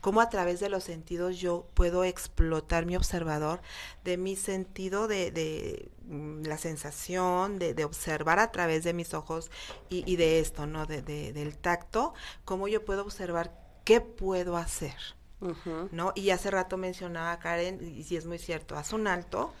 Cómo 0.00 0.20
a 0.20 0.30
través 0.30 0.60
de 0.60 0.68
los 0.68 0.84
sentidos 0.84 1.38
yo 1.38 1.66
puedo 1.74 2.04
explotar 2.04 2.86
mi 2.86 2.96
observador, 2.96 3.60
de 4.04 4.16
mi 4.16 4.36
sentido 4.36 5.08
de, 5.08 5.30
de 5.30 5.90
mm, 6.06 6.44
la 6.44 6.56
sensación, 6.56 7.58
de, 7.58 7.74
de, 7.74 7.84
observar 7.84 8.38
a 8.38 8.52
través 8.52 8.84
de 8.84 8.94
mis 8.94 9.12
ojos 9.12 9.50
y, 9.90 10.10
y 10.10 10.16
de 10.16 10.40
esto, 10.40 10.66
¿no? 10.66 10.86
De, 10.86 11.02
de, 11.02 11.32
del 11.32 11.58
tacto, 11.58 12.14
cómo 12.44 12.68
yo 12.68 12.84
puedo 12.84 13.02
observar 13.02 13.52
qué 13.84 14.00
puedo 14.00 14.56
hacer. 14.56 14.96
Uh 15.40 15.50
-huh. 15.50 15.88
¿No? 15.92 16.12
Y 16.14 16.30
hace 16.30 16.50
rato 16.50 16.76
mencionaba 16.76 17.38
Karen, 17.38 17.80
y 17.80 18.04
si 18.04 18.16
es 18.16 18.26
muy 18.26 18.38
cierto, 18.38 18.76
haz 18.76 18.92
un 18.92 19.06
alto, 19.06 19.52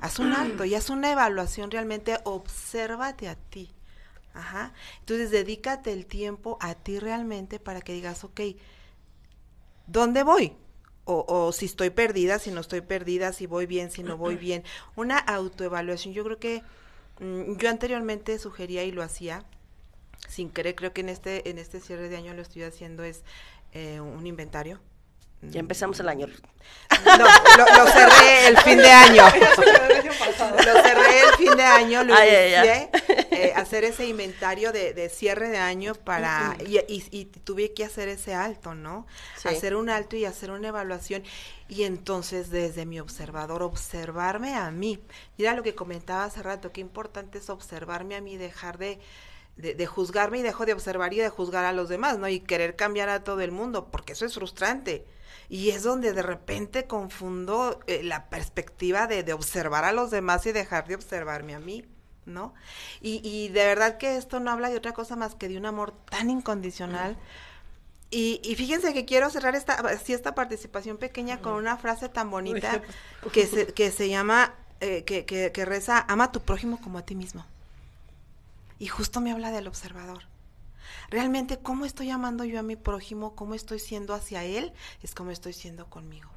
haz 0.00 0.18
un 0.18 0.32
alto 0.32 0.64
y 0.64 0.74
haz 0.74 0.90
una 0.90 1.12
evaluación 1.12 1.70
realmente, 1.70 2.18
obsérvate 2.24 3.28
a 3.28 3.36
ti. 3.36 3.72
Ajá. 4.38 4.72
Entonces, 5.00 5.32
dedícate 5.32 5.92
el 5.92 6.06
tiempo 6.06 6.58
a 6.60 6.76
ti 6.76 7.00
realmente 7.00 7.58
para 7.58 7.80
que 7.80 7.92
digas, 7.92 8.22
ok, 8.22 8.40
¿dónde 9.88 10.22
voy? 10.22 10.52
O, 11.04 11.24
o, 11.26 11.50
si 11.52 11.66
estoy 11.66 11.90
perdida, 11.90 12.38
si 12.38 12.52
no 12.52 12.60
estoy 12.60 12.82
perdida, 12.82 13.32
si 13.32 13.46
voy 13.46 13.66
bien, 13.66 13.90
si 13.90 14.04
no 14.04 14.16
voy 14.16 14.36
bien. 14.48 14.62
Una 14.94 15.18
autoevaluación. 15.18 16.14
Yo 16.14 16.22
creo 16.22 16.38
que 16.38 16.62
mmm, 17.18 17.56
yo 17.56 17.68
anteriormente 17.68 18.38
sugería 18.38 18.84
y 18.84 18.92
lo 18.92 19.02
hacía, 19.02 19.44
sin 20.28 20.50
querer, 20.50 20.76
creo 20.76 20.92
que 20.92 21.00
en 21.00 21.08
este, 21.08 21.50
en 21.50 21.58
este 21.58 21.80
cierre 21.80 22.08
de 22.08 22.16
año 22.16 22.32
lo 22.32 22.42
estoy 22.42 22.62
haciendo, 22.62 23.02
es 23.02 23.24
eh, 23.72 24.00
un 24.00 24.24
inventario. 24.24 24.78
Ya 25.40 25.60
empezamos 25.60 26.00
el 26.00 26.08
año. 26.08 26.26
No, 27.04 27.16
lo, 27.16 27.84
lo 27.84 27.90
cerré 27.90 28.48
el 28.48 28.58
fin 28.58 28.78
de 28.78 28.90
año. 28.90 29.22
lo 30.66 30.82
cerré 30.82 31.20
el 31.20 31.34
fin 31.36 31.56
de 31.56 31.62
año, 31.62 32.02
lo 32.02 32.14
Ay, 32.14 32.28
inicié, 32.28 32.90
eh, 33.30 33.52
hacer 33.54 33.84
ese 33.84 34.06
inventario 34.06 34.72
de, 34.72 34.94
de, 34.94 35.08
cierre 35.08 35.48
de 35.48 35.58
año 35.58 35.94
para, 35.94 36.56
y, 36.66 36.78
y, 36.92 37.04
y, 37.12 37.24
tuve 37.26 37.72
que 37.72 37.84
hacer 37.84 38.08
ese 38.08 38.34
alto, 38.34 38.74
¿no? 38.74 39.06
Sí. 39.36 39.48
Hacer 39.48 39.76
un 39.76 39.90
alto 39.90 40.16
y 40.16 40.24
hacer 40.24 40.50
una 40.50 40.68
evaluación. 40.68 41.22
Y 41.68 41.84
entonces 41.84 42.50
desde 42.50 42.84
mi 42.84 42.98
observador, 42.98 43.62
observarme 43.62 44.54
a 44.56 44.70
mí. 44.72 45.00
Mira 45.36 45.54
lo 45.54 45.62
que 45.62 45.76
comentaba 45.76 46.24
hace 46.24 46.42
rato, 46.42 46.72
qué 46.72 46.80
importante 46.80 47.38
es 47.38 47.48
observarme 47.48 48.16
a 48.16 48.20
mí, 48.20 48.36
dejar 48.36 48.78
de, 48.78 48.98
de, 49.56 49.74
de, 49.74 49.86
juzgarme 49.86 50.38
y 50.38 50.42
dejo 50.42 50.66
de 50.66 50.72
observar 50.72 51.12
y 51.12 51.18
de 51.18 51.28
juzgar 51.28 51.64
a 51.64 51.72
los 51.72 51.88
demás, 51.88 52.18
¿no? 52.18 52.28
Y 52.28 52.40
querer 52.40 52.74
cambiar 52.74 53.08
a 53.08 53.22
todo 53.22 53.40
el 53.40 53.52
mundo, 53.52 53.88
porque 53.92 54.14
eso 54.14 54.26
es 54.26 54.34
frustrante. 54.34 55.06
Y 55.48 55.70
es 55.70 55.82
donde 55.82 56.12
de 56.12 56.22
repente 56.22 56.86
confundo 56.86 57.80
eh, 57.86 58.02
la 58.02 58.28
perspectiva 58.28 59.06
de, 59.06 59.22
de, 59.22 59.32
observar 59.32 59.84
a 59.84 59.92
los 59.92 60.10
demás 60.10 60.44
y 60.46 60.52
dejar 60.52 60.86
de 60.86 60.94
observarme 60.94 61.54
a 61.54 61.58
mí, 61.58 61.84
¿no? 62.26 62.54
Y, 63.00 63.20
y, 63.26 63.48
de 63.48 63.64
verdad 63.64 63.96
que 63.96 64.16
esto 64.16 64.40
no 64.40 64.50
habla 64.50 64.68
de 64.68 64.76
otra 64.76 64.92
cosa 64.92 65.16
más 65.16 65.34
que 65.34 65.48
de 65.48 65.56
un 65.56 65.64
amor 65.64 65.92
tan 66.10 66.28
incondicional. 66.28 67.16
Y, 68.10 68.40
y 68.42 68.54
fíjense 68.56 68.92
que 68.92 69.04
quiero 69.04 69.30
cerrar 69.30 69.54
esta, 69.54 69.74
así 69.74 70.12
esta 70.12 70.34
participación 70.34 70.96
pequeña 70.96 71.40
con 71.40 71.54
una 71.54 71.76
frase 71.76 72.08
tan 72.08 72.30
bonita 72.30 72.82
que 73.32 73.46
se, 73.46 73.66
que 73.68 73.90
se 73.90 74.08
llama, 74.08 74.54
eh, 74.80 75.04
que, 75.04 75.24
que, 75.24 75.52
que 75.52 75.64
reza, 75.64 76.04
ama 76.08 76.24
a 76.24 76.32
tu 76.32 76.40
prójimo 76.40 76.80
como 76.80 76.98
a 76.98 77.02
ti 77.02 77.14
mismo. 77.14 77.46
Y 78.78 78.86
justo 78.86 79.20
me 79.20 79.32
habla 79.32 79.50
del 79.50 79.66
observador. 79.66 80.24
Realmente, 81.10 81.58
¿cómo 81.58 81.84
estoy 81.84 82.10
amando 82.10 82.44
yo 82.44 82.58
a 82.58 82.62
mi 82.62 82.76
prójimo? 82.76 83.34
¿Cómo 83.34 83.54
estoy 83.54 83.78
siendo 83.78 84.14
hacia 84.14 84.44
él? 84.44 84.72
Es 85.02 85.14
como 85.14 85.30
estoy 85.30 85.52
siendo 85.52 85.88
conmigo. 85.90 86.30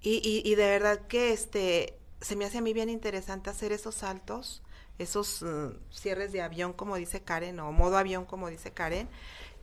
Y, 0.00 0.20
y, 0.24 0.48
y 0.50 0.54
de 0.54 0.66
verdad 0.66 1.06
que 1.06 1.32
este 1.32 1.98
se 2.20 2.36
me 2.36 2.44
hace 2.44 2.58
a 2.58 2.60
mí 2.62 2.72
bien 2.72 2.88
interesante 2.88 3.50
hacer 3.50 3.72
esos 3.72 3.96
saltos, 3.96 4.62
esos 4.98 5.42
uh, 5.42 5.74
cierres 5.92 6.32
de 6.32 6.42
avión, 6.42 6.72
como 6.72 6.96
dice 6.96 7.20
Karen, 7.20 7.60
o 7.60 7.72
modo 7.72 7.98
avión, 7.98 8.24
como 8.24 8.48
dice 8.48 8.72
Karen, 8.72 9.08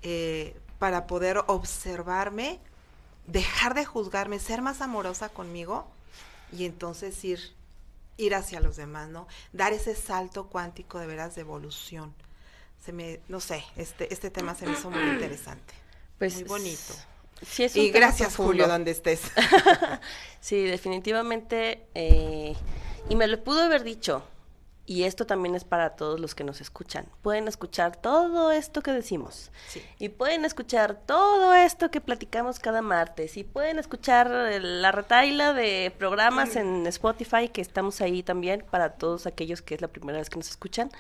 eh, 0.02 0.56
para 0.80 1.08
poder 1.08 1.40
observarme, 1.48 2.60
dejar 3.28 3.74
de 3.74 3.86
juzgarme, 3.86 4.40
ser 4.40 4.62
más 4.62 4.82
amorosa 4.82 5.30
conmigo 5.30 5.88
y 6.52 6.66
entonces 6.66 7.24
ir 7.24 7.40
ir 8.16 8.36
hacia 8.36 8.60
los 8.60 8.76
demás, 8.76 9.10
¿no? 9.10 9.28
Dar 9.54 9.74
ese 9.74 9.96
salto 9.96 10.48
cuántico 10.48 11.00
de 11.00 11.08
veras 11.08 11.36
de 11.36 11.42
evolución. 11.42 12.14
Se 12.84 12.92
me, 12.92 13.22
no 13.30 13.40
sé, 13.40 13.64
este, 13.78 14.12
este 14.14 14.30
tema 14.30 14.56
se 14.56 14.66
me 14.66 14.74
hizo 14.74 14.90
muy 14.90 15.02
interesante. 15.02 15.74
Pues 16.18 16.36
muy 16.36 16.44
bonito. 16.44 16.94
Sí 17.42 17.64
es 17.64 17.76
y 17.76 17.92
gracias, 17.92 18.30
profundo. 18.30 18.52
Julio, 18.52 18.68
donde 18.68 18.92
estés. 18.92 19.22
sí, 20.42 20.64
definitivamente. 20.64 21.86
Eh, 21.96 22.56
y 23.10 23.16
me 23.16 23.28
lo 23.28 23.44
pudo 23.44 23.62
haber 23.62 23.84
dicho. 23.84 24.24
Y 24.86 25.04
esto 25.04 25.26
también 25.26 25.56
es 25.56 25.64
para 25.64 25.92
todos 25.92 26.20
los 26.20 26.36
que 26.36 26.44
nos 26.44 26.60
escuchan. 26.60 27.06
Pueden 27.22 27.48
escuchar 27.48 27.96
todo 27.96 28.52
esto 28.52 28.82
que 28.82 28.92
decimos. 28.92 29.50
Sí. 29.70 29.82
Y 29.98 30.10
pueden 30.10 30.44
escuchar 30.44 31.00
todo 31.06 31.54
esto 31.54 31.90
que 31.90 32.02
platicamos 32.02 32.60
cada 32.60 32.82
martes. 32.82 33.38
Y 33.38 33.46
pueden 33.46 33.80
escuchar 33.80 34.30
la 34.30 34.92
retaila 34.92 35.54
de 35.54 35.94
programas 35.98 36.58
en 36.58 36.86
Spotify, 36.88 37.48
que 37.48 37.62
estamos 37.62 38.02
ahí 38.02 38.24
también 38.24 38.66
para 38.70 38.96
todos 38.96 39.26
aquellos 39.26 39.62
que 39.62 39.76
es 39.76 39.82
la 39.82 39.88
primera 39.88 40.18
vez 40.18 40.30
que 40.30 40.36
nos 40.36 40.50
escuchan. 40.50 40.92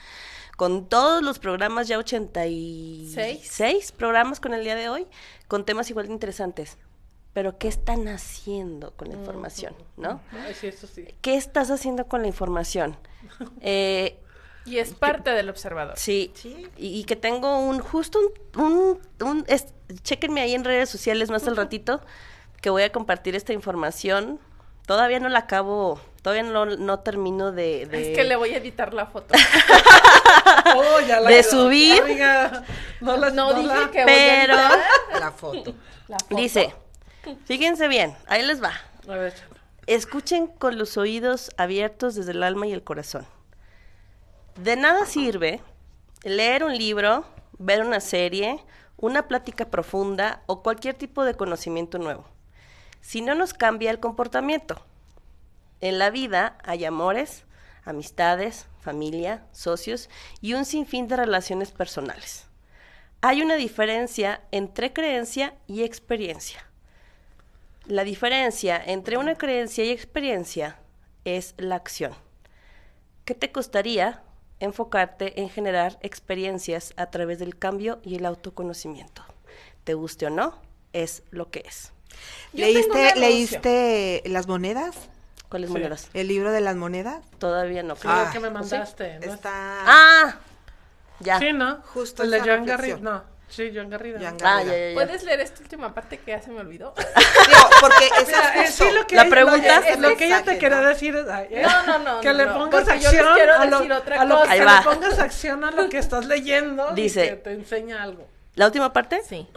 Con 0.58 0.88
todos 0.88 1.24
los 1.24 1.39
programas, 1.39 1.88
ya 1.88 1.97
86 1.97 3.47
¿Seis? 3.49 3.91
programas 3.91 4.39
con 4.39 4.54
el 4.54 4.64
día 4.64 4.76
de 4.76 4.89
hoy, 4.89 5.08
con 5.47 5.66
temas 5.66 5.89
igual 5.89 6.08
de 6.08 6.14
interesantes 6.14 6.78
pero 7.34 7.58
¿qué 7.58 7.68
están 7.68 8.08
haciendo 8.08 8.91
con 8.91 9.10
la 9.10 9.16
información? 9.16 9.76
¿No? 9.97 10.22
Ay, 10.32 10.54
sí, 10.54 10.68
eso 10.68 10.86
sí. 10.88 11.08
¿Qué 11.22 11.36
estás 11.36 11.72
haciendo 11.72 12.08
con 12.08 12.22
la 12.22 12.28
información? 12.28 12.97
Eh, 13.62 14.20
y 14.66 14.78
es 14.78 14.93
parte 14.93 15.32
del 15.32 15.49
observador. 15.49 15.97
Sí, 15.97 16.32
sí. 16.36 16.68
Y, 16.78 16.99
y, 16.99 17.04
que 17.04 17.18
tengo 17.18 17.60
un, 17.60 17.80
justo 17.80 18.20
un, 18.56 18.64
un, 18.64 18.99
un 19.28 19.45
es, 19.47 19.68
chequenme 20.04 20.39
ahí 20.41 20.54
en 20.54 20.64
redes 20.64 20.89
sociales 20.89 21.30
más 21.30 21.47
al 21.47 21.58
ratito, 21.58 21.99
que 22.62 22.70
voy 22.70 22.84
a 22.84 22.91
compartir 22.91 23.36
esta 23.36 23.51
información. 23.51 24.39
Todavía 24.86 25.20
no 25.20 25.28
la 25.28 25.39
acabo, 25.39 25.99
todavía 26.24 26.43
no, 26.43 26.65
no 26.65 26.99
termino 27.01 27.51
de, 27.51 27.86
de, 27.86 28.11
Es 28.11 28.17
que 28.17 28.24
le 28.24 28.36
voy 28.36 28.55
a 28.55 28.57
editar 28.57 28.95
la 28.95 29.05
foto. 29.05 29.36
oh, 30.76 30.99
ya 31.01 31.19
la 31.19 31.30
de 31.30 31.41
quedó. 31.41 31.51
subir. 31.51 32.01
Amiga, 32.01 32.63
no, 33.01 33.17
la, 33.17 33.30
no, 33.30 33.51
no 33.51 33.61
dije 33.61 33.80
la... 33.80 33.91
que 33.91 34.03
pero 34.03 34.55
voy 34.55 34.63
a 34.63 34.76
editar 34.76 35.19
la 35.19 35.32
foto. 35.32 35.76
la 36.07 36.17
foto. 36.17 36.36
Dice, 36.36 36.74
Fíjense 37.45 37.88
bien, 37.88 38.15
ahí 38.28 38.45
les 38.45 38.61
va. 38.61 38.74
A 39.07 39.15
ver. 39.15 39.34
Escuchen 39.88 40.47
con 40.47 40.78
los 40.78 40.97
oídos 40.97 41.51
abiertos 41.57 42.15
desde 42.15 42.32
el 42.32 42.43
alma 42.43 42.67
y 42.67 42.74
el 42.74 42.84
corazón. 42.84 43.26
De 44.55 44.76
nada 44.76 45.05
sirve 45.05 45.61
leer 46.24 46.63
un 46.63 46.78
libro, 46.78 47.26
ver 47.57 47.82
una 47.82 47.99
serie, 47.99 48.63
una 48.97 49.28
plática 49.28 49.65
profunda 49.65 50.41
o 50.45 50.63
cualquier 50.63 50.95
tipo 50.95 51.24
de 51.24 51.34
conocimiento 51.34 51.97
nuevo, 51.97 52.26
si 53.01 53.21
no 53.21 53.36
nos 53.36 53.53
cambia 53.53 53.91
el 53.91 53.99
comportamiento. 53.99 54.82
En 55.84 56.00
la 56.00 56.12
vida 56.12 56.58
hay 56.64 56.86
amores, 56.86 57.44
amistades, 57.84 58.68
familia, 58.80 59.46
socios 59.52 60.10
y 60.40 60.54
un 60.54 60.64
sinfín 60.64 61.10
de 61.10 61.18
relaciones 61.18 61.72
personales. 61.72 62.46
Hay 63.20 63.42
una 63.42 63.56
diferencia 63.56 64.40
entre 64.52 64.94
creencia 64.94 65.56
y 65.68 65.84
experiencia. 65.84 66.66
La 67.86 68.06
diferencia 68.06 68.82
entre 68.82 69.18
una 69.18 69.36
creencia 69.36 69.84
y 69.84 69.90
experiencia 69.90 70.80
es 71.26 71.54
la 71.58 71.76
acción. 71.76 72.14
¿Qué 73.26 73.36
te 73.36 73.52
costaría 73.52 74.24
enfocarte 74.62 75.42
en 75.42 75.50
generar 75.50 76.00
experiencias 76.02 76.94
a 76.96 77.08
través 77.08 77.40
del 77.40 77.60
cambio 77.60 78.00
y 78.04 78.16
el 78.16 78.26
autoconocimiento? 78.26 79.26
Te 79.84 79.96
guste 79.96 80.28
o 80.28 80.30
no, 80.30 80.62
es 80.94 81.24
lo 81.32 81.52
que 81.52 81.66
es. 81.68 81.92
Yo 82.54 82.66
¿Leíste, 82.66 83.16
¿Leíste 83.18 84.24
las 84.28 84.48
monedas? 84.48 85.10
¿Cuáles 85.54 85.70
sí. 85.70 85.74
monedas? 85.74 86.10
¿El 86.16 86.30
libro 86.30 86.51
de 86.51 86.62
las 86.62 86.76
monedas? 86.76 87.24
Todavía 87.38 87.84
no. 87.84 87.95
Creo 87.95 88.12
ah, 88.12 88.30
que 88.34 88.39
me 88.39 88.49
mandaste. 88.49 89.20
¿sí? 89.22 89.28
¿no? 89.28 89.34
Está... 89.36 89.51
Ah, 89.86 90.36
ya. 91.20 91.38
Sí, 91.38 91.54
¿no? 91.54 91.78
Justo 91.93 92.24
el 92.24 92.32
de 92.32 92.39
Joan 92.39 92.66
Garrido. 92.66 92.97
No. 93.01 93.22
Sí, 93.49 93.70
Joan 93.72 93.88
Garrido. 93.91 94.18
Joan 94.20 94.36
Garrido. 94.36 94.49
Ah, 94.49 94.64
ya, 94.64 94.76
ya, 94.76 94.89
ya. 94.89 94.93
¿Puedes 94.95 95.24
leer 95.24 95.41
esta 95.41 95.62
última 95.62 95.93
parte 95.93 96.18
que 96.18 96.32
ya 96.32 96.41
se 96.41 96.49
me 96.49 96.62
olvidó? 96.62 96.95
Digo, 96.97 97.70
porque 97.82 98.10
esa 98.20 98.64
es 98.64 98.74
sí, 98.74 98.84
lo 98.91 99.06
que 99.06 99.16
la 99.16 99.26
pregunta 99.26 99.78
es, 99.78 99.91
es 99.91 99.99
lo 99.99 100.18
que 100.18 100.26
ella 100.26 100.43
te 100.43 100.58
quería 100.58 100.80
decir 100.82 101.16
es 101.16 101.30
ay, 101.30 101.49
no, 101.62 101.86
no, 101.86 101.99
no, 101.99 102.22
que 102.22 102.30
no, 102.30 102.34
le 102.34 102.47
pongas 102.47 102.88
acción 102.88 103.28
a 103.28 103.66
lo, 103.66 103.78
decir 103.78 103.93
otra 103.93 104.22
a 104.22 104.26
lo, 104.26 104.39
cosa. 104.39 104.51
Ahí 104.51 104.60
que 104.60 104.66
le 104.66 104.82
pongas 104.82 105.20
acción 105.20 105.64
a 105.66 105.70
lo 105.70 105.88
que 105.88 105.99
estás 105.99 106.26
leyendo 106.26 106.93
Dice, 106.95 107.26
y 107.28 107.30
que 107.30 107.36
te 107.36 107.51
enseña 107.51 108.01
algo. 108.01 108.28
¿La 108.56 108.66
última 108.66 108.91
parte? 108.91 109.22
Sí. 109.22 109.47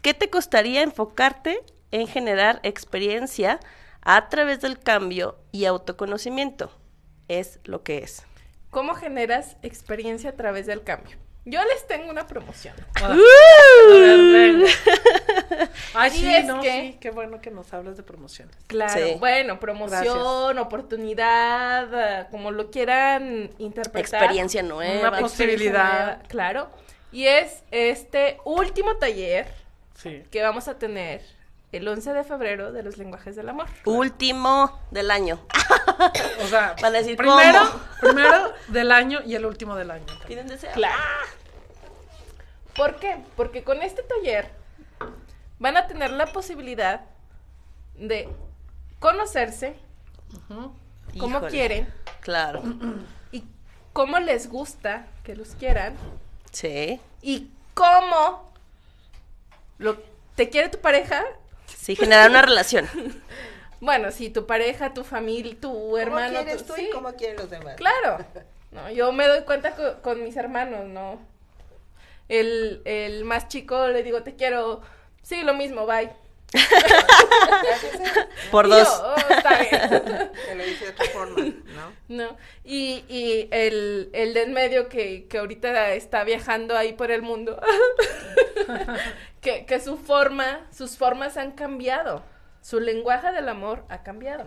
¿Qué 0.00 0.14
te 0.14 0.30
costaría 0.30 0.80
enfocarte 0.80 1.62
en 1.90 2.06
generar 2.08 2.60
experiencia 2.62 3.60
a 4.04 4.28
través 4.28 4.60
del 4.60 4.78
cambio 4.78 5.38
y 5.52 5.64
autoconocimiento? 5.64 6.70
Es 7.28 7.58
lo 7.64 7.82
que 7.82 7.98
es. 7.98 8.24
¿Cómo 8.70 8.94
generas 8.94 9.56
experiencia 9.62 10.30
a 10.30 10.34
través 10.34 10.66
del 10.66 10.82
cambio? 10.82 11.16
Yo 11.46 11.62
les 11.64 11.86
tengo 11.86 12.10
una 12.10 12.26
promoción. 12.26 12.74
Ah. 13.02 13.14
Uh, 13.14 14.64
Ay, 15.94 16.10
sí, 16.10 16.34
es 16.34 16.44
no, 16.46 16.60
que- 16.60 16.70
sí, 16.92 16.98
qué 17.00 17.10
bueno 17.10 17.40
que 17.40 17.50
nos 17.50 17.72
hablas 17.74 17.96
de 17.96 18.02
promociones. 18.02 18.56
Claro, 18.66 19.06
Sí. 19.06 19.16
bueno, 19.18 19.60
promoción, 19.60 20.58
oportunidad, 20.58 22.28
como 22.30 22.50
lo 22.50 22.70
quieran 22.70 23.50
interpretar. 23.58 24.22
Experiencia 24.22 24.62
nueva. 24.62 25.08
Una 25.10 25.20
posibilidad. 25.20 26.06
nueva, 26.06 26.18
claro. 26.28 26.70
Y 27.12 27.26
es 27.26 27.62
este 27.70 28.38
último 28.44 28.96
taller 28.96 29.46
Sí. 29.96 30.22
que 30.30 30.42
vamos 30.42 30.66
a 30.68 30.78
tener 30.78 31.22
el 31.76 31.88
11 31.88 32.12
de 32.12 32.24
febrero 32.24 32.72
de 32.72 32.82
los 32.82 32.96
lenguajes 32.98 33.36
del 33.36 33.48
amor. 33.48 33.66
Último 33.84 34.80
del 34.90 35.10
año. 35.10 35.40
O 36.42 36.46
sea, 36.46 36.74
Van 36.82 36.94
a 36.94 36.98
decir, 36.98 37.16
primero, 37.16 37.58
¿cómo? 37.60 37.84
primero 38.00 38.52
del 38.68 38.92
año 38.92 39.20
y 39.24 39.34
el 39.34 39.44
último 39.46 39.74
del 39.76 39.90
año. 39.90 40.06
Piden 40.26 40.46
deseo. 40.46 40.72
Claro. 40.72 41.02
¿Por 42.76 42.96
qué? 42.96 43.18
Porque 43.36 43.62
con 43.62 43.82
este 43.82 44.02
taller 44.02 44.50
van 45.58 45.76
a 45.76 45.86
tener 45.86 46.10
la 46.10 46.26
posibilidad 46.26 47.02
de 47.96 48.28
conocerse 48.98 49.76
como 50.48 51.36
Híjole. 51.38 51.48
quieren 51.50 51.94
Claro. 52.20 52.62
y 53.30 53.44
cómo 53.92 54.18
les 54.18 54.48
gusta 54.48 55.06
que 55.22 55.36
los 55.36 55.50
quieran 55.50 55.94
Sí. 56.50 57.00
y 57.22 57.50
cómo 57.74 58.52
lo, 59.78 59.96
te 60.34 60.48
quiere 60.50 60.68
tu 60.68 60.78
pareja. 60.80 61.22
Sí, 61.66 61.96
generar 61.96 62.30
una 62.30 62.42
relación. 62.42 62.88
Bueno, 63.80 64.10
si 64.12 64.30
tu 64.30 64.46
pareja, 64.46 64.94
tu 64.94 65.04
familia, 65.04 65.54
tu 65.60 65.70
¿Cómo 65.70 65.98
hermano. 65.98 66.42
quieres 66.42 66.64
tú 66.64 66.72
y 66.74 66.80
sí, 66.84 66.90
cómo 66.90 67.12
quieren 67.14 67.36
los 67.36 67.50
demás? 67.50 67.76
Claro. 67.76 68.24
No, 68.72 68.90
yo 68.90 69.12
me 69.12 69.28
doy 69.28 69.42
cuenta 69.42 69.76
co- 69.76 70.02
con, 70.02 70.24
mis 70.24 70.36
hermanos, 70.36 70.86
¿no? 70.88 71.20
El, 72.28 72.82
el 72.84 73.24
más 73.24 73.46
chico 73.48 73.86
le 73.88 74.02
digo, 74.02 74.22
te 74.24 74.34
quiero. 74.34 74.80
Sí, 75.22 75.42
lo 75.42 75.54
mismo, 75.54 75.86
bye. 75.86 76.10
Por 78.50 78.66
Y 78.66 78.70
dos. 78.70 78.88
yo, 78.88 79.14
"Oh, 79.14 79.32
está 79.32 79.58
bien. 79.58 80.30
Te 80.46 80.54
lo 80.54 80.64
hice 80.66 80.84
de 80.86 80.90
otra 80.92 81.06
forma, 81.06 81.40
¿no? 81.42 81.92
No, 82.08 82.36
y, 82.64 83.04
y 83.08 83.48
el, 83.50 84.10
el 84.12 84.34
de 84.34 84.42
en 84.42 84.52
medio 84.52 84.88
que, 84.88 85.26
que 85.26 85.38
ahorita 85.38 85.92
está 85.94 86.22
viajando 86.24 86.76
ahí 86.76 86.92
por 86.92 87.10
el 87.10 87.22
mundo, 87.22 87.60
que, 89.40 89.66
que 89.66 89.80
su 89.80 89.96
forma, 89.96 90.66
sus 90.70 90.96
formas 90.96 91.36
han 91.36 91.52
cambiado, 91.52 92.22
su 92.62 92.80
lenguaje 92.80 93.32
del 93.32 93.48
amor 93.48 93.84
ha 93.88 94.02
cambiado, 94.02 94.44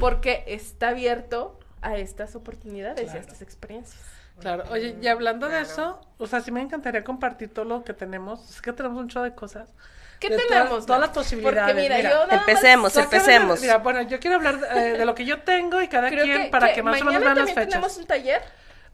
porque 0.00 0.44
está 0.46 0.88
abierto 0.90 1.58
a 1.80 1.96
estas 1.96 2.36
oportunidades 2.36 3.12
y 3.12 3.16
a 3.16 3.20
estas 3.20 3.42
experiencias. 3.42 4.00
Claro, 4.40 4.64
oye, 4.70 4.96
y 5.00 5.06
hablando 5.08 5.48
de 5.48 5.60
eso, 5.60 6.00
o 6.18 6.26
sea, 6.26 6.40
sí 6.40 6.50
me 6.50 6.60
encantaría 6.62 7.04
compartir 7.04 7.52
todo 7.52 7.64
lo 7.64 7.84
que 7.84 7.92
tenemos. 7.92 8.48
Es 8.50 8.62
que 8.62 8.72
tenemos 8.72 8.98
un 8.98 9.08
show 9.08 9.22
de 9.22 9.34
cosas. 9.34 9.68
¿Qué 10.22 10.30
de 10.30 10.36
todas- 10.36 10.48
tenemos? 10.48 10.86
Todas, 10.86 11.00
Nat? 11.00 11.08
las 11.08 11.14
posibilidades. 11.16 11.60
Porque 11.74 11.82
mira, 11.82 12.00
yo 12.00 12.08
nada 12.08 12.26
más- 12.26 12.38
Empecemos, 12.48 12.94
de- 12.94 13.02
empecemos. 13.02 13.60
Mira, 13.60 13.78
bueno, 13.78 14.02
yo 14.02 14.18
quiero 14.20 14.36
hablar 14.36 14.58
eh, 14.74 14.80
de 14.98 15.04
lo 15.04 15.14
que 15.14 15.24
yo 15.24 15.40
tengo 15.42 15.82
y 15.82 15.88
cada 15.88 16.08
creo 16.08 16.24
quien 16.24 16.42
que, 16.44 16.48
para 16.48 16.72
que, 16.72 16.82
más 16.82 17.00
o 17.00 17.04
menos 17.04 17.22
vean 17.22 17.36
las 17.36 17.48
fechas. 17.52 17.68
tenemos 17.68 17.96
un 17.98 18.06
taller. 18.06 18.42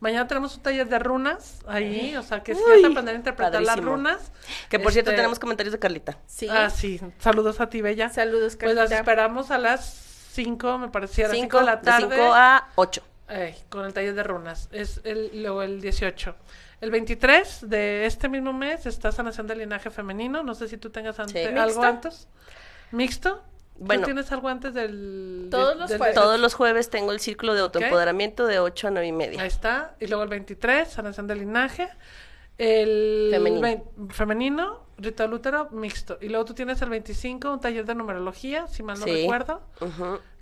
Mañana 0.00 0.28
tenemos 0.28 0.56
un 0.56 0.62
taller 0.62 0.88
de 0.88 0.98
runas 1.00 1.58
ahí, 1.66 2.14
o 2.16 2.22
sea, 2.22 2.42
que 2.44 2.54
si 2.54 2.62
quieres 2.62 2.84
aprender 2.84 3.14
a 3.14 3.18
interpretar 3.18 3.54
las 3.60 3.66
padrísimo. 3.66 3.96
runas. 3.96 4.30
Que 4.68 4.78
por 4.78 4.92
cierto 4.92 5.10
este, 5.10 5.16
tenemos 5.16 5.40
comentarios 5.40 5.72
de 5.72 5.80
Carlita. 5.80 6.18
Sí. 6.26 6.46
Ah, 6.48 6.70
sí. 6.70 7.00
Saludos 7.18 7.60
a 7.60 7.68
ti, 7.68 7.82
Bella. 7.82 8.08
Saludos, 8.08 8.54
Pues 8.56 8.74
las 8.76 8.84
Carlita. 8.90 8.98
esperamos 9.00 9.50
a 9.50 9.58
las 9.58 9.84
5, 10.34 10.78
me 10.78 10.88
parecía, 10.88 11.24
a 11.26 11.28
las 11.30 11.36
5 11.36 11.58
5 11.58 11.58
de 11.58 11.64
la 11.64 11.80
tarde. 11.80 12.06
De 12.08 12.14
5 12.16 12.32
a 12.32 12.68
8. 12.76 13.02
Ey, 13.28 13.56
con 13.68 13.84
el 13.86 13.92
taller 13.92 14.14
de 14.14 14.22
runas. 14.22 14.68
Es 14.70 15.00
el, 15.02 15.30
luego 15.42 15.62
el 15.62 15.80
18. 15.80 16.36
El 16.80 16.90
23 16.90 17.68
de 17.68 18.06
este 18.06 18.28
mismo 18.28 18.52
mes 18.52 18.86
está 18.86 19.10
sanación 19.12 19.46
del 19.46 19.58
linaje 19.58 19.90
femenino. 19.90 20.42
No 20.42 20.54
sé 20.54 20.68
si 20.68 20.76
tú 20.78 20.90
tengas 20.90 21.18
ante- 21.18 21.42
Sí. 21.48 21.48
algo 21.48 21.64
¿Mixto? 21.64 21.82
antes. 21.82 22.28
¿Mixto? 22.92 23.42
Bueno. 23.80 24.02
¿Tú 24.02 24.06
tienes 24.06 24.30
algo 24.32 24.48
antes 24.48 24.74
del... 24.74 25.48
Todos 25.50 25.76
los 25.76 25.88
del- 25.90 25.98
jueves. 25.98 26.14
Todos 26.14 26.40
los 26.40 26.54
jueves 26.54 26.90
tengo 26.90 27.12
el 27.12 27.20
círculo 27.20 27.54
de 27.54 27.60
autoempoderamiento 27.60 28.46
de 28.46 28.58
8 28.60 28.88
a 28.88 28.90
9 28.90 29.06
y 29.08 29.12
media. 29.12 29.40
Ahí 29.42 29.48
está. 29.48 29.94
Y 30.00 30.06
luego 30.06 30.22
el 30.24 30.28
23, 30.28 30.88
sanación 30.88 31.26
del 31.26 31.38
linaje. 31.40 31.88
El 32.56 33.28
Femenino. 33.30 33.60
vein- 33.60 34.10
femenino, 34.10 34.80
ritual 34.98 35.32
útero, 35.32 35.68
mixto. 35.70 36.18
Y 36.20 36.28
luego 36.28 36.44
tú 36.44 36.54
tienes 36.54 36.82
el 36.82 36.88
25, 36.90 37.52
un 37.52 37.60
taller 37.60 37.84
de 37.84 37.94
numerología, 37.94 38.66
si 38.66 38.82
mal 38.82 38.98
no 38.98 39.04
Sí. 39.06 39.12
recuerdo. 39.22 39.62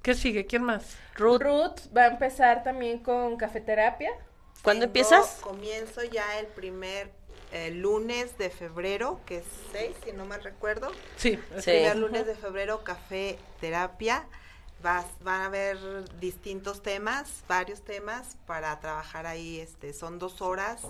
¿Qué 0.01 0.15
sigue? 0.15 0.47
¿Quién 0.47 0.63
más? 0.63 0.97
Ruth, 1.17 1.43
Ruth 1.43 1.81
va 1.95 2.03
a 2.03 2.07
empezar 2.07 2.63
también 2.63 3.01
con 3.01 3.37
cafeterapia. 3.37 4.11
¿Cuándo 4.67 4.81
Tengo- 4.81 4.91
empiezas? 4.91 5.39
Comienzo 5.43 6.03
ya 6.03 6.41
el 6.41 6.49
primer 6.49 7.13
eh, 7.53 7.71
lunes 7.71 8.37
de 8.39 8.51
febrero, 8.51 9.21
que 9.25 9.39
es 9.39 9.45
6, 9.71 9.95
si 10.05 10.11
no 10.13 10.25
mal 10.27 10.43
recuerdo. 10.43 10.91
Sí. 11.17 11.39
El 11.55 11.63
Sí. 11.63 11.71
primer 11.71 11.97
lunes 11.97 12.27
de 12.27 12.35
febrero, 12.35 12.83
café 12.83 13.39
terapia. 13.61 14.27
Vas, 14.83 15.07
van 15.21 15.43
a 15.43 15.45
haber 15.47 15.79
distintos 16.19 16.83
temas, 16.83 17.45
varios 17.49 17.83
temas 17.83 18.37
para 18.47 18.79
trabajar 18.81 19.27
ahí. 19.27 19.61
Este, 19.61 19.93
son 19.93 20.19
dos 20.19 20.43
horas 20.43 20.83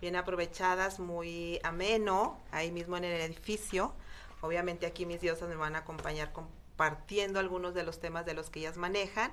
bien 0.00 0.16
aprovechadas, 0.16 0.98
muy 0.98 1.60
ameno, 1.62 2.40
ahí 2.50 2.72
mismo 2.72 2.96
en 2.96 3.04
el 3.04 3.20
edificio. 3.20 3.94
Obviamente 4.40 4.86
aquí 4.86 5.06
mis 5.06 5.20
diosas 5.20 5.48
me 5.48 5.54
van 5.56 5.76
a 5.76 5.78
acompañar 5.78 6.32
compartiendo 6.32 7.38
algunos 7.38 7.72
de 7.72 7.84
los 7.84 8.00
temas 8.00 8.26
de 8.26 8.34
los 8.34 8.50
que 8.50 8.58
ellas 8.60 8.76
manejan, 8.76 9.30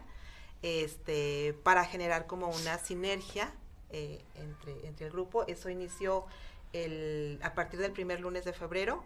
este, 0.61 1.55
para 1.63 1.85
generar 1.85 2.27
como 2.27 2.49
una 2.49 2.77
sinergia 2.77 3.51
eh, 3.89 4.23
entre, 4.35 4.87
entre 4.87 5.05
el 5.07 5.11
grupo. 5.11 5.45
Eso 5.47 5.69
inició 5.69 6.25
el, 6.73 7.39
a 7.43 7.53
partir 7.53 7.79
del 7.79 7.91
primer 7.91 8.19
lunes 8.19 8.45
de 8.45 8.53
febrero. 8.53 9.03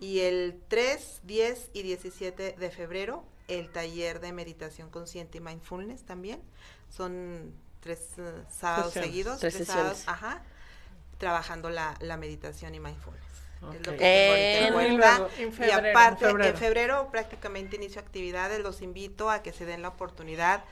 Y 0.00 0.20
el 0.20 0.60
3, 0.68 1.20
10 1.24 1.70
y 1.74 1.82
17 1.82 2.56
de 2.58 2.70
febrero, 2.70 3.24
el 3.48 3.70
taller 3.70 4.20
de 4.20 4.32
meditación 4.32 4.90
consciente 4.90 5.38
y 5.38 5.40
mindfulness 5.40 6.02
también. 6.04 6.40
Son 6.88 7.54
tres 7.80 8.18
eh, 8.18 8.44
sábados 8.50 8.92
Sesiones. 8.92 9.10
seguidos. 9.10 9.40
Tres 9.40 9.66
sábados, 9.66 10.04
ajá, 10.06 10.42
trabajando 11.18 11.70
la, 11.70 11.94
la 12.00 12.16
meditación 12.16 12.74
y 12.74 12.80
mindfulness. 12.80 13.31
Es 13.70 13.86
lo 13.86 13.92
que 13.92 13.98
tengo 13.98 13.98
ahorita 13.98 14.58
en 14.58 14.66
En- 14.66 14.72
puerta. 14.72 14.92
Y 14.92 14.96
luego, 14.96 15.30
en 15.38 15.52
febrero, 15.52 15.90
aparte, 15.90 16.24
en 16.24 16.30
febrero. 16.30 16.56
febrero. 16.58 17.08
prácticamente 17.12 17.76
inicio 17.76 18.00
actividades. 18.00 18.60
Los 18.60 18.82
invito 18.82 19.30
a 19.30 19.42
que 19.42 19.52
se 19.52 19.64
den 19.66 19.82
la 19.82 19.88
oportunidad 19.88 20.64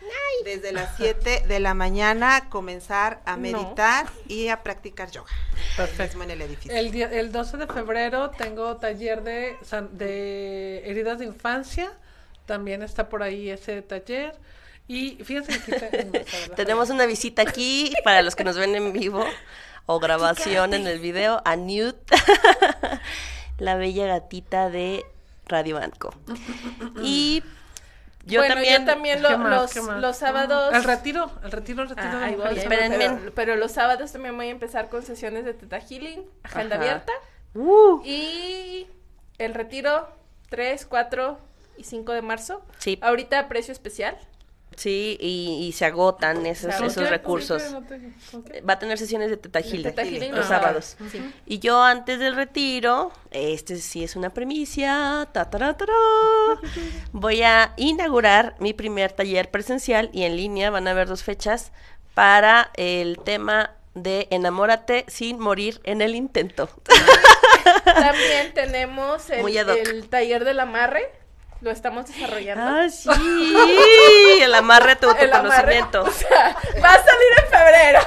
desde 0.45 0.72
las 0.72 0.97
7 0.97 1.45
de 1.47 1.61
la 1.61 1.74
mañana 1.74 2.49
comenzar 2.49 3.20
a 3.24 3.36
No. 3.36 3.43
meditar 3.43 4.07
y 4.26 4.49
a 4.49 4.62
practicar 4.62 5.11
yoga. 5.11 5.30
Perfecto. 5.76 6.03
Mismo 6.18 6.22
en 6.24 6.30
el 6.30 6.43
edificio. 6.43 6.72
El, 6.76 6.91
día- 6.91 7.11
el 7.12 7.30
12 7.32 7.57
de 7.59 7.66
febrero 7.66 8.30
tengo 8.30 8.76
taller 8.78 9.22
de, 9.22 9.57
de 9.93 10.82
heridas 10.91 11.18
de 11.18 11.26
infancia. 11.26 11.93
También 12.47 12.82
está 12.82 13.09
por 13.09 13.22
ahí 13.22 13.51
ese 13.51 13.82
taller. 13.82 14.34
Y 14.88 15.22
fíjense 15.22 15.61
que 15.62 16.24
Tenemos 16.57 16.91
una 16.91 17.07
visita 17.07 17.43
aquí 17.43 17.93
para 18.03 18.22
los 18.22 18.34
que 18.34 18.43
nos 18.43 18.57
ven 18.57 18.74
en 18.74 18.93
vivo 18.93 19.24
o 19.87 19.99
grabación 20.01 20.74
en 20.74 20.87
el 20.87 20.99
video 21.01 21.43
a 21.45 21.57
Newt, 21.57 21.97
la 23.59 23.74
bella 23.76 24.07
gatita 24.07 24.70
de 24.70 25.05
Radio 25.47 25.76
Banco. 25.76 26.14
Y 27.03 27.43
yo 28.24 28.41
bueno, 28.41 28.55
también, 28.55 28.81
yo 28.81 28.87
también 28.87 29.16
¿Qué 29.16 29.22
lo- 29.22 29.39
más? 29.39 29.74
los, 29.74 29.87
los 30.01 30.16
sábados. 30.16 30.74
El 30.74 30.85
retiro, 30.85 31.31
el 31.43 31.51
retiro, 31.51 31.83
el 31.83 31.89
retiro. 31.89 32.11
Ah, 32.12 32.24
ahí 32.24 32.35
voy, 32.37 32.59
Espérenme. 32.59 32.99
pero, 32.99 33.35
pero 33.35 33.57
los 33.57 33.72
sábados 33.72 34.12
también 34.12 34.37
voy 34.37 34.47
a 34.49 34.51
empezar 34.51 34.89
con 34.89 35.03
sesiones 35.03 35.45
de 35.45 35.55
Teta 35.55 35.81
Healing, 35.81 36.22
agenda 36.43 36.76
Ajá. 36.76 36.85
abierta. 36.85 37.12
Uh, 37.55 38.01
Y 38.05 38.87
el 39.39 39.55
retiro 39.55 40.09
3, 40.51 40.87
4 40.87 41.39
y 41.78 41.85
5 41.85 42.12
de 42.12 42.22
marzo. 42.22 42.62
Sí. 42.78 42.99
Ahorita 43.03 43.39
a 43.41 43.49
precio 43.49 43.72
especial. 43.72 44.16
Sí, 44.77 45.16
y, 45.21 45.66
y 45.66 45.73
se 45.73 45.85
agotan 45.85 46.47
esos, 46.47 46.73
Se 46.73 46.79
¿Con 46.79 46.87
esos 46.89 47.11
recursos. 47.11 47.62
Va 48.68 48.75
a 48.75 48.79
tener 48.79 48.99
sesiones 48.99 49.31
de 49.31 49.37
Teta 49.37 49.61
Healing, 49.61 50.35
los 50.35 50.47
sábados. 50.47 50.97
sí. 51.11 51.33
Y 51.47 51.59
yo 51.59 51.83
antes 51.83 52.18
del 52.18 52.37
retiro, 52.37 53.12
este 53.31 53.77
sí 53.77 54.05
es 54.05 54.16
una 54.16 54.31
premicia, 54.31 55.29
ta, 55.33 55.51
tará, 55.51 55.77
tará, 55.77 55.93
voy 57.12 57.43
a 57.43 57.75
inaugurar 57.77 58.55
mi 58.59 58.73
primer 58.73 59.12
taller 59.12 59.51
presencial 59.51 60.11
y 60.12 60.23
en 60.23 60.37
línea, 60.37 60.71
van 60.71 60.89
a 60.89 60.93
haber 60.93 61.09
dos 61.09 61.23
fechas, 61.23 61.73
para 62.14 62.71
el 62.75 63.18
tema 63.18 63.73
de 63.95 64.29
enamórate 64.31 65.05
sin 65.09 65.39
morir 65.39 65.81
en 65.85 66.01
el 66.01 66.14
intento. 66.14 66.68
También 67.85 68.55
tenemos 68.55 69.29
el 69.31 70.09
taller 70.09 70.45
del 70.45 70.61
amarre. 70.61 71.11
Lo 71.61 71.70
estamos 71.70 72.06
desarrollando. 72.06 72.62
Ah, 72.64 72.88
sí, 72.90 73.08
el 74.42 74.54
amarre 74.54 74.96
tu 74.96 75.11
El 75.11 75.32
amarre. 75.32 75.78
autoconocimiento. 75.78 76.02
O 76.04 76.11
sea, 76.11 76.56
va 76.82 76.92
a 76.92 77.04
salir 77.04 77.32
en 77.38 77.50
febrero. 77.50 78.00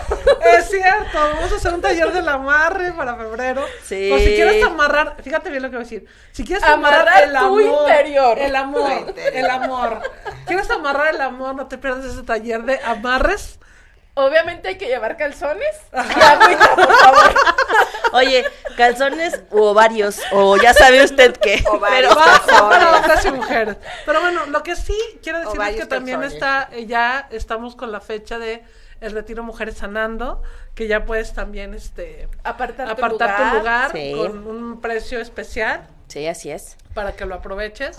Es 0.57 0.69
cierto, 0.69 1.13
vamos 1.17 1.51
a 1.51 1.55
hacer 1.55 1.73
un 1.73 1.81
taller 1.81 2.11
del 2.11 2.27
amarre 2.27 2.91
para 2.93 3.15
febrero. 3.15 3.65
Sí. 3.85 4.11
O 4.11 4.17
si 4.17 4.25
quieres 4.35 4.63
amarrar, 4.63 5.15
fíjate 5.23 5.49
bien 5.49 5.61
lo 5.63 5.69
que 5.69 5.77
voy 5.77 5.83
a 5.85 5.87
decir. 5.89 6.05
Si 6.31 6.43
quieres 6.43 6.63
Amarrar 6.63 7.07
amarrar 7.07 7.23
el 7.23 7.31
tu 7.31 7.37
amor, 7.37 7.61
interior. 7.89 8.39
el 8.39 8.55
amor, 8.55 9.15
el 9.33 9.49
amor. 9.49 10.01
¿Quieres 10.45 10.69
amarrar 10.69 11.15
el 11.15 11.21
amor? 11.21 11.55
No 11.55 11.67
te 11.67 11.77
pierdas 11.77 12.05
ese 12.05 12.23
taller 12.23 12.63
de 12.63 12.79
amarres. 12.83 13.57
Obviamente 14.16 14.68
hay 14.68 14.78
que 14.78 14.86
llevar 14.86 15.18
calzones 15.18 15.68
agüita, 15.91 16.76
por 16.76 16.93
favor. 16.99 17.34
Oye, 18.14 18.45
calzones 18.78 19.41
u 19.49 19.61
ovarios, 19.64 20.20
o 20.32 20.55
ya 20.57 20.74
sabe 20.74 21.03
usted 21.03 21.36
qué. 21.38 21.64
Ovarios, 21.72 22.16
Pero- 22.16 22.70
para 22.70 22.97
hombres 22.99 23.26
y 23.26 23.32
mujeres. 23.32 23.78
Pero 24.05 24.22
bueno, 24.22 24.45
lo 24.47 24.61
que 24.61 24.76
sí 24.76 24.95
quiero 25.24 25.39
decir 25.39 25.59
es 25.61 25.76
que 25.78 25.86
también 25.88 26.20
calzones. 26.20 26.34
está, 26.36 26.70
eh, 26.72 26.86
ya 26.86 27.28
estamos 27.32 27.76
con 27.76 27.91
la 27.91 28.01
fecha 28.01 28.38
de 28.38 28.64
el 29.01 29.11
retiro 29.14 29.43
Mujeres 29.43 29.78
Sanando, 29.78 30.41
que 30.76 30.88
ya 30.88 31.05
puedes 31.05 31.34
también 31.34 31.74
este 31.74 32.30
Apartar, 32.43 32.86
tu 32.86 32.91
apartar 32.93 33.51
tu 33.51 33.57
lugar 33.57 33.91
Sí. 33.91 34.14
con 34.16 34.47
un 34.47 34.80
precio 34.80 35.20
especial 35.20 35.88
Sí, 36.07 36.26
así 36.28 36.51
es. 36.51 36.78
para 36.93 37.14
que 37.14 37.26
lo 37.26 37.36
aproveches. 37.36 37.97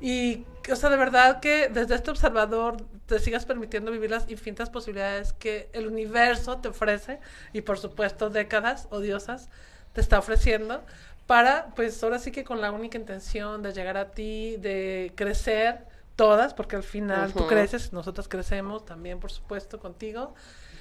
Y, 0.00 0.44
o 0.70 0.74
sea, 0.74 0.90
de 0.90 0.96
verdad 0.96 1.38
que 1.40 1.68
desde 1.68 1.94
este 1.94 2.10
observador 2.10 2.78
te 3.06 3.18
sigas 3.18 3.44
permitiendo 3.44 3.90
vivir 3.90 4.10
las 4.10 4.30
infinitas 4.30 4.70
posibilidades 4.70 5.32
que 5.32 5.68
el 5.72 5.86
universo 5.86 6.58
te 6.58 6.68
ofrece 6.68 7.20
y, 7.52 7.62
por 7.62 7.78
supuesto, 7.78 8.30
décadas 8.30 8.88
odiosas 8.90 9.48
te 9.92 10.00
está 10.00 10.18
ofreciendo 10.18 10.82
para, 11.26 11.68
pues, 11.74 12.02
ahora 12.02 12.18
sí 12.18 12.32
que 12.32 12.44
con 12.44 12.60
la 12.60 12.70
única 12.70 12.98
intención 12.98 13.62
de 13.62 13.72
llegar 13.72 13.96
a 13.96 14.10
ti, 14.10 14.56
de 14.58 15.12
crecer 15.14 15.86
todas, 16.16 16.54
porque 16.54 16.76
al 16.76 16.82
final 16.82 17.32
tú 17.32 17.46
creces, 17.46 17.92
nosotras 17.92 18.28
crecemos 18.28 18.84
también, 18.84 19.18
por 19.18 19.30
supuesto, 19.30 19.78
contigo, 19.80 20.34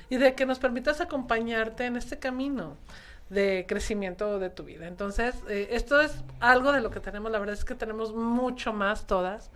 y 0.10 0.18
de 0.18 0.36
que 0.36 0.46
nos 0.46 0.60
permitas 0.60 1.02
acompañarte 1.02 1.86
en 1.86 1.96
este 1.96 2.20
camino 2.20 2.78
de 3.30 3.66
crecimiento 3.68 4.40
de 4.40 4.50
tu 4.50 4.64
vida. 4.64 4.88
Entonces, 4.88 5.36
eh, 5.48 5.70
esto 5.72 6.02
es 6.02 6.14
algo 6.42 6.74
de 6.74 6.82
lo 6.82 6.92
que 6.92 7.00
tenemos, 7.00 7.32
la 7.32 7.40
verdad 7.40 7.56
es 7.56 7.64
que 7.64 7.76
tenemos 7.76 8.14
mucho 8.14 8.74
más 8.74 9.08
todas 9.08 9.52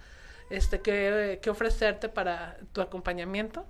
este 0.49 0.81
que, 0.81 1.39
que 1.41 1.49
ofrecerte 1.49 2.09
para 2.09 2.57
tu 2.73 2.81
acompañamiento. 2.81 3.65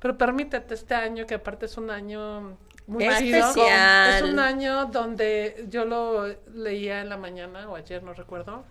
Pero 0.00 0.18
permítete 0.18 0.74
este 0.74 0.94
año, 0.94 1.26
que 1.26 1.34
aparte 1.34 1.66
es 1.66 1.76
un 1.76 1.90
año 1.90 2.56
muy. 2.86 3.04
Especial. 3.04 4.14
Es 4.16 4.22
un 4.22 4.38
año 4.38 4.86
donde 4.86 5.66
yo 5.68 5.84
lo 5.84 6.26
leía 6.52 7.00
en 7.00 7.08
la 7.08 7.16
mañana 7.16 7.68
o 7.68 7.76
ayer, 7.76 8.02
no 8.02 8.12
recuerdo. 8.12 8.64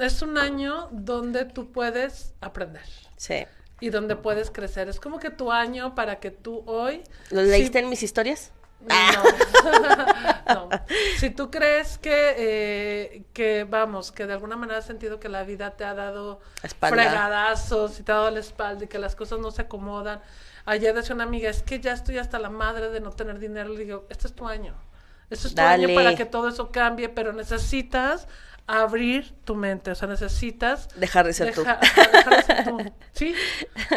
Es 0.00 0.20
un 0.22 0.36
año 0.36 0.88
donde 0.90 1.46
tú 1.46 1.72
puedes 1.72 2.34
aprender 2.42 2.82
Sí. 3.16 3.46
y 3.80 3.88
donde 3.88 4.16
puedes 4.16 4.50
crecer. 4.50 4.88
Es 4.88 5.00
como 5.00 5.18
que 5.18 5.30
tu 5.30 5.50
año 5.50 5.94
para 5.94 6.20
que 6.20 6.30
tú 6.30 6.62
hoy... 6.66 7.02
¿Lo 7.30 7.42
leíste 7.42 7.78
en 7.78 7.88
mis 7.88 8.02
historias? 8.02 8.52
No. 8.88 10.68
no. 10.68 10.68
Si 11.18 11.30
tú 11.30 11.50
crees 11.50 11.98
que, 11.98 12.34
eh, 12.36 13.24
que, 13.32 13.64
vamos, 13.64 14.12
que 14.12 14.26
de 14.26 14.32
alguna 14.32 14.56
manera 14.56 14.78
has 14.78 14.86
sentido 14.86 15.20
que 15.20 15.28
la 15.28 15.44
vida 15.44 15.72
te 15.72 15.84
ha 15.84 15.94
dado 15.94 16.40
espalda. 16.62 16.96
fregadazos 16.96 18.00
y 18.00 18.02
te 18.02 18.12
ha 18.12 18.16
dado 18.16 18.30
la 18.30 18.40
espalda 18.40 18.84
y 18.84 18.88
que 18.88 18.98
las 18.98 19.14
cosas 19.16 19.38
no 19.38 19.50
se 19.50 19.62
acomodan. 19.62 20.20
Ayer 20.64 20.94
decía 20.94 21.14
una 21.14 21.24
amiga, 21.24 21.50
es 21.50 21.62
que 21.62 21.80
ya 21.80 21.92
estoy 21.92 22.18
hasta 22.18 22.38
la 22.38 22.50
madre 22.50 22.90
de 22.90 23.00
no 23.00 23.10
tener 23.10 23.38
dinero. 23.38 23.70
Le 23.70 23.84
digo, 23.84 24.06
este 24.08 24.26
es 24.26 24.34
tu 24.34 24.46
año. 24.46 24.74
Este 25.28 25.48
es 25.48 25.54
tu 25.54 25.60
Dale. 25.60 25.86
año 25.86 25.94
para 25.94 26.14
que 26.14 26.24
todo 26.24 26.48
eso 26.48 26.70
cambie, 26.70 27.08
pero 27.08 27.32
necesitas 27.32 28.28
abrir 28.66 29.34
tu 29.44 29.54
mente, 29.54 29.90
o 29.90 29.94
sea, 29.94 30.08
necesitas 30.08 30.88
Dejar 30.98 31.26
de 31.26 31.32
ser 31.32 31.54
tú. 31.54 31.60
deja- 31.62 31.78
ajá, 31.82 32.08
dejar 32.12 32.36
de 32.36 32.42
ser 32.42 32.64
tú. 32.64 32.92
Sí, 33.12 33.34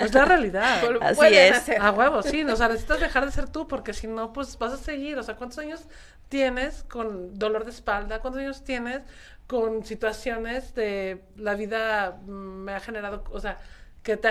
es 0.01 0.13
la 0.13 0.25
realidad. 0.25 0.81
Así 1.01 1.15
pueden 1.15 1.53
es. 1.53 1.57
hacer. 1.59 1.81
A 1.81 1.91
huevo, 1.91 2.21
sí, 2.23 2.43
o 2.43 2.55
sea, 2.55 2.67
necesitas 2.69 2.99
dejar 2.99 3.25
de 3.25 3.31
ser 3.31 3.49
tú 3.49 3.67
porque 3.67 3.93
si 3.93 4.07
no, 4.07 4.33
pues 4.33 4.57
vas 4.57 4.73
a 4.73 4.77
seguir. 4.77 5.17
O 5.17 5.23
sea, 5.23 5.35
¿cuántos 5.35 5.59
años 5.59 5.85
tienes 6.29 6.83
con 6.83 7.37
dolor 7.37 7.63
de 7.65 7.71
espalda? 7.71 8.19
¿Cuántos 8.19 8.41
años 8.41 8.63
tienes 8.63 9.01
con 9.47 9.85
situaciones 9.85 10.73
de 10.73 11.23
la 11.37 11.53
vida 11.55 12.17
mm, 12.25 12.31
me 12.31 12.73
ha 12.73 12.79
generado, 12.79 13.23
o 13.31 13.39
sea, 13.39 13.59
que 14.01 14.17
te 14.17 14.19
ha 14.19 14.21